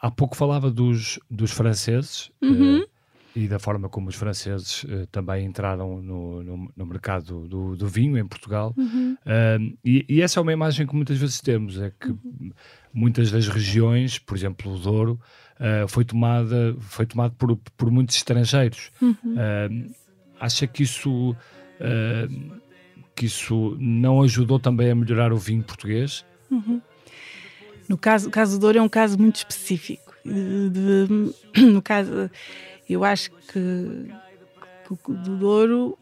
Há 0.04 0.12
pouco 0.12 0.36
falava 0.36 0.70
dos, 0.70 1.18
dos 1.32 1.52
franceses 1.52 2.30
uhum. 2.42 2.82
uh, 2.82 2.88
e 3.34 3.48
da 3.48 3.58
forma 3.58 3.88
como 3.88 4.10
os 4.10 4.16
franceses 4.16 4.84
uh, 4.84 5.08
também 5.10 5.46
entraram 5.46 6.02
no, 6.02 6.44
no, 6.44 6.72
no 6.76 6.86
mercado 6.86 7.48
do, 7.48 7.78
do, 7.78 7.88
vinho 7.88 8.18
em 8.18 8.28
Portugal. 8.28 8.74
Uhum. 8.76 9.16
Uh, 9.22 9.78
e, 9.82 10.06
e, 10.10 10.22
essa 10.22 10.40
é 10.40 10.44
uma 10.44 10.52
imagem 10.52 10.86
que 10.86 10.94
muitas 10.94 11.18
vezes 11.18 11.40
temos: 11.40 11.80
é 11.80 11.90
que 11.98 12.10
uhum. 12.10 12.52
muitas 12.94 13.32
das 13.32 13.48
regiões, 13.48 14.20
por 14.20 14.36
exemplo, 14.36 14.74
o 14.74 14.78
Douro, 14.78 15.18
foi 15.88 16.04
tomada 16.04 16.76
foi 16.80 17.06
tomado 17.06 17.34
por, 17.36 17.56
por 17.78 17.90
muitos 17.90 18.18
estrangeiros. 18.18 18.92
Uhum. 19.02 19.36
acha 20.38 20.68
que 20.68 20.84
isso 20.84 21.34
que 23.16 23.26
isso 23.26 23.76
não 23.80 24.22
ajudou 24.22 24.60
também 24.60 24.92
a 24.92 24.96
melhorar 24.96 25.32
o 25.32 25.38
vinho 25.38 25.64
português? 25.64 26.26
Uhum. 26.50 26.82
No 27.88 27.98
caso, 27.98 28.28
o 28.28 28.32
caso 28.32 28.58
do 28.58 28.62
Douro 28.62 28.78
é 28.78 28.82
um 28.82 28.90
caso 28.90 29.18
muito 29.20 29.38
específico. 29.38 30.14
De, 30.26 30.70
de, 30.70 31.62
no 31.62 31.82
caso, 31.82 32.30
eu 32.90 33.04
acho 33.04 33.30
que, 33.52 34.12
que 34.88 35.12
do 35.12 35.38
Douro 35.38 35.98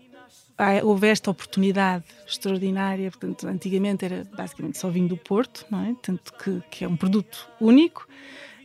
houve 0.83 1.07
esta 1.07 1.31
oportunidade 1.31 2.05
extraordinária. 2.27 3.09
Portanto, 3.09 3.47
antigamente 3.47 4.05
era 4.05 4.27
basicamente 4.35 4.77
só 4.77 4.89
vinho 4.89 5.07
do 5.07 5.17
Porto, 5.17 5.65
não 5.69 5.85
é? 5.85 5.95
Tanto 6.01 6.33
que, 6.33 6.61
que 6.69 6.85
é 6.85 6.87
um 6.87 6.95
produto 6.95 7.49
único, 7.59 8.07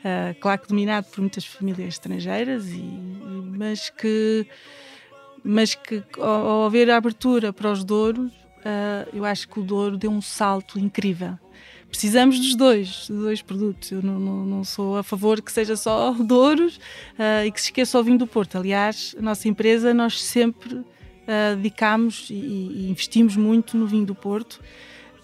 uh, 0.01 0.39
claro 0.41 0.61
que 0.61 0.69
dominado 0.69 1.07
por 1.07 1.21
muitas 1.21 1.45
famílias 1.45 1.95
estrangeiras, 1.95 2.67
e, 2.69 2.83
mas 3.57 3.91
que 3.91 4.47
mas 5.47 5.77
que 5.77 6.03
ao, 6.19 6.65
haver 6.65 6.91
a 6.91 6.97
abertura 6.97 7.53
para 7.53 7.71
os 7.71 7.85
Douros, 7.85 8.33
uh, 8.33 9.09
eu 9.13 9.25
acho 9.25 9.49
que 9.49 9.61
o 9.61 9.63
Douro 9.63 9.97
deu 9.97 10.11
um 10.11 10.21
salto 10.21 10.79
incrível. 10.79 11.39
Precisamos 11.89 12.39
dos 12.39 12.57
dois, 12.57 13.07
dos 13.09 13.23
dois 13.23 13.43
produtos. 13.43 13.93
Eu 13.93 14.03
não, 14.03 14.19
não, 14.19 14.45
não 14.45 14.65
sou 14.65 14.99
a 14.99 15.05
favor 15.05 15.41
que 15.41 15.53
seja 15.53 15.77
só 15.77 16.13
Douros 16.19 16.77
uh, 16.77 17.47
e 17.47 17.53
que 17.53 17.61
se 17.61 17.69
esqueça 17.69 17.99
o 17.99 18.03
vinho 18.03 18.19
do 18.19 18.27
Porto. 18.27 18.59
Aliás, 18.59 19.15
a 19.17 19.23
nossa 19.23 19.49
empresa, 19.49 19.95
nós 19.95 20.21
sempre 20.21 20.75
uh, 20.75 20.85
dedicamos 21.57 22.27
e, 22.29 22.35
e, 22.35 22.91
investimos 22.91 23.37
muito 23.37 23.77
no 23.77 23.87
vinho 23.87 24.05
do 24.05 24.17
Porto, 24.17 24.61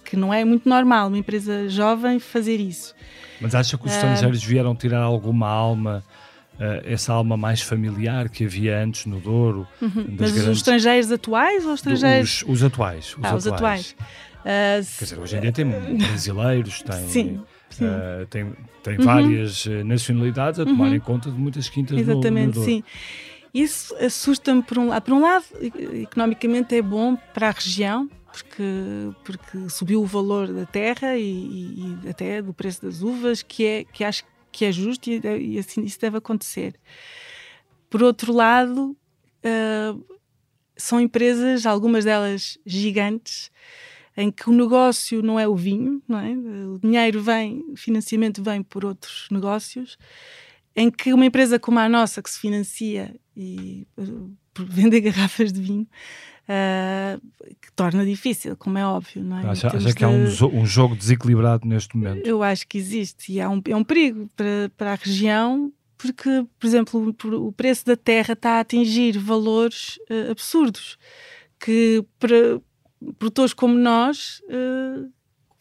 que 0.05 0.17
não 0.17 0.33
é 0.33 0.45
muito 0.45 0.69
normal 0.69 1.09
uma 1.09 1.19
empresa 1.19 1.69
jovem 1.69 2.21
fazer 2.21 2.61
isso. 2.61 2.95
Mas 3.41 3.57
acha 3.57 3.77
que 3.77 3.87
os 3.87 3.93
estrangeiros 3.93 4.43
vieram 4.45 4.75
tirar 4.77 5.03
alguma 5.03 5.49
alma 5.49 6.05
essa 6.85 7.13
alma 7.13 7.37
mais 7.37 7.61
familiar 7.61 8.29
que 8.29 8.45
havia 8.45 8.79
antes 8.79 9.07
no 9.07 9.21
Douro. 9.21 9.67
Uhum. 9.81 10.07
Mas 10.19 10.33
grandes... 10.33 10.49
os 10.49 10.57
estrangeiros 10.59 11.11
atuais 11.11 11.67
ou 11.67 11.75
estrangeiros? 11.75 12.43
Os, 12.43 12.49
os 12.49 12.63
atuais. 12.63 13.17
Os 13.17 13.25
ah, 13.25 13.29
atuais. 13.29 13.45
Os 13.45 13.47
atuais. 13.47 13.97
Uh, 14.43 14.99
Quer 14.99 15.05
dizer, 15.05 15.19
hoje 15.19 15.37
em 15.37 15.41
dia 15.41 15.53
tem 15.53 15.67
brasileiros, 15.99 16.83
tem, 16.83 17.07
sim, 17.09 17.41
sim. 17.71 17.85
Uh, 17.85 18.27
tem, 18.29 18.53
tem 18.83 18.99
uhum. 18.99 19.05
várias 19.05 19.67
nacionalidades 19.85 20.59
a 20.59 20.65
tomarem 20.65 20.99
uhum. 20.99 21.01
conta 21.01 21.31
de 21.31 21.39
muitas 21.39 21.69
quintas 21.69 21.99
Exatamente, 21.99 22.55
no, 22.55 22.61
no 22.61 22.65
sim. 22.65 22.83
Isso 23.55 23.95
assusta-me 23.97 24.63
por 24.63 24.79
um 24.79 24.89
lado. 24.89 25.03
Por 25.03 25.15
um 25.15 25.21
lado, 25.21 25.45
economicamente 25.93 26.75
é 26.75 26.81
bom 26.81 27.17
para 27.35 27.49
a 27.49 27.51
região, 27.51 28.09
porque, 28.33 29.11
porque 29.23 29.69
subiu 29.69 30.03
o 30.03 30.07
valor 30.07 30.49
da 30.49 30.65
terra 30.65 31.17
e, 31.17 31.23
e, 31.23 31.99
e, 32.05 32.09
até 32.09 32.41
do 32.41 32.55
preço 32.55 32.83
das 32.83 33.03
uvas, 33.03 33.43
que, 33.43 33.65
é, 33.65 33.85
que 33.85 34.03
acho 34.05 34.25
que 34.53 34.65
é 34.65 34.71
justo 34.73 35.11
e, 35.11 35.21
e 35.41 35.59
assim 35.59 35.83
isso 35.83 36.01
deve 36.01 36.19
acontecer. 36.19 36.79
Por 37.89 38.03
outro 38.03 38.33
lado, 38.33 38.97
uh, 39.45 40.19
são 40.77 41.01
empresas, 41.01 41.67
algumas 41.67 42.05
delas 42.05 42.59
gigantes, 42.65 43.51
em 44.17 44.31
que 44.31 44.49
o 44.49 44.53
negócio 44.53 45.23
não 45.23 45.39
é 45.39 45.49
o 45.49 45.57
vinho, 45.57 46.03
não 46.07 46.19
é? 46.19 46.33
O 46.69 46.79
dinheiro 46.79 47.23
vem, 47.23 47.65
o 47.71 47.77
financiamento 47.77 48.43
vem 48.43 48.63
por 48.63 48.85
outros 48.85 49.27
negócios, 49.31 49.97
em 50.77 50.91
que 50.91 51.13
uma 51.13 51.27
empresa 51.27 51.59
como 51.59 51.79
a 51.79 51.89
nossa, 51.89 52.23
que 52.23 52.31
se 52.31 52.39
financia 52.39 53.15
e, 53.37 53.87
por 54.53 54.67
vender 54.67 55.01
garrafas 55.03 55.53
de 55.53 55.61
vinho, 55.61 55.87
uh, 56.49 57.21
que 57.61 57.73
torna 57.73 58.05
difícil, 58.05 58.57
como 58.57 58.79
é 58.79 58.87
óbvio. 58.87 59.23
Não 59.23 59.39
é? 59.39 59.51
Acha, 59.51 59.69
acha 59.69 59.95
que 59.95 60.05
há 60.05 60.09
um, 60.09 60.25
um, 60.25 60.67
jogo 60.67 60.97
desequilibrado 60.97 61.67
neste 61.67 61.97
momento? 61.97 62.27
Eu 62.27 62.43
acho 62.43 62.67
que 62.67 62.79
existe 62.79 63.33
e 63.33 63.41
há 63.41 63.49
um, 63.49 63.63
é 63.67 63.77
um 63.77 63.85
perigo 63.85 64.31
para, 64.37 64.71
para 64.77 64.93
a 64.93 64.95
região, 64.97 65.73
porque, 65.97 66.47
por 66.59 66.67
exemplo, 66.67 67.15
o 67.47 67.53
preço 67.53 67.87
da 67.87 67.97
terra 67.97 68.33
está 68.33 68.57
a 68.57 68.61
atingir 68.61 69.19
valores 69.19 69.99
uh, 70.11 70.31
absurdos 70.31 70.99
que 71.59 72.05
para 72.19 72.61
produtores 73.19 73.53
como 73.53 73.75
nós 73.75 74.41
uh, 74.45 75.11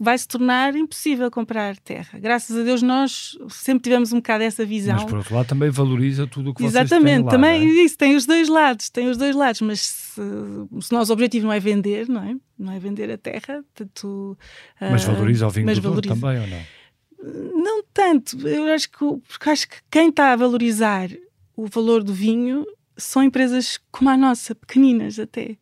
vai 0.04 0.18
se 0.18 0.28
tornar 0.28 0.76
impossível 0.76 1.30
comprar 1.30 1.78
terra. 1.78 2.18
Graças 2.18 2.58
a 2.58 2.64
Deus 2.64 2.82
nós 2.82 3.38
sempre 3.49 3.84
tivemos 3.84 4.12
um 4.12 4.16
bocado 4.16 4.43
essa 4.43 4.66
visão. 4.66 4.95
Mas 4.95 5.04
por 5.04 5.20
outro 5.20 5.36
lado 5.36 5.47
também 5.47 5.70
valoriza 5.70 6.26
tudo 6.26 6.49
o 6.49 6.54
que 6.56 6.64
Exatamente, 6.64 7.04
vocês 7.04 7.16
têm 7.18 7.24
lá, 7.24 7.32
também 7.32 7.62
é? 7.62 7.84
isso 7.84 7.97
tem 7.97 8.16
os 8.16 8.26
dois 8.26 8.49
lados, 8.49 8.89
tem 8.89 9.08
os 9.10 9.16
dois 9.16 9.36
lados, 9.36 9.62
mas 9.62 9.80
se, 9.80 10.16
se 10.16 10.22
o 10.22 10.97
nosso 10.97 11.14
objetivo 11.14 11.45
não 11.45 11.54
é 11.54 11.60
vender, 11.60 12.10
não 12.10 12.24
é? 12.24 12.36
Não 12.58 12.74
é 12.74 12.80
vender 12.80 13.12
a 13.12 13.18
terra, 13.18 13.64
tanto, 13.76 14.36
Mas 14.80 15.04
valoriza 15.04 15.45
o 15.45 15.52
vinho 15.52 15.74
do 15.76 15.82
valoriza. 15.82 16.16
também 16.16 16.39
ou 16.39 16.47
não? 16.47 17.64
Não 17.64 17.84
tanto, 17.93 18.47
eu 18.47 18.74
acho 18.74 18.89
que 18.89 18.97
porque 18.97 19.49
acho 19.52 19.70
que 19.70 19.76
quem 19.91 20.10
está 20.10 20.34
a 20.34 20.36
valorizar 20.36 21.10
o 21.56 21.68
valor 21.68 22.04
do 22.04 22.14
vinho 22.14 22.66
são 22.97 23.22
empresas 23.22 23.80
como 23.91 24.10
a 24.10 24.18
nossa, 24.18 24.56
pequeninas 24.56 25.20
até 25.20 25.58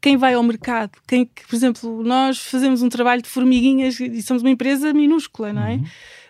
quem 0.00 0.16
vai 0.16 0.34
ao 0.34 0.42
mercado, 0.42 0.92
quem, 1.06 1.26
por 1.26 1.54
exemplo, 1.54 2.02
nós 2.02 2.38
fazemos 2.38 2.82
um 2.82 2.88
trabalho 2.88 3.22
de 3.22 3.28
formiguinhas 3.28 3.98
e 3.98 4.22
somos 4.22 4.42
uma 4.42 4.50
empresa 4.50 4.92
minúscula, 4.92 5.52
não 5.52 5.62
é? 5.62 5.74
Uhum. 5.74 5.84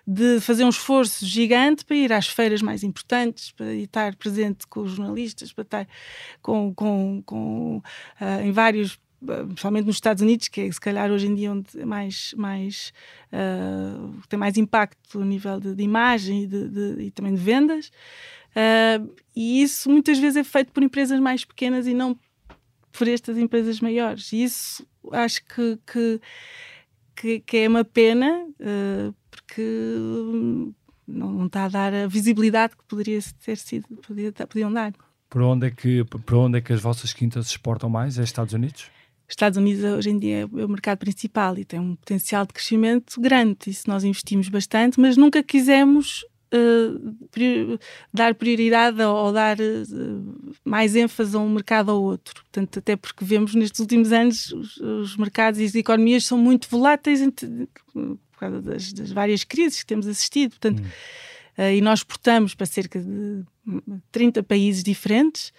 De 0.07 0.41
fazer 0.41 0.65
um 0.65 0.69
esforço 0.69 1.27
gigante 1.27 1.85
para 1.85 1.97
ir 1.97 2.13
às 2.13 2.29
feiras 2.29 2.63
mais 2.63 2.85
importantes, 2.85 3.51
para 3.51 3.75
estar 3.75 4.15
presente 4.15 4.67
com 4.67 4.81
os 4.81 4.93
jornalistas, 4.93 5.53
para 5.53 5.63
estar 5.63 5.89
com, 6.41 6.73
com, 6.75 7.23
com 7.27 7.83
uh, 8.21 8.41
em 8.45 8.53
vários 8.53 8.99
principalmente 9.47 9.87
nos 9.87 9.97
Estados 9.97 10.23
Unidos, 10.23 10.49
que 10.49 10.61
é 10.61 10.71
se 10.71 10.81
calhar 10.81 11.11
hoje 11.11 11.27
em 11.27 11.35
dia 11.35 11.51
onde 11.51 11.81
é 11.81 11.85
mais, 11.85 12.35
mais 12.37 12.93
uh, 13.33 14.21
tem 14.29 14.39
mais 14.39 14.57
impacto 14.57 15.21
a 15.21 15.25
nível 15.25 15.59
de, 15.59 15.75
de 15.75 15.83
imagem 15.83 16.45
e, 16.45 16.47
de, 16.47 16.69
de, 16.69 17.03
e, 17.03 17.11
também 17.11 17.35
de 17.35 17.41
vendas. 17.41 17.91
Uh, 18.57 19.13
e 19.35 19.63
isso 19.63 19.91
muitas 19.91 20.19
vezes 20.19 20.37
é 20.37 20.45
feito 20.45 20.73
por 20.73 20.83
empresas 20.83 21.19
mais 21.21 21.45
pequenas 21.45 21.87
e 21.87 21.95
não 21.95 22.17
por 22.97 23.09
estas 23.09 23.37
empresas 23.37 23.81
maiores. 23.81 24.33
E 24.33 24.43
isso 24.43 24.87
acho 25.13 25.45
que, 25.45 25.79
que, 25.87 26.21
que, 27.15 27.41
que 27.41 27.57
é 27.59 27.69
uma 27.69 27.85
pena, 27.85 28.47
uh, 28.61 29.15
porque 29.31 29.63
não, 31.07 31.33
não, 31.33 31.47
está 31.47 31.65
a 31.65 31.69
dar 31.69 31.95
a 31.95 32.07
visibilidade 32.07 32.77
que 32.77 32.85
poderia 32.85 33.21
ter 33.45 33.57
sido, 33.57 33.87
podia, 34.07 34.33
podiam 34.33 34.73
dar. 34.73 34.93
Para 35.29 35.47
onde, 35.47 35.67
é 35.67 35.71
que, 35.71 36.05
para 36.05 36.39
onde 36.39 36.59
é 36.59 36.61
que 36.61 36.73
as 36.73 36.81
vossas 36.81 37.13
quintas 37.13 37.47
exportam 37.47 37.91
mais? 37.91 38.19
É 38.19 38.23
Estados 38.23 38.55
Unidos? 38.55 38.91
Estados 39.29 39.59
Unidos 39.59 39.83
hoje 39.83 40.11
em 40.11 40.19
dia 40.19 40.43
é 40.43 40.65
o 40.65 40.69
mercado 40.69 40.99
principal 40.99 41.59
e 41.59 41.65
tem 41.65 41.81
um 41.81 41.97
potencial 41.97 42.47
de 42.47 42.53
crescimento 42.53 43.21
grande. 43.21 43.59
Isso 43.67 43.83
nós 43.89 44.05
investimos 44.05 44.49
bastante, 44.49 45.01
mas 45.01 45.17
nunca 45.17 45.43
quisemos 45.43 46.25
uh, 46.55 47.79
dar 48.13 48.35
prioridade 48.35 49.01
ou, 49.03 49.17
ou 49.27 49.33
dar 49.33 49.59
uh, 49.59 50.55
mais 50.65 50.95
ênfase 50.95 51.37
a 51.37 51.41
um 51.41 51.51
mercado 51.51 51.91
ou 51.91 52.05
outro. 52.05 52.35
Portanto, 52.35 52.79
até 52.79 52.97
porque 52.97 53.25
vemos 53.25 53.55
nestes 53.55 53.81
últimos 53.81 54.13
anos 54.13 54.53
os, 54.53 54.77
os 54.79 55.17
mercados 55.17 55.61
e 55.61 55.65
as 55.65 55.75
economias 55.75 56.25
são 56.25 56.39
muito 56.39 56.69
voláteis 56.69 57.21
por 57.93 58.39
causa 58.39 58.61
das, 58.61 58.93
das, 58.93 59.13
várias 59.13 59.45
crises 59.45 59.81
que 59.81 59.87
temos 59.87 60.07
assistido. 60.07 60.51
Portanto, 60.51 60.83
hum. 60.83 61.63
uh, 61.63 61.73
e 61.73 61.81
nós 61.81 62.01
exportamos 62.01 62.55
para 62.55 62.67
cerca 62.67 63.01
de 63.01 63.43
30 64.13 64.43
países 64.43 64.83
diferentes. 64.83 65.53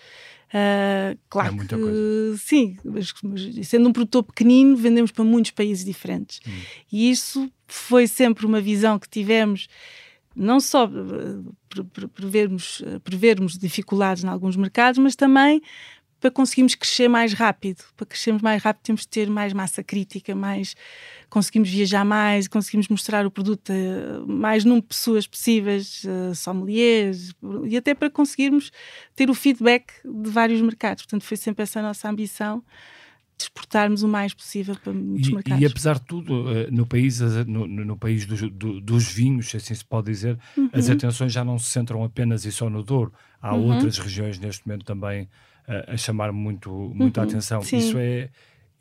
Uh, 0.47 1.17
claro 1.29 1.55
é 1.55 1.59
que 1.59 1.75
coisa. 1.75 2.38
sim, 2.38 2.77
mas, 2.85 3.13
mas, 3.21 3.67
sendo 3.67 3.89
um 3.89 3.91
produtor 3.91 4.23
pequenino, 4.23 4.77
vendemos 4.77 5.11
para 5.11 5.25
muitos 5.25 5.51
países 5.51 5.83
diferentes. 5.83 6.39
Hum. 6.47 6.51
E 6.91 7.09
isso 7.09 7.51
foi 7.67 8.07
sempre 8.07 8.45
uma 8.45 8.61
visão 8.61 8.97
que 8.97 9.09
tivemos 9.09 9.67
não 10.38 10.59
só 10.59 10.85
eh, 10.85 12.07
prevermos, 12.13 12.83
eh, 12.85 12.99
prevermos 12.99 13.57
dificuldades 13.57 14.23
em 14.23 14.27
alguns 14.27 14.55
mercados, 14.55 14.99
mas 14.99 15.15
também 15.15 15.61
para 16.19 16.31
conseguirmos 16.31 16.75
crescer 16.75 17.07
mais 17.07 17.33
rápido. 17.33 17.83
Para 17.95 18.05
crescermos 18.05 18.41
mais 18.41 18.61
rápido 18.61 18.83
temos 18.83 19.01
de 19.01 19.07
ter 19.07 19.29
mais 19.29 19.53
massa 19.53 19.83
crítica, 19.83 20.33
mais 20.35 20.75
conseguimos 21.29 21.69
viajar 21.69 22.05
mais, 22.05 22.47
conseguimos 22.47 22.88
mostrar 22.88 23.25
o 23.25 23.31
produto 23.31 23.71
a 23.71 24.25
mais 24.25 24.63
número 24.63 24.81
de 24.81 24.88
pessoas 24.88 25.27
possíveis, 25.27 26.03
sommeliers, 26.35 27.33
e 27.65 27.77
até 27.77 27.93
para 27.93 28.09
conseguirmos 28.09 28.71
ter 29.15 29.29
o 29.29 29.35
feedback 29.35 29.93
de 30.03 30.29
vários 30.29 30.59
mercados. 30.61 31.03
Portanto, 31.03 31.23
foi 31.23 31.38
sempre 31.38 31.61
essa 31.63 31.79
a 31.79 31.83
nossa 31.83 32.09
ambição 32.09 32.63
exportarmos 33.43 34.03
o 34.03 34.07
mais 34.07 34.33
possível 34.33 34.75
para 34.75 34.93
muitos 34.93 35.29
e, 35.29 35.33
mercados. 35.33 35.61
E 35.61 35.65
apesar 35.65 35.95
de 35.95 36.05
tudo, 36.05 36.49
eh, 36.51 36.67
no 36.71 36.85
país, 36.85 37.19
no, 37.45 37.67
no 37.67 37.97
país 37.97 38.25
dos, 38.25 38.41
do, 38.51 38.81
dos 38.81 39.07
vinhos, 39.07 39.53
assim 39.53 39.75
se 39.75 39.85
pode 39.85 40.07
dizer, 40.07 40.38
uhum. 40.55 40.69
as 40.73 40.89
atenções 40.89 41.31
já 41.31 41.43
não 41.43 41.59
se 41.59 41.69
centram 41.69 42.03
apenas 42.03 42.45
e 42.45 42.51
só 42.51 42.69
no 42.69 42.83
Douro. 42.83 43.13
Há 43.41 43.53
uhum. 43.53 43.73
outras 43.73 43.97
regiões 43.97 44.39
neste 44.39 44.67
momento 44.67 44.85
também 44.85 45.29
a, 45.67 45.73
eh, 45.73 45.85
a 45.89 45.97
chamar 45.97 46.31
muito, 46.31 46.71
muita 46.95 47.21
uhum. 47.21 47.27
atenção. 47.27 47.61
Sim. 47.61 47.77
Isso 47.77 47.97
é, 47.97 48.29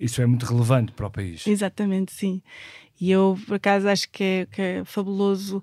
isso 0.00 0.22
é 0.22 0.26
muito 0.26 0.46
relevante 0.46 0.92
para 0.92 1.06
o 1.06 1.10
país. 1.10 1.46
Exatamente, 1.46 2.12
sim. 2.12 2.42
E 3.00 3.10
eu, 3.10 3.38
por 3.46 3.56
acaso, 3.56 3.88
acho 3.88 4.08
que 4.10 4.24
é, 4.24 4.46
que 4.46 4.62
é 4.62 4.84
fabuloso 4.84 5.62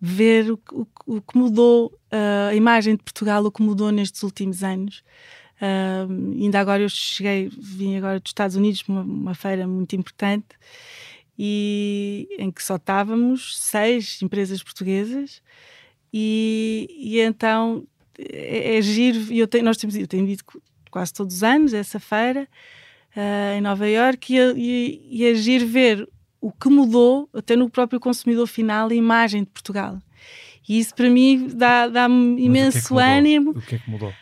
ver 0.00 0.50
o, 0.50 0.60
o, 0.72 0.86
o 1.06 1.22
que 1.22 1.38
mudou 1.38 1.86
uh, 2.12 2.50
a 2.50 2.54
imagem 2.54 2.96
de 2.96 3.02
Portugal, 3.02 3.44
o 3.44 3.52
que 3.52 3.62
mudou 3.62 3.90
nestes 3.90 4.22
últimos 4.22 4.62
anos. 4.62 5.02
Uh, 5.56 6.42
ainda 6.42 6.60
agora 6.60 6.82
eu 6.82 6.88
cheguei, 6.88 7.48
vim 7.48 7.96
agora 7.96 8.20
dos 8.20 8.30
Estados 8.30 8.56
Unidos, 8.56 8.84
uma, 8.86 9.00
uma 9.00 9.34
feira 9.34 9.66
muito 9.66 9.96
importante, 9.96 10.46
e 11.38 12.28
em 12.38 12.50
que 12.50 12.62
só 12.62 12.76
estávamos 12.76 13.58
seis 13.58 14.20
empresas 14.22 14.62
portuguesas, 14.62 15.42
e, 16.12 16.88
e 16.98 17.20
então 17.20 17.86
é, 18.18 18.76
é 18.76 18.82
giro, 18.82 19.32
e 19.32 19.38
eu 19.38 19.46
tenho, 19.46 19.64
nós 19.64 19.76
temos, 19.76 19.96
eu 19.96 20.06
tenho 20.06 20.28
ido 20.28 20.44
quase 20.90 21.12
todos 21.12 21.36
os 21.36 21.42
anos 21.42 21.74
essa 21.74 21.98
feira 21.98 22.48
uh, 23.16 23.56
em 23.56 23.60
Nova 23.60 23.88
Iorque 23.88 24.34
e, 24.34 24.38
e, 24.56 25.08
e 25.10 25.24
é 25.24 25.34
giro 25.34 25.66
ver 25.66 26.08
o 26.40 26.52
que 26.52 26.68
mudou 26.68 27.28
até 27.34 27.56
no 27.56 27.68
próprio 27.68 27.98
consumidor 27.98 28.46
final 28.46 28.88
a 28.88 28.94
imagem 28.94 29.42
de 29.42 29.50
Portugal. 29.50 29.98
E 30.68 30.78
isso 30.78 30.94
para 30.94 31.08
mim 31.08 31.48
dá-me 31.54 31.92
dá 31.92 32.08
imenso 32.08 32.94
o 32.94 32.96
que 32.96 33.02
é 33.02 33.18
ânimo. 33.18 33.50
O 33.50 33.62
que 33.62 33.74
é 33.74 33.78
que 33.78 33.90
mudou? 33.90 34.12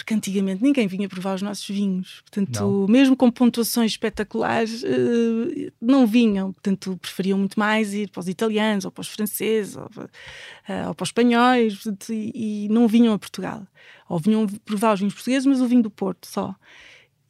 Porque 0.00 0.14
antigamente 0.14 0.62
ninguém 0.62 0.86
vinha 0.86 1.06
provar 1.08 1.34
os 1.34 1.42
nossos 1.42 1.68
vinhos. 1.68 2.22
Portanto, 2.22 2.58
não. 2.58 2.86
mesmo 2.86 3.14
com 3.14 3.30
pontuações 3.30 3.92
espetaculares, 3.92 4.82
uh, 4.82 5.72
não 5.78 6.06
vinham. 6.06 6.52
Portanto, 6.54 6.98
preferiam 7.00 7.38
muito 7.38 7.58
mais 7.58 7.92
ir 7.92 8.08
para 8.08 8.20
os 8.20 8.28
italianos, 8.28 8.86
ou 8.86 8.90
para 8.90 9.02
os 9.02 9.08
franceses, 9.08 9.76
ou, 9.76 9.84
uh, 9.84 10.88
ou 10.88 10.94
para 10.94 11.02
os 11.02 11.08
espanhóis, 11.10 11.74
portanto, 11.74 12.14
e, 12.14 12.64
e, 12.64 12.68
não 12.70 12.88
vinham 12.88 13.12
a 13.12 13.18
Portugal. 13.18 13.66
Ou 14.08 14.18
vinham 14.18 14.46
provar 14.64 14.94
os 14.94 15.00
vinhos 15.00 15.12
portugueses, 15.12 15.44
mas 15.44 15.60
o 15.60 15.66
vinho 15.66 15.82
do 15.82 15.90
Porto 15.90 16.26
só. 16.26 16.54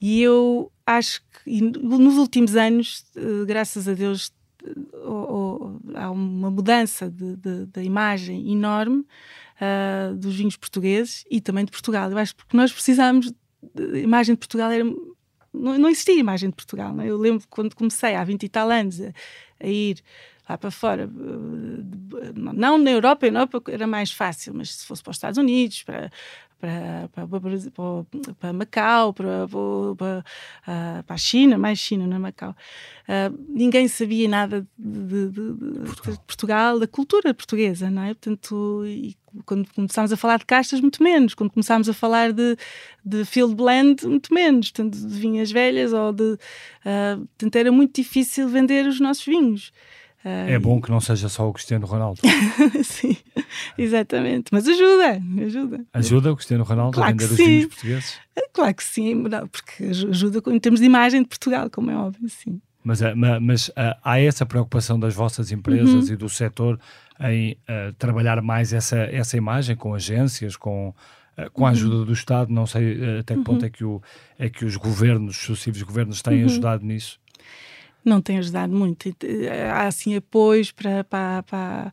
E 0.01 0.23
eu 0.23 0.71
acho 0.87 1.21
que 1.45 1.61
nos 1.61 2.19
últimos 2.19 2.55
anos, 2.55 3.05
uh, 3.17 3.45
graças 3.47 3.89
a 3.89 3.95
Deus, 3.95 4.33
há 5.95 6.11
uma 6.11 6.51
mudança 6.51 7.13
da 7.73 7.83
imagem 7.83 8.53
enorme 8.53 9.05
uh, 9.61 10.15
dos 10.17 10.37
vinhos 10.37 10.57
portugueses 10.57 11.25
e 11.31 11.41
também 11.41 11.65
de 11.65 11.71
Portugal. 11.71 12.11
Eu 12.11 12.19
acho 12.19 12.35
que 12.35 12.57
nós 12.57 12.73
precisamos, 12.73 13.33
a 13.77 13.99
imagem 13.99 14.35
de 14.35 14.39
Portugal 14.39 14.71
era 14.71 14.85
não, 15.53 15.79
não 15.79 15.89
existia 15.89 16.19
imagem 16.19 16.51
de 16.51 16.57
Portugal. 16.57 16.93
Não 16.95 17.05
é? 17.05 17.11
Eu 17.11 17.19
lembro 17.19 17.45
quando 17.49 17.75
comecei 17.75 18.15
há 18.15 18.25
20 18.25 18.43
e 18.45 18.49
tal 18.49 18.71
anos 18.71 19.01
a, 19.01 19.13
a 19.61 19.67
ir 19.67 20.03
lá 20.49 20.59
para 20.59 20.71
fora, 20.71 21.05
eh, 21.05 22.33
não 22.35 22.77
na 22.77 22.91
Europa, 22.91 23.31
na 23.31 23.41
Europa 23.41 23.71
era 23.71 23.87
mais 23.87 24.11
fácil, 24.11 24.53
mas 24.55 24.75
se 24.75 24.87
fosse 24.87 25.03
para 25.03 25.11
os 25.13 25.17
Estados 25.17 25.39
Unidos, 25.39 25.85
para, 25.85 26.11
para, 26.59 27.09
para, 27.09 27.29
para, 27.29 28.35
para 28.35 28.53
Macau, 28.53 29.15
para, 29.15 29.47
para, 29.97 30.25
ah, 30.67 31.05
para, 31.07 31.15
a 31.15 31.19
China, 31.19 31.57
mais 31.57 31.79
China, 31.79 32.07
não 32.07 32.17
é 32.17 32.19
Macau. 32.19 32.51
Uh, 32.51 33.45
ninguém 33.49 33.89
sabia 33.89 34.29
nada 34.29 34.67
de, 34.77 35.29
de, 35.29 35.53
de, 35.53 35.81
Portugal. 35.85 36.15
de, 36.15 36.21
Portugal. 36.27 36.79
da 36.81 36.87
cultura 36.87 37.35
portuguesa, 37.35 37.91
não 37.91 38.03
é? 38.03 38.09
Portanto, 38.09 38.85
e 38.87 39.17
quando 39.45 39.69
começámos 39.75 40.13
a 40.13 40.17
falar 40.17 40.39
de 40.39 40.47
castas, 40.47 40.81
muito 40.81 41.03
menos. 41.03 41.35
Quando 41.35 41.51
começámos 41.51 41.89
a 41.89 41.93
falar 41.93 42.33
de, 42.33 42.57
de 43.05 43.25
field 43.25 43.55
blend, 43.55 44.07
muito 44.07 44.33
menos. 44.33 44.71
Portanto, 44.71 44.97
de 44.97 45.19
vinhas 45.19 45.51
velhas 45.51 45.93
ou 45.93 46.13
de... 46.13 46.39
Uh, 46.85 47.51
era 47.55 47.73
muito 47.73 47.95
difícil 47.95 48.49
vender 48.49 48.87
os 48.87 49.01
nossos 49.01 49.25
vinhos. 49.25 49.73
É 50.23 50.59
bom 50.59 50.81
que 50.83 50.91
não 50.91 51.01
seja 51.01 51.31
só 51.31 51.49
o 51.49 51.53
Cristiano 51.53 51.87
Ronaldo. 51.87 52.21
sim, 52.85 53.17
exatamente. 53.79 54.51
Mas 54.53 54.69
ajuda, 54.69 55.23
ajuda. 55.47 55.87
Ajuda 55.95 56.33
o 56.33 56.37
Cristiano 56.37 56.63
Ronaldo 56.63 56.95
claro 56.95 57.09
a 57.09 57.13
vender 57.13 57.33
os 57.33 57.37
vinhos 57.39 57.67
portugueses? 57.67 58.19
É, 58.37 58.43
claro 58.53 58.75
que 58.75 58.85
sim, 58.85 59.25
porque 59.51 59.85
ajuda 59.85 60.43
em 60.53 60.61
termos 60.61 60.81
de 60.81 60.87
imagem 60.87 61.23
de 61.23 61.29
Portugal, 61.29 61.71
como 61.71 61.91
é 61.91 61.97
óbvio, 61.97 62.29
sim. 62.29 62.61
Mas, 62.85 63.01
eh, 63.01 63.15
mas 63.15 63.71
há 64.03 64.21
essa 64.21 64.45
preocupação 64.45 65.01
das 65.01 65.15
vossas 65.15 65.51
empresas 65.53 66.09
uhum. 66.09 66.15
e 66.15 66.17
do 66.17 66.29
setor 66.29 66.79
em 67.21 67.53
uh, 67.53 67.93
trabalhar 67.99 68.41
mais 68.41 68.73
essa, 68.73 68.97
essa 68.97 69.37
imagem 69.37 69.77
com 69.77 69.95
agências, 69.95 70.57
com, 70.57 70.89
uh, 70.89 71.51
com 71.53 71.65
a 71.65 71.69
uhum. 71.69 71.73
ajuda 71.73 71.97
uhum. 71.97 72.05
do 72.05 72.13
Estado? 72.13 72.53
Não 72.53 72.67
sei 72.67 72.95
uh, 72.95 73.21
até 73.21 73.35
que 73.35 73.43
ponto 73.43 73.61
uhum. 73.61 73.67
é, 73.67 73.71
que 73.71 73.85
o, 73.85 74.03
é 74.39 74.49
que 74.49 74.65
os 74.65 74.77
governos, 74.77 75.37
sucessivos 75.37 75.83
governos, 75.83 76.23
têm 76.23 76.41
uhum. 76.41 76.47
ajudado 76.47 76.85
nisso. 76.85 77.19
Não 78.03 78.23
tem 78.23 78.39
ajudado 78.39 78.73
muito. 78.73 79.15
Há 79.75 79.87
assim 79.87 80.17
apoios 80.17 80.73
para, 80.73 81.05
para, 81.05 81.43
para, 81.43 81.93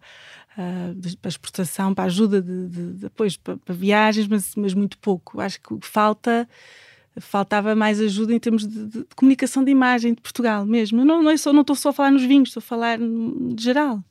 uh, 0.58 1.18
para 1.18 1.30
exportação, 1.30 1.94
para 1.94 2.06
ajuda 2.06 2.42
de, 2.42 2.70
de, 2.70 2.94
de 2.94 3.06
apoios 3.08 3.36
para, 3.36 3.58
para, 3.58 3.76
viagens, 3.76 4.28
mas, 4.28 4.56
mas 4.56 4.74
muito 4.74 4.98
pouco. 5.00 5.42
Acho 5.42 5.60
que 5.60 5.78
falta 5.82 6.48
faltava 7.20 7.76
mais 7.76 8.00
ajuda 8.00 8.32
em 8.32 8.40
termos 8.40 8.68
de, 8.68 8.86
de, 8.86 9.00
de, 9.00 9.16
comunicação 9.16 9.64
de 9.64 9.72
imagem 9.72 10.14
de 10.14 10.22
Portugal 10.22 10.66
mesmo. 10.66 11.04
Não, 11.04 11.24
não, 11.24 11.32
é 11.32 11.36
só, 11.36 11.52
não 11.52 11.62
estou 11.62 11.76
só 11.76 11.90
a 11.90 11.94
falar 11.94 12.12
nos 12.12 12.24
vinhos, 12.24 12.50
estou 12.50 12.60
a 12.60 12.64
falar 12.64 13.00
de 13.00 13.64
geral. 13.64 14.04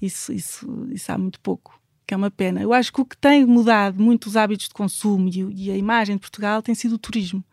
Isso, 0.00 0.32
isso, 0.32 0.88
isso 0.90 1.10
há 1.10 1.18
muito 1.18 1.40
pouco, 1.40 1.80
que 2.06 2.14
é 2.14 2.16
uma 2.16 2.30
pena. 2.30 2.60
Eu 2.60 2.72
acho 2.72 2.92
que 2.92 3.00
o 3.00 3.04
que 3.04 3.16
tem 3.16 3.44
mudado 3.44 4.02
muito 4.02 4.26
os 4.26 4.36
hábitos 4.36 4.68
de 4.68 4.74
consumo 4.74 5.28
e, 5.28 5.66
e 5.66 5.70
a 5.70 5.76
imagem 5.76 6.16
de 6.16 6.20
Portugal 6.20 6.62
tem 6.62 6.74
sido 6.74 6.94
o 6.94 6.98
turismo 6.98 7.44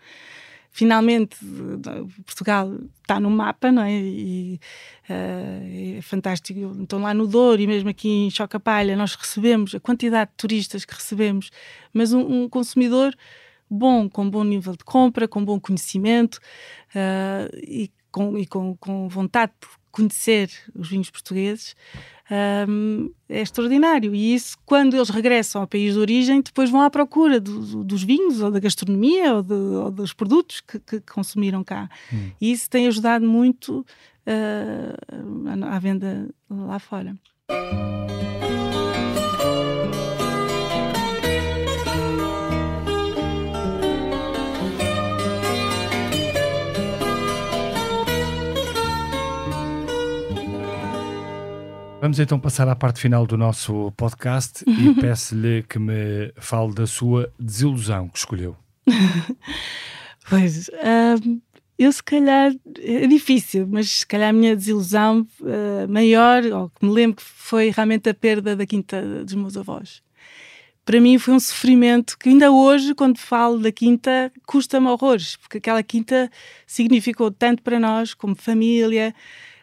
finalmente 0.76 1.38
Portugal 2.26 2.70
está 3.02 3.18
no 3.18 3.30
mapa, 3.30 3.72
não 3.72 3.82
é? 3.82 3.94
E, 3.94 4.60
uh, 5.10 5.98
é 5.98 6.02
fantástico. 6.02 6.60
Então 6.82 7.00
lá 7.00 7.14
no 7.14 7.26
Douro 7.26 7.62
e 7.62 7.66
mesmo 7.66 7.88
aqui 7.88 8.10
em 8.10 8.30
Chocapalha 8.30 8.98
nós 8.98 9.16
recebemos 9.16 9.74
a 9.74 9.80
quantidade 9.80 10.32
de 10.32 10.36
turistas 10.36 10.84
que 10.84 10.94
recebemos, 10.94 11.50
mas 11.94 12.12
um, 12.12 12.44
um 12.44 12.50
consumidor 12.50 13.16
bom, 13.70 14.10
com 14.10 14.30
bom 14.30 14.44
nível 14.44 14.74
de 14.74 14.84
compra, 14.84 15.30
com 15.30 15.46
bom 15.46 15.62
conhecimento 15.62 16.42
uh, 16.90 17.56
e, 17.64 17.90
com, 18.12 18.38
e 18.38 18.46
com, 18.46 18.76
com 18.76 19.08
vontade 19.08 19.54
de 19.62 19.68
conhecer 19.96 20.50
os 20.76 20.90
vinhos 20.90 21.10
portugueses 21.10 21.76
um, 22.68 23.12
é 23.30 23.42
extraordinário. 23.42 24.14
E 24.14 24.34
isso, 24.34 24.58
quando 24.66 24.96
eles 24.96 25.10
regressam 25.10 25.62
ao 25.62 25.68
país 25.68 25.94
de 25.94 26.00
origem, 26.00 26.42
depois 26.42 26.70
vão 26.70 26.82
à 26.82 26.90
procura 26.90 27.40
do, 27.40 27.84
dos 27.84 28.04
vinhos, 28.04 28.42
ou 28.42 28.52
da 28.52 28.60
gastronomia, 28.60 29.36
ou, 29.36 29.44
de, 29.44 29.54
ou 29.54 29.92
dos 29.92 30.12
produtos 30.12 30.62
que, 30.62 30.80
que, 30.80 31.00
consumiram 31.02 31.64
cá. 31.64 31.90
Hum. 32.12 32.32
E 32.42 32.52
isso 32.52 32.70
tem 32.70 32.88
ajudado 32.88 33.26
muito 33.26 33.86
uh, 34.28 35.66
à 35.66 35.80
venda 35.80 36.30
lá 36.50 36.80
fora. 36.80 37.16
Vamos 52.06 52.20
então 52.20 52.40
passar 52.40 52.70
à 52.70 52.76
parte 52.76 53.00
final 53.00 53.26
do 53.26 53.36
nosso 53.36 53.92
podcast 53.98 54.64
e 54.68 54.94
peço-lhe 55.02 55.64
que 55.64 55.80
me 55.80 56.32
fale 56.36 56.72
da 56.72 56.86
sua 56.86 57.34
desilusão 57.40 58.10
que 58.10 58.20
escolheu. 58.20 58.56
pois, 60.30 60.68
uh, 60.68 61.42
eu 61.80 61.92
se 61.92 62.04
calhar, 62.04 62.54
é 62.78 63.08
difícil, 63.08 63.66
mas 63.68 63.90
se 63.90 64.06
calhar 64.06 64.30
a 64.30 64.34
minha 64.34 64.56
desilusão 64.56 65.28
uh, 65.42 65.92
maior, 65.92 66.46
ou 66.46 66.70
que 66.70 66.86
me 66.86 66.92
lembro 66.92 67.24
foi 67.26 67.72
realmente 67.72 68.08
a 68.08 68.14
perda 68.14 68.56
da 68.56 68.68
quinta 68.68 69.02
dos 69.24 69.34
meus 69.34 69.58
avós. 69.58 70.04
Para 70.86 71.02
mim 71.02 71.18
foi 71.18 71.34
um 71.34 71.40
sofrimento 71.40 72.20
que 72.20 72.30
ainda 72.30 72.52
hoje, 72.52 72.94
quando 72.94 73.18
falo 73.18 73.58
da 73.58 73.72
quinta, 73.72 74.32
custa-me 74.46 74.86
horrores, 74.90 75.38
porque 75.38 75.58
aquela 75.58 75.82
quinta 75.82 76.30
significou 76.68 77.32
tanto 77.32 77.64
para 77.64 77.80
nós, 77.80 78.14
como 78.14 78.36
família, 78.36 79.12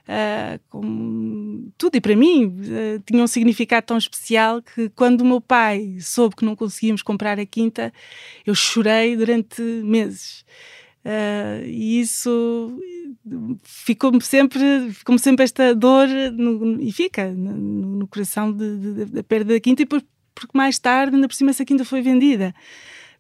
uh, 0.09 1.73
tudo. 1.79 1.97
E 1.97 2.01
para 2.01 2.17
mim 2.17 2.47
uh, 2.47 3.03
tinha 3.05 3.23
um 3.23 3.27
significado 3.27 3.87
tão 3.87 3.99
especial 3.99 4.63
que 4.63 4.89
quando 4.91 5.23
o 5.23 5.25
meu 5.25 5.41
pai 5.41 5.97
soube 6.01 6.37
que 6.37 6.45
não 6.45 6.57
conseguíamos 6.57 7.03
comprar 7.03 7.39
a 7.39 7.47
quinta, 7.47 7.93
eu 8.47 8.55
chorei 8.55 9.17
durante 9.17 9.63
meses. 9.63 10.45
Uh, 11.05 11.67
e 11.67 12.01
isso 12.01 12.79
ficou-me 13.65 14.23
sempre, 14.23 14.91
ficou 14.93 15.19
sempre 15.19 15.45
esta 15.45 15.75
dor 15.75 16.07
no, 16.33 16.81
e 16.81 16.93
fica 16.93 17.31
no, 17.33 17.97
no 17.99 18.07
coração 18.07 18.53
da 18.53 19.23
perda 19.25 19.55
da 19.55 19.61
quinta, 19.61 19.83
e 19.83 19.85
depois, 19.85 20.05
porque 20.33 20.57
mais 20.57 20.79
tarde, 20.79 21.17
ainda 21.17 21.27
por 21.27 21.35
cima, 21.35 21.51
essa 21.51 21.65
quinta 21.65 21.85
foi 21.85 22.03
vendida 22.03 22.55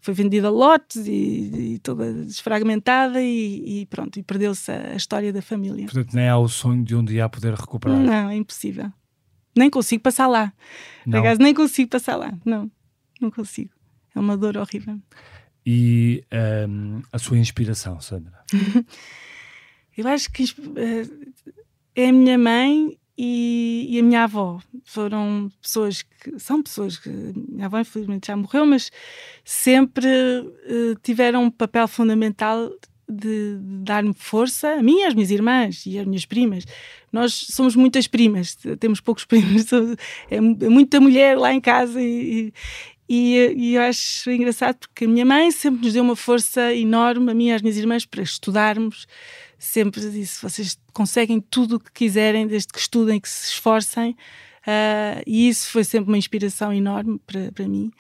foi 0.03 0.13
vendida 0.13 0.49
a 0.49 0.51
lotes 0.51 1.07
e, 1.07 1.75
e 1.75 1.79
toda 1.79 2.13
desfragmentada 2.13 3.23
e, 3.23 3.83
e 3.83 3.87
pronto, 3.87 4.19
e 4.19 4.23
perdeu-se 4.23 4.71
a, 4.71 4.91
a, 4.91 4.97
história 4.97 5.33
da 5.33 5.41
família. 5.41 5.85
Portanto, 5.85 6.13
nem 6.13 6.29
há 6.29 6.37
o 6.37 6.49
sonho 6.49 6.85
de 6.85 6.97
um 6.97 7.05
dia 7.05 7.29
poder 7.29 7.55
recuperar. 7.55 7.97
Não, 7.97 8.29
é 8.29 8.35
impossível. 8.35 8.93
Nem 9.57 9.71
consigo 9.71 10.03
passar 10.03 10.27
lá. 10.27 10.53
Por 11.05 11.17
acaso, 11.17 11.41
nem 11.41 11.55
consigo 11.55 11.89
passar 11.89 12.17
lá. 12.17 12.37
Não, 12.45 12.69
não 13.21 13.31
consigo. 13.31 13.71
É 14.15 14.19
uma 14.19 14.37
dor 14.37 14.57
horrível. 14.57 14.99
E 15.65 16.25
um, 16.69 17.01
a 17.13 17.19
sua 17.19 17.39
inspiração, 17.39 18.01
Sandra? 18.01 18.45
Eu 19.97 20.09
acho 20.09 20.33
que 20.33 20.43
uh, 20.43 21.33
é 21.95 22.09
a 22.09 22.13
minha 22.13 22.37
mãe 22.37 22.99
e, 23.25 23.87
e, 23.89 24.01
a 24.01 24.03
minha 24.03 24.25
avó 24.25 24.61
foram 24.83 25.49
pessoas 25.63 26.03
que 26.03 26.41
são 26.41 26.61
pessoas 26.61 26.99
que 26.99 27.09
minha 27.09 27.67
avó 27.67 27.79
infelizmente 27.79 28.27
já 28.27 28.37
morreu, 28.37 28.67
mas 28.67 28.91
sempre 29.45 30.09
uh, 30.09 30.97
tiveram 31.05 31.45
um 31.45 31.51
papel 31.51 31.87
fundamental 31.87 32.69
de, 33.09 33.59
de 33.59 33.85
dar-me 33.85 34.13
força, 34.13 34.71
a 34.71 34.83
mim, 34.83 35.05
às 35.05 35.15
minhas 35.15 35.31
irmãs 35.31 35.87
e 35.87 36.01
às 36.01 36.05
minhas 36.05 36.25
primas. 36.25 36.65
Nós 37.13 37.33
somos 37.33 37.77
muitas 37.77 38.09
primas, 38.09 38.57
temos 38.81 39.01
poucos 39.01 39.25
primos, 39.27 39.73
é, 39.73 40.37
é 40.37 40.41
muita 40.41 41.01
mulher 41.01 41.39
lá 41.39 41.55
em 41.55 41.61
casa 41.61 42.03
e, 42.03 42.53
e, 43.09 43.55
e, 43.57 43.75
eu 43.77 43.83
acho 43.83 44.33
engraçado 44.33 44.79
porque 44.79 45.05
a 45.05 45.09
minha 45.09 45.25
mãe 45.25 45.53
sempre 45.53 45.85
nos 45.85 45.93
deu 45.93 46.03
uma 46.03 46.17
força 46.17 46.75
enorme, 46.75 47.31
a 47.31 47.35
mim 47.35 47.51
e 47.51 47.53
às 47.53 47.63
minhas 47.63 47.77
irmãs, 47.77 48.05
para 48.05 48.23
estudarmos 48.23 49.07
sempre 49.65 50.01
disse: 50.11 50.43
vocês 50.43 50.79
conseguem 50.93 51.41
tudo 51.41 51.77
o 51.77 51.81
que 51.81 51.93
quiserem, 51.93 52.47
desde 52.47 52.69
que 52.69 52.79
estudem, 52.79 53.21
que 53.21 53.29
se 53.29 53.51
esforcem. 53.51 54.17
Uh, 54.63 55.23
e 55.27 55.49
isso 55.49 55.71
foi 55.71 55.83
sempre 55.85 56.11
uma 56.11 56.19
inspiração 56.19 56.73
enorme 56.73 57.21
para, 57.27 57.51
para 57.53 57.67
mim. 57.67 57.91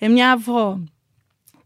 A 0.00 0.08
minha 0.08 0.32
avó 0.32 0.78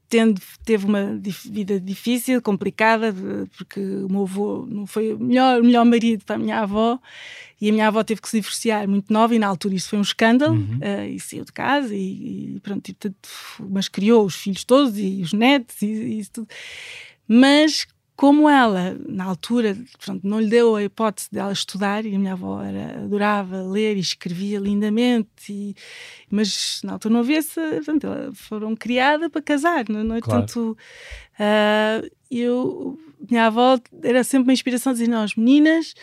tendo, 0.09 0.41
teve 0.65 0.87
uma 0.87 1.19
vida 1.45 1.81
difícil, 1.81 2.41
complicada, 2.41 3.15
porque 3.57 3.81
o 3.81 4.09
meu 4.09 4.23
avô 4.23 4.65
não 4.69 4.87
foi 4.87 5.13
o 5.13 5.19
melhor, 5.19 5.61
o 5.61 5.65
melhor 5.65 5.85
marido 5.85 6.25
para 6.25 6.37
a 6.37 6.39
minha 6.39 6.61
avó, 6.61 7.01
e 7.61 7.69
a 7.69 7.73
minha 7.73 7.89
avó 7.89 8.05
teve 8.05 8.21
que 8.21 8.29
se 8.29 8.37
divorciar 8.39 8.87
muito 8.87 9.13
nova, 9.13 9.35
e 9.35 9.39
na 9.39 9.49
altura 9.49 9.75
isso 9.75 9.89
foi 9.89 9.99
um 9.99 10.03
escândalo, 10.03 10.55
uhum. 10.55 10.79
uh, 10.79 11.09
e 11.09 11.19
saiu 11.19 11.45
de 11.45 11.53
casa, 11.53 11.95
e, 11.95 12.55
e 12.55 12.61
pronto, 12.61 12.89
e, 12.89 12.97
mas 13.69 13.89
criou 13.89 14.25
os 14.25 14.37
filhos 14.37 14.63
todos, 14.63 14.97
e 14.99 15.21
os 15.23 15.33
netos, 15.33 15.83
e, 15.83 15.87
e 15.87 16.19
isso 16.21 16.31
tudo. 16.33 16.49
Mas 17.27 17.87
como 18.17 18.49
ela, 18.49 18.97
na 19.09 19.25
altura, 19.25 19.77
pronto, 20.05 20.27
não 20.27 20.39
lhe 20.41 20.49
deu 20.49 20.77
a 20.77 20.85
hipótese 20.85 21.29
dela 21.33 21.53
estudar, 21.53 22.07
e 22.07 22.15
a 22.15 22.19
minha 22.19 22.35
avó 22.35 22.63
era, 22.63 23.03
adorava 23.03 23.61
ler 23.63 23.97
e 23.97 24.01
escrevia 24.01 24.61
lindamente, 24.61 25.29
e, 25.51 25.75
mas 26.31 26.81
na 26.85 26.93
altura 26.93 27.15
não 27.15 27.21
havia 27.21 27.39
essa. 27.39 27.61
Portanto, 27.85 28.07
foram 28.35 28.77
criadas 28.77 29.29
para 29.31 29.43
casar, 29.43 29.89
não 29.89 30.15
é? 30.15 30.21
Claro. 30.21 30.43
Tanto, 30.43 30.77
uh, 31.41 32.11
eu, 32.31 32.99
minha 33.29 33.47
avó 33.47 33.81
era 34.03 34.23
sempre 34.23 34.45
uma 34.45 34.53
inspiração 34.53 34.93
dizer: 34.93 35.09
nós, 35.09 35.35
meninas, 35.35 35.95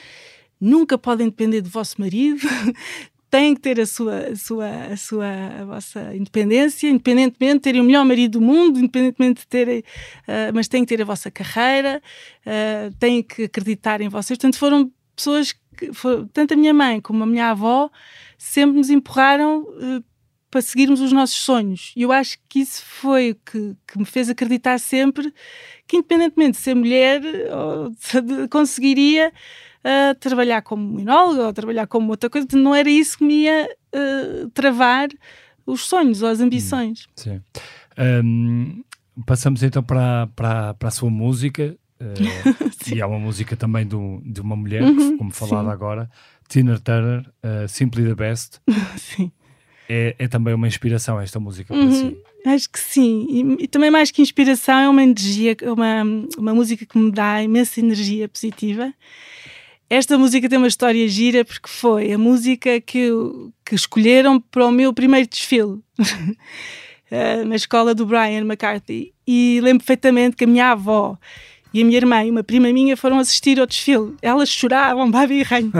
nunca 0.59 0.97
podem 0.97 1.27
depender 1.27 1.61
do 1.61 1.69
vosso 1.69 1.99
marido, 1.99 2.41
têm 3.31 3.55
que 3.55 3.61
ter 3.61 3.79
a 3.79 3.85
sua, 3.85 4.17
a 4.27 4.35
sua, 4.35 4.69
a 4.91 4.97
sua, 4.97 5.27
a 5.61 5.65
vossa 5.65 6.13
independência, 6.13 6.89
independentemente 6.89 7.55
de 7.55 7.59
terem 7.61 7.81
o 7.81 7.83
melhor 7.85 8.03
marido 8.03 8.39
do 8.39 8.41
mundo, 8.45 8.77
independentemente 8.77 9.41
de 9.41 9.47
terem, 9.47 9.79
uh, 9.79 10.53
mas 10.53 10.67
têm 10.67 10.83
que 10.83 10.89
ter 10.95 11.01
a 11.01 11.05
vossa 11.05 11.31
carreira, 11.31 12.03
uh, 12.45 12.93
têm 12.99 13.23
que 13.23 13.45
acreditar 13.45 14.01
em 14.01 14.09
vocês. 14.09 14.37
Portanto, 14.37 14.59
foram 14.59 14.91
pessoas 15.15 15.53
que, 15.53 15.89
tanto 16.33 16.53
a 16.53 16.57
minha 16.57 16.73
mãe 16.73 16.99
como 16.99 17.23
a 17.23 17.25
minha 17.25 17.51
avó, 17.51 17.89
sempre 18.37 18.75
nos 18.75 18.89
empurraram 18.89 19.61
uh, 19.61 20.03
para 20.51 20.61
seguirmos 20.61 20.99
os 20.99 21.13
nossos 21.13 21.37
sonhos. 21.37 21.93
E 21.95 22.01
eu 22.01 22.11
acho 22.11 22.37
que 22.49 22.59
isso 22.59 22.83
foi 22.85 23.31
o 23.31 23.35
que, 23.35 23.77
que 23.87 23.97
me 23.97 24.05
fez 24.05 24.29
acreditar 24.29 24.77
sempre 24.77 25.33
que, 25.87 25.95
independentemente 25.95 26.57
de 26.57 26.63
ser 26.63 26.75
mulher, 26.75 27.21
conseguiria 28.51 29.31
uh, 29.85 30.15
trabalhar 30.19 30.61
como 30.61 30.95
minóloga 30.95 31.47
ou 31.47 31.53
trabalhar 31.53 31.87
como 31.87 32.09
outra 32.11 32.29
coisa. 32.29 32.47
Não 32.53 32.73
era 32.73 32.89
isso 32.89 33.17
que 33.17 33.23
me 33.23 33.43
ia 33.43 33.69
uh, 33.95 34.49
travar 34.49 35.09
os 35.65 35.85
sonhos 35.85 36.21
ou 36.21 36.29
as 36.29 36.39
ambições. 36.39 37.07
Hum, 37.07 37.11
sim. 37.15 37.41
Um, 38.23 38.83
passamos 39.25 39.63
então 39.63 39.83
para, 39.83 40.27
para, 40.35 40.73
para 40.73 40.87
a 40.87 40.91
sua 40.91 41.09
música. 41.09 41.75
Uh, 42.01 42.95
e 42.95 42.99
é 42.99 43.05
uma 43.05 43.19
música 43.19 43.55
também 43.55 43.85
do, 43.85 44.19
de 44.25 44.41
uma 44.41 44.55
mulher, 44.55 44.81
uhum, 44.81 45.19
como 45.19 45.29
falado 45.29 45.67
sim. 45.67 45.71
agora, 45.71 46.09
Tina 46.49 46.79
Turner, 46.79 47.31
uh, 47.45 47.67
Simply 47.67 48.03
the 48.07 48.15
Best. 48.15 48.59
sim. 48.97 49.31
É, 49.87 50.15
é, 50.17 50.27
também 50.27 50.53
uma 50.53 50.67
inspiração 50.67 51.19
esta 51.19 51.39
música 51.39 51.73
para 51.73 51.83
uhum, 51.83 51.91
si. 51.91 52.17
Acho 52.43 52.69
que 52.71 52.79
sim. 52.79 53.27
E, 53.29 53.65
e, 53.65 53.67
também 53.67 53.91
mais 53.91 54.09
que 54.09 54.21
inspiração, 54.21 54.79
é 54.79 54.89
uma 54.89 55.03
energia, 55.03 55.55
uma, 55.63 56.03
uma 56.39 56.55
música 56.55 56.87
que 56.87 56.97
me 56.97 57.11
dá 57.11 57.43
imensa 57.43 57.79
energia 57.79 58.27
positiva 58.27 58.91
esta 59.91 60.17
música 60.17 60.47
tem 60.47 60.57
uma 60.57 60.69
história 60.69 61.05
gira 61.09 61.43
porque 61.43 61.67
foi 61.67 62.13
a 62.13 62.17
música 62.17 62.79
que, 62.79 63.09
que 63.65 63.75
escolheram 63.75 64.39
para 64.39 64.65
o 64.65 64.71
meu 64.71 64.93
primeiro 64.93 65.27
desfile 65.27 65.79
eh, 67.11 67.43
na 67.43 67.57
escola 67.57 67.93
do 67.93 68.05
Brian 68.05 68.45
McCarthy. 68.45 69.13
E 69.27 69.59
lembro 69.61 69.79
perfeitamente 69.79 70.37
que 70.37 70.45
a 70.45 70.47
minha 70.47 70.71
avó 70.71 71.17
e 71.73 71.81
a 71.81 71.85
minha 71.85 71.97
irmã 71.97 72.23
e 72.23 72.31
uma 72.31 72.41
prima 72.41 72.71
minha 72.71 72.95
foram 72.95 73.19
assistir 73.19 73.59
ao 73.59 73.67
desfile. 73.67 74.15
Elas 74.21 74.47
choravam, 74.47 75.11
babi 75.11 75.39
e 75.39 75.43
ranho. 75.43 75.73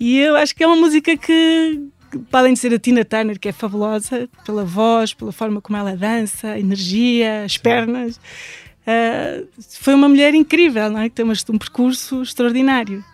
e 0.00 0.18
eu 0.18 0.34
acho 0.34 0.56
que 0.56 0.64
é 0.64 0.66
uma 0.66 0.76
música 0.76 1.14
que, 1.14 1.82
para 2.30 2.40
além 2.40 2.54
de 2.54 2.58
ser 2.58 2.72
a 2.72 2.78
Tina 2.78 3.04
Turner, 3.04 3.38
que 3.38 3.50
é 3.50 3.52
fabulosa, 3.52 4.30
pela 4.46 4.64
voz, 4.64 5.12
pela 5.12 5.30
forma 5.30 5.60
como 5.60 5.76
ela 5.76 5.94
dança, 5.94 6.52
a 6.52 6.58
energia, 6.58 7.44
as 7.44 7.58
pernas, 7.58 8.16
uh, 8.16 9.46
foi 9.78 9.92
uma 9.92 10.08
mulher 10.08 10.34
incrível, 10.34 10.88
não 10.88 11.00
é? 11.00 11.10
que 11.10 11.16
tem 11.16 11.26
um 11.26 11.58
percurso 11.58 12.22
extraordinário 12.22 13.04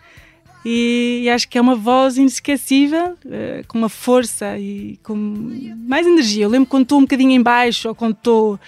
e, 0.65 1.21
e, 1.23 1.29
acho 1.29 1.47
que 1.47 1.57
é 1.57 1.61
uma 1.61 1.75
voz 1.75 2.17
inesquecível, 2.17 3.17
uh, 3.25 3.67
com 3.67 3.77
uma 3.77 3.89
força 3.89 4.57
e 4.57 4.97
com 5.03 5.15
mais 5.87 6.07
energia. 6.07 6.45
Eu 6.45 6.49
lembro 6.49 6.67
quando 6.67 6.83
estou 6.83 6.99
um 6.99 7.01
bocadinho 7.01 7.31
em 7.31 7.41
baixo 7.41 7.89
ou 7.89 7.95
quando 7.95 8.13
estou, 8.13 8.59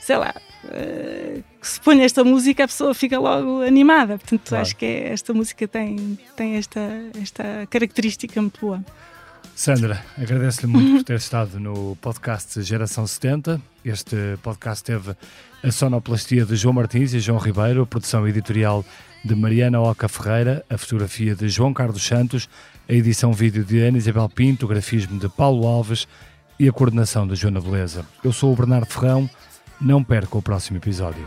sei 0.00 0.16
lá, 0.16 0.34
uh, 0.64 1.44
se 1.60 1.80
põe 1.80 2.00
esta 2.02 2.22
música 2.22 2.64
a 2.64 2.68
pessoa 2.68 2.94
fica 2.94 3.18
logo 3.18 3.62
animada. 3.62 4.18
Portanto, 4.18 4.48
claro. 4.48 4.62
acho 4.62 4.76
que 4.76 4.84
é, 4.84 5.12
esta 5.12 5.32
música 5.32 5.66
tem, 5.66 6.18
tem 6.36 6.56
esta, 6.56 6.80
esta 7.20 7.44
característica 7.68 8.40
muito 8.40 8.60
boa. 8.60 8.84
Sandra, 9.54 10.04
agradeço-lhe 10.18 10.66
muito 10.66 10.96
por 10.96 11.04
ter 11.04 11.16
estado 11.16 11.60
no 11.60 11.96
podcast 12.00 12.60
Geração 12.62 13.06
70. 13.06 13.60
Este 13.84 14.16
podcast 14.42 14.82
teve 14.82 15.14
a 15.62 15.70
sonoplastia 15.70 16.44
de 16.44 16.56
João 16.56 16.74
Martins 16.74 17.14
e 17.14 17.20
João 17.20 17.38
Ribeiro, 17.38 17.86
produção 17.86 18.26
editorial 18.26 18.84
de 19.24 19.34
Mariana 19.34 19.80
Oca 19.80 20.06
Ferreira, 20.06 20.64
a 20.68 20.76
fotografia 20.76 21.34
de 21.34 21.48
João 21.48 21.72
Carlos 21.72 22.04
Santos, 22.04 22.48
a 22.88 22.92
edição 22.92 23.32
vídeo 23.32 23.64
de 23.64 23.80
Ana 23.80 23.96
Isabel 23.96 24.28
Pinto, 24.28 24.66
o 24.66 24.68
grafismo 24.68 25.18
de 25.18 25.28
Paulo 25.28 25.66
Alves 25.66 26.06
e 26.60 26.68
a 26.68 26.72
coordenação 26.72 27.26
de 27.26 27.34
Joana 27.34 27.60
Beleza. 27.60 28.04
Eu 28.22 28.32
sou 28.32 28.52
o 28.52 28.56
Bernardo 28.56 28.86
Ferrão, 28.86 29.28
não 29.80 30.04
perca 30.04 30.36
o 30.36 30.42
próximo 30.42 30.76
episódio. 30.76 31.26